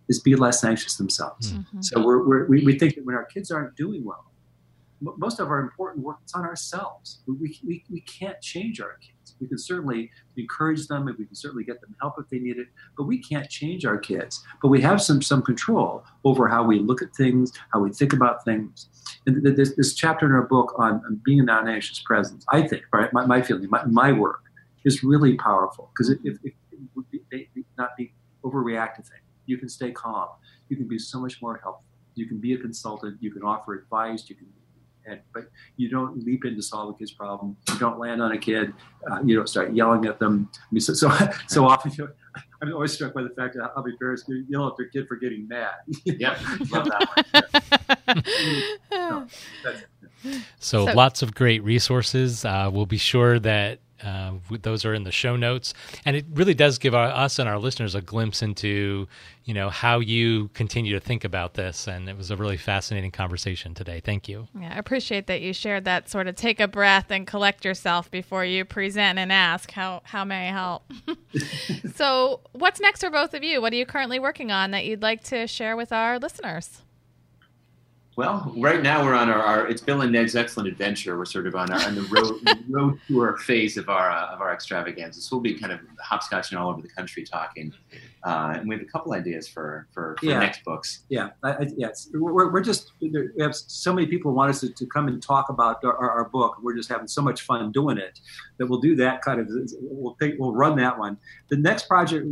is 0.07 0.19
be 0.19 0.35
less 0.35 0.63
anxious 0.63 0.95
themselves. 0.97 1.53
Mm-hmm. 1.53 1.81
So 1.81 2.03
we're, 2.03 2.27
we're, 2.27 2.45
we 2.47 2.63
we 2.63 2.79
think 2.79 2.95
that 2.95 3.05
when 3.05 3.15
our 3.15 3.25
kids 3.25 3.51
aren't 3.51 3.75
doing 3.75 4.03
well, 4.03 4.25
most 5.01 5.39
of 5.39 5.49
our 5.49 5.59
important 5.59 6.03
work 6.03 6.17
is 6.25 6.33
on 6.33 6.43
ourselves. 6.43 7.19
We, 7.27 7.57
we, 7.65 7.85
we 7.89 8.01
can't 8.01 8.41
change 8.41 8.81
our 8.81 8.97
kids. 8.97 9.18
We 9.39 9.47
can 9.47 9.57
certainly 9.57 10.11
encourage 10.37 10.87
them 10.87 11.07
and 11.07 11.17
we 11.17 11.25
can 11.25 11.35
certainly 11.35 11.63
get 11.63 11.81
them 11.81 11.95
help 12.01 12.15
if 12.19 12.27
they 12.29 12.39
need 12.39 12.57
it, 12.57 12.67
but 12.97 13.03
we 13.03 13.21
can't 13.21 13.49
change 13.49 13.85
our 13.85 13.97
kids. 13.97 14.43
But 14.61 14.69
we 14.69 14.81
have 14.81 15.01
some, 15.01 15.21
some 15.21 15.41
control 15.41 16.03
over 16.23 16.47
how 16.47 16.63
we 16.63 16.79
look 16.79 17.01
at 17.01 17.15
things, 17.15 17.51
how 17.73 17.79
we 17.79 17.91
think 17.91 18.13
about 18.13 18.43
things. 18.43 18.89
And 19.25 19.43
this, 19.43 19.75
this 19.75 19.93
chapter 19.93 20.25
in 20.25 20.31
our 20.33 20.47
book 20.47 20.73
on, 20.77 20.95
on 21.05 21.21
being 21.23 21.39
a 21.39 21.43
non 21.43 21.67
anxious 21.67 21.99
presence, 21.99 22.45
I 22.51 22.67
think, 22.67 22.83
right, 22.93 23.11
my, 23.13 23.25
my 23.25 23.41
feeling, 23.41 23.69
my, 23.69 23.85
my 23.85 24.11
work 24.11 24.41
is 24.85 25.03
really 25.03 25.35
powerful 25.35 25.91
because 25.93 26.09
if, 26.09 26.19
if 26.23 26.37
it 26.43 26.53
would 26.95 27.05
be, 27.11 27.21
not 27.77 27.95
be 27.97 28.13
overreactive 28.43 29.07
thing, 29.07 29.21
you 29.45 29.57
can 29.57 29.69
stay 29.69 29.91
calm. 29.91 30.29
You 30.69 30.77
can 30.77 30.87
be 30.87 30.99
so 30.99 31.19
much 31.19 31.41
more 31.41 31.59
helpful. 31.61 31.83
You 32.15 32.27
can 32.27 32.39
be 32.39 32.53
a 32.53 32.57
consultant. 32.57 33.17
You 33.21 33.31
can 33.31 33.43
offer 33.43 33.73
advice. 33.73 34.29
You 34.29 34.35
can 34.35 34.47
and, 35.09 35.19
but 35.33 35.45
you 35.77 35.89
don't 35.89 36.23
leap 36.25 36.45
in 36.45 36.55
to 36.55 36.61
solve 36.61 36.95
a 36.95 36.97
kid's 36.97 37.11
problem. 37.11 37.57
You 37.69 37.79
don't 37.79 37.99
land 37.99 38.21
on 38.21 38.31
a 38.31 38.37
kid. 38.37 38.73
Uh, 39.09 39.19
you 39.23 39.35
don't 39.35 39.47
start 39.47 39.73
yelling 39.73 40.05
at 40.05 40.19
them. 40.19 40.49
I 40.55 40.65
mean, 40.71 40.81
so 40.81 40.93
so, 40.93 41.09
so 41.47 41.65
often 41.65 41.91
you 41.97 42.05
know, 42.05 42.11
I'm 42.61 42.73
always 42.73 42.93
struck 42.93 43.13
by 43.13 43.23
the 43.23 43.29
fact 43.29 43.55
that 43.55 43.71
how 43.75 43.81
many 43.81 43.97
parents 43.97 44.25
yell 44.47 44.67
at 44.67 44.77
their 44.77 44.87
kid 44.87 45.07
for 45.07 45.15
getting 45.15 45.47
mad. 45.47 45.75
yeah, 46.03 46.37
love 46.69 46.89
that 46.89 47.63
one. 48.05 48.23
no, 48.91 49.27
so, 49.63 49.75
so, 50.59 50.83
lots 50.85 51.21
of 51.21 51.33
great 51.33 51.63
resources. 51.63 52.45
Uh, 52.45 52.69
we'll 52.71 52.85
be 52.85 52.97
sure 52.97 53.39
that 53.39 53.79
uh, 54.03 54.33
those 54.61 54.85
are 54.85 54.93
in 54.93 55.03
the 55.03 55.11
show 55.11 55.35
notes, 55.35 55.73
and 56.05 56.15
it 56.15 56.25
really 56.33 56.53
does 56.53 56.77
give 56.77 56.93
our, 56.93 57.07
us 57.07 57.39
and 57.39 57.49
our 57.49 57.59
listeners 57.59 57.95
a 57.95 58.01
glimpse 58.01 58.41
into, 58.41 59.07
you 59.45 59.53
know, 59.53 59.69
how 59.69 59.99
you 59.99 60.49
continue 60.49 60.93
to 60.93 60.99
think 60.99 61.23
about 61.23 61.53
this. 61.53 61.87
And 61.87 62.09
it 62.09 62.17
was 62.17 62.31
a 62.31 62.35
really 62.35 62.57
fascinating 62.57 63.11
conversation 63.11 63.73
today. 63.73 63.99
Thank 63.99 64.27
you. 64.29 64.47
Yeah, 64.59 64.73
I 64.75 64.77
appreciate 64.77 65.27
that 65.27 65.41
you 65.41 65.53
shared 65.53 65.85
that 65.85 66.09
sort 66.09 66.27
of 66.27 66.35
take 66.35 66.59
a 66.59 66.67
breath 66.67 67.11
and 67.11 67.25
collect 67.25 67.65
yourself 67.65 68.09
before 68.09 68.45
you 68.45 68.65
present 68.65 69.19
and 69.19 69.31
ask 69.31 69.71
how 69.71 70.01
how 70.03 70.23
may 70.23 70.49
I 70.49 70.51
help. 70.51 70.91
so, 71.95 72.41
what's 72.53 72.79
next 72.79 73.01
for 73.01 73.09
both 73.09 73.33
of 73.33 73.43
you? 73.43 73.61
What 73.61 73.73
are 73.73 73.77
you 73.77 73.85
currently 73.85 74.19
working 74.19 74.51
on 74.51 74.71
that 74.71 74.85
you'd 74.85 75.01
like 75.01 75.23
to 75.25 75.47
share 75.47 75.75
with 75.75 75.91
our 75.91 76.19
listeners? 76.19 76.81
Well, 78.19 78.53
right 78.57 78.83
now 78.83 79.01
we're 79.01 79.13
on 79.13 79.29
our, 79.29 79.41
our, 79.41 79.67
it's 79.67 79.79
Bill 79.79 80.01
and 80.01 80.11
Ned's 80.11 80.35
Excellent 80.35 80.67
Adventure. 80.67 81.17
We're 81.17 81.23
sort 81.23 81.47
of 81.47 81.55
on, 81.55 81.71
our, 81.71 81.79
on 81.79 81.95
the 81.95 82.01
road, 82.01 82.59
road 82.69 82.99
tour 83.07 83.37
phase 83.37 83.77
of 83.77 83.87
our 83.87 84.11
uh, 84.11 84.33
of 84.33 84.41
our 84.41 84.51
extravaganza. 84.51 85.21
So 85.21 85.37
we'll 85.37 85.41
be 85.41 85.57
kind 85.57 85.71
of 85.71 85.79
hopscotching 86.05 86.59
all 86.59 86.69
over 86.69 86.81
the 86.81 86.89
country 86.89 87.23
talking, 87.23 87.71
uh, 88.25 88.55
and 88.57 88.67
we 88.67 88.75
have 88.75 88.81
a 88.81 88.89
couple 88.89 89.13
ideas 89.13 89.47
for 89.47 89.87
for, 89.93 90.17
for 90.19 90.25
yeah. 90.25 90.37
next 90.37 90.65
books. 90.65 91.05
Yeah, 91.07 91.29
I, 91.43 91.51
I, 91.51 91.67
yes, 91.77 92.09
we're, 92.13 92.51
we're 92.51 92.59
just 92.59 92.91
we 92.99 93.09
have 93.39 93.55
so 93.55 93.93
many 93.93 94.05
people 94.05 94.33
want 94.33 94.49
us 94.49 94.59
to, 94.59 94.69
to 94.73 94.85
come 94.87 95.07
and 95.07 95.23
talk 95.23 95.47
about 95.47 95.81
our, 95.85 95.95
our, 95.95 96.25
book. 96.25 96.57
We're 96.61 96.75
just 96.75 96.89
having 96.89 97.07
so 97.07 97.21
much 97.21 97.43
fun 97.43 97.71
doing 97.71 97.97
it 97.97 98.19
that 98.57 98.67
we'll 98.67 98.81
do 98.81 98.97
that 98.97 99.21
kind 99.21 99.39
of. 99.39 99.47
We'll 99.79 100.15
take, 100.15 100.35
we'll 100.37 100.53
run 100.53 100.75
that 100.75 100.99
one. 100.99 101.17
The 101.47 101.55
next 101.55 101.87
project 101.87 102.27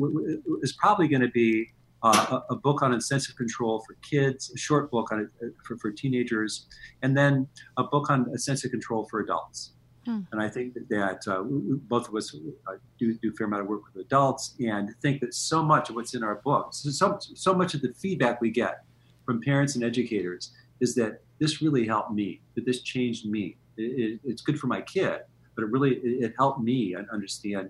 is 0.62 0.74
probably 0.74 1.08
going 1.08 1.22
to 1.22 1.30
be 1.30 1.70
uh, 2.04 2.40
a, 2.50 2.54
a, 2.54 2.56
book 2.56 2.82
on 2.82 2.94
incentive 2.94 3.36
control 3.36 3.84
for 3.86 3.96
kids, 4.08 4.52
a 4.54 4.58
short 4.58 4.92
book 4.92 5.12
on 5.12 5.22
it 5.42 5.54
for, 5.66 5.78
for 5.78 5.92
teenagers, 5.92 6.68
and 7.02 7.18
then 7.18 7.48
a 7.78 7.84
book 7.84 8.10
on 8.10 8.28
incentive 8.32 8.72
control 8.72 9.08
for 9.10 9.20
adults. 9.20 9.72
Hmm. 10.06 10.22
And 10.32 10.42
I 10.42 10.48
think 10.48 10.74
that, 10.76 10.88
that 10.90 11.28
uh, 11.28 11.44
we, 11.44 11.76
both 11.76 12.08
of 12.08 12.16
us 12.16 12.36
uh, 12.68 12.74
do, 13.00 13.18
do 13.22 13.30
a 13.30 13.34
fair 13.34 13.48
amount 13.48 13.64
of 13.64 13.68
work 13.68 13.82
with 13.86 14.06
adults 14.06 14.56
and 14.60 14.96
think 15.02 15.22
that 15.22 15.34
so 15.34 15.64
much 15.64 15.90
of 15.90 15.96
what's 15.96 16.14
in 16.14 16.24
our 16.24 16.36
books, 16.36 16.86
so, 16.92 17.18
so 17.20 17.54
much 17.54 17.74
of 17.74 17.82
the 17.82 17.94
feedback 17.94 18.40
we 18.40 18.52
get 18.52 18.84
from 19.26 19.42
parents 19.42 19.76
and 19.76 19.84
educators 19.84 20.52
is 20.80 20.96
that 20.96 21.22
this 21.40 21.62
really 21.62 21.86
helped 21.86 22.12
me, 22.12 22.42
that 22.56 22.66
this 22.66 22.82
changed 22.82 23.26
me. 23.26 23.58
It, 23.76 23.82
it, 24.00 24.20
it's 24.24 24.42
good 24.42 24.60
for 24.60 24.68
my 24.68 24.82
kid, 24.82 25.22
but 25.56 25.64
it 25.64 25.72
really 25.72 25.96
it, 25.96 26.26
it 26.26 26.34
helped 26.38 26.62
me 26.62 26.96
understand. 26.96 27.70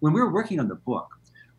When 0.00 0.12
we 0.12 0.20
were 0.20 0.32
working 0.32 0.60
on 0.60 0.68
the 0.68 0.76
book, 0.76 1.08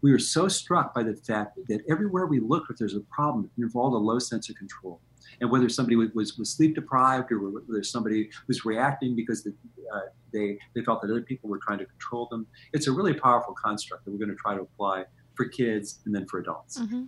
we 0.01 0.11
were 0.11 0.19
so 0.19 0.47
struck 0.47 0.93
by 0.93 1.03
the 1.03 1.15
fact 1.15 1.57
that 1.67 1.81
everywhere 1.89 2.25
we 2.25 2.39
looked, 2.39 2.69
if 2.69 2.77
there's 2.77 2.95
a 2.95 3.01
problem, 3.01 3.49
it 3.57 3.61
involved 3.61 3.95
a 3.95 3.97
low 3.97 4.19
sense 4.19 4.49
of 4.49 4.55
control. 4.55 5.01
And 5.41 5.51
whether 5.51 5.69
somebody 5.69 5.95
was, 5.95 6.37
was 6.37 6.49
sleep 6.51 6.75
deprived 6.75 7.31
or 7.31 7.39
whether 7.39 7.83
somebody 7.83 8.29
was 8.47 8.65
reacting 8.65 9.15
because 9.15 9.43
the, 9.43 9.53
uh, 9.93 9.99
they, 10.33 10.57
they 10.73 10.81
felt 10.81 11.01
that 11.01 11.11
other 11.11 11.21
people 11.21 11.49
were 11.49 11.59
trying 11.59 11.79
to 11.79 11.85
control 11.85 12.27
them, 12.29 12.47
it's 12.73 12.87
a 12.87 12.91
really 12.91 13.13
powerful 13.13 13.53
construct 13.53 14.05
that 14.05 14.11
we're 14.11 14.17
going 14.17 14.29
to 14.29 14.35
try 14.35 14.55
to 14.55 14.61
apply 14.61 15.05
for 15.35 15.45
kids 15.45 15.99
and 16.05 16.15
then 16.15 16.25
for 16.27 16.39
adults. 16.39 16.79
Mm-hmm. 16.79 17.03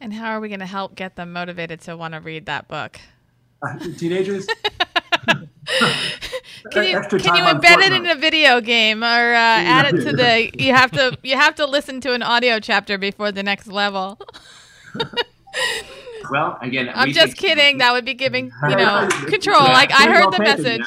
And 0.00 0.12
how 0.12 0.30
are 0.30 0.40
we 0.40 0.48
going 0.48 0.60
to 0.60 0.66
help 0.66 0.94
get 0.94 1.16
them 1.16 1.32
motivated 1.32 1.80
to 1.82 1.96
want 1.96 2.14
to 2.14 2.20
read 2.20 2.46
that 2.46 2.68
book? 2.68 3.00
Uh, 3.62 3.78
teenagers? 3.96 4.46
can 6.70 6.84
you 6.84 7.18
can 7.18 7.36
you 7.36 7.44
embed 7.44 7.78
it 7.86 7.92
in 7.92 8.06
a 8.06 8.14
video 8.14 8.60
game 8.60 9.02
or 9.02 9.06
uh, 9.06 9.36
add 9.36 9.94
it 9.94 10.04
to 10.04 10.12
the? 10.16 10.50
You 10.54 10.74
have 10.74 10.90
to 10.92 11.18
you 11.22 11.36
have 11.36 11.54
to 11.56 11.66
listen 11.66 12.00
to 12.02 12.12
an 12.12 12.22
audio 12.22 12.60
chapter 12.60 12.98
before 12.98 13.32
the 13.32 13.42
next 13.42 13.66
level. 13.66 14.18
well, 16.30 16.58
again, 16.60 16.90
I'm 16.94 17.12
just 17.12 17.36
kidding. 17.36 17.78
That 17.78 17.92
would 17.92 18.04
be 18.04 18.14
giving 18.14 18.46
you 18.68 18.76
know 18.76 19.08
control. 19.26 19.62
Like 19.62 19.92
I 19.92 20.12
heard 20.12 20.32
the 20.32 20.38
message. 20.38 20.86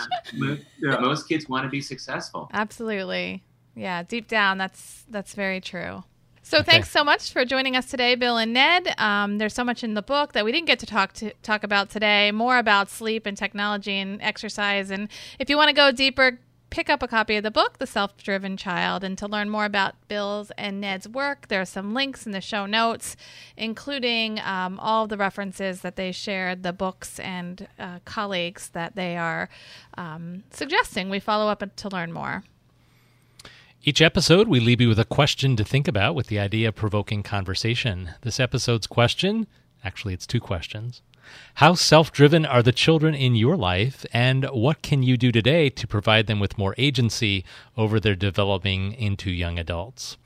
Yeah. 0.81 0.99
Most 0.99 1.27
kids 1.27 1.49
want 1.49 1.65
to 1.65 1.69
be 1.69 1.81
successful. 1.81 2.49
Absolutely, 2.53 3.43
yeah. 3.75 4.03
Deep 4.03 4.27
down, 4.27 4.57
that's 4.57 5.03
that's 5.09 5.33
very 5.33 5.59
true. 5.61 6.03
So 6.45 6.59
okay. 6.59 6.73
thanks 6.73 6.91
so 6.91 7.03
much 7.03 7.33
for 7.33 7.43
joining 7.43 7.75
us 7.75 7.87
today, 7.87 8.13
Bill 8.13 8.37
and 8.37 8.53
Ned. 8.53 8.93
Um, 8.99 9.39
there's 9.39 9.55
so 9.55 9.63
much 9.63 9.83
in 9.83 9.95
the 9.95 10.03
book 10.03 10.33
that 10.33 10.45
we 10.45 10.51
didn't 10.51 10.67
get 10.67 10.77
to 10.77 10.85
talk 10.85 11.11
to 11.13 11.31
talk 11.41 11.63
about 11.63 11.89
today. 11.89 12.31
More 12.31 12.59
about 12.59 12.91
sleep 12.91 13.25
and 13.25 13.35
technology 13.35 13.97
and 13.97 14.21
exercise. 14.21 14.91
And 14.91 15.09
if 15.39 15.49
you 15.49 15.57
want 15.57 15.69
to 15.69 15.73
go 15.73 15.91
deeper, 15.91 16.37
pick 16.69 16.87
up 16.87 17.01
a 17.01 17.07
copy 17.07 17.35
of 17.35 17.41
the 17.41 17.49
book, 17.49 17.79
The 17.79 17.87
Self 17.87 18.15
Driven 18.17 18.57
Child. 18.57 19.03
And 19.03 19.17
to 19.17 19.27
learn 19.27 19.49
more 19.49 19.65
about 19.65 19.95
Bill's 20.07 20.51
and 20.55 20.79
Ned's 20.79 21.07
work, 21.07 21.47
there 21.47 21.61
are 21.61 21.65
some 21.65 21.95
links 21.95 22.27
in 22.27 22.31
the 22.31 22.41
show 22.41 22.67
notes, 22.67 23.15
including 23.57 24.39
um, 24.41 24.79
all 24.79 25.07
the 25.07 25.17
references 25.17 25.81
that 25.81 25.95
they 25.95 26.11
shared, 26.11 26.61
the 26.61 26.73
books 26.73 27.19
and 27.19 27.67
uh, 27.79 28.01
colleagues 28.05 28.69
that 28.69 28.95
they 28.95 29.17
are 29.17 29.49
um, 29.97 30.43
suggesting 30.51 31.09
we 31.09 31.19
follow 31.19 31.47
up 31.47 31.63
to 31.75 31.89
learn 31.89 32.13
more. 32.13 32.43
Each 33.87 34.01
episode, 34.01 34.47
we 34.47 34.59
leave 34.59 34.81
you 34.81 34.89
with 34.89 34.97
a 34.97 35.05
question 35.05 35.55
to 35.57 35.63
think 35.63 35.87
about 35.87 36.15
with 36.15 36.25
the 36.25 36.39
idea 36.39 36.69
of 36.69 36.75
provoking 36.75 37.21
conversation. 37.21 38.15
This 38.21 38.39
episode's 38.39 38.87
question 38.87 39.45
actually, 39.83 40.15
it's 40.15 40.25
two 40.25 40.39
questions. 40.39 41.03
How 41.55 41.75
self 41.75 42.11
driven 42.11 42.47
are 42.47 42.63
the 42.63 42.71
children 42.71 43.13
in 43.13 43.35
your 43.35 43.55
life, 43.55 44.03
and 44.11 44.45
what 44.45 44.81
can 44.81 45.03
you 45.03 45.17
do 45.17 45.31
today 45.31 45.69
to 45.69 45.85
provide 45.85 46.25
them 46.25 46.39
with 46.39 46.57
more 46.57 46.73
agency 46.79 47.45
over 47.77 47.99
their 47.99 48.15
developing 48.15 48.93
into 48.93 49.29
young 49.29 49.59
adults? 49.59 50.17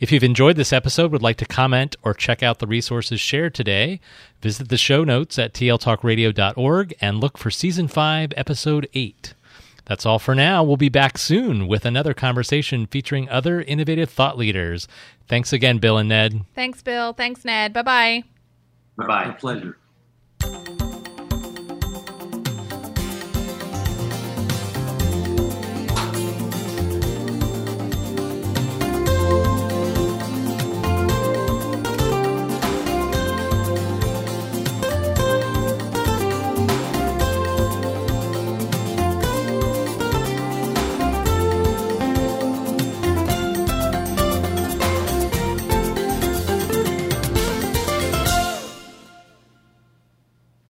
If 0.00 0.10
you've 0.10 0.24
enjoyed 0.24 0.56
this 0.56 0.72
episode, 0.72 1.12
would 1.12 1.22
like 1.22 1.36
to 1.36 1.46
comment 1.46 1.94
or 2.02 2.14
check 2.14 2.42
out 2.42 2.58
the 2.58 2.66
resources 2.66 3.20
shared 3.20 3.54
today, 3.54 4.00
visit 4.42 4.70
the 4.70 4.76
show 4.76 5.04
notes 5.04 5.38
at 5.38 5.54
tltalkradio.org 5.54 6.94
and 7.00 7.20
look 7.20 7.38
for 7.38 7.52
Season 7.52 7.86
5, 7.86 8.32
Episode 8.36 8.88
8. 8.92 9.34
That's 9.86 10.06
all 10.06 10.18
for 10.18 10.34
now. 10.34 10.62
We'll 10.64 10.76
be 10.76 10.88
back 10.88 11.18
soon 11.18 11.66
with 11.66 11.84
another 11.84 12.14
conversation 12.14 12.86
featuring 12.86 13.28
other 13.28 13.60
innovative 13.60 14.10
thought 14.10 14.38
leaders. 14.38 14.88
Thanks 15.28 15.52
again, 15.52 15.78
Bill 15.78 15.98
and 15.98 16.08
Ned. 16.08 16.44
Thanks, 16.54 16.82
Bill. 16.82 17.12
Thanks, 17.12 17.44
Ned. 17.44 17.72
Bye 17.72 17.82
bye. 17.82 18.24
Bye 18.96 19.06
bye. 19.06 19.30
pleasure. 19.32 19.76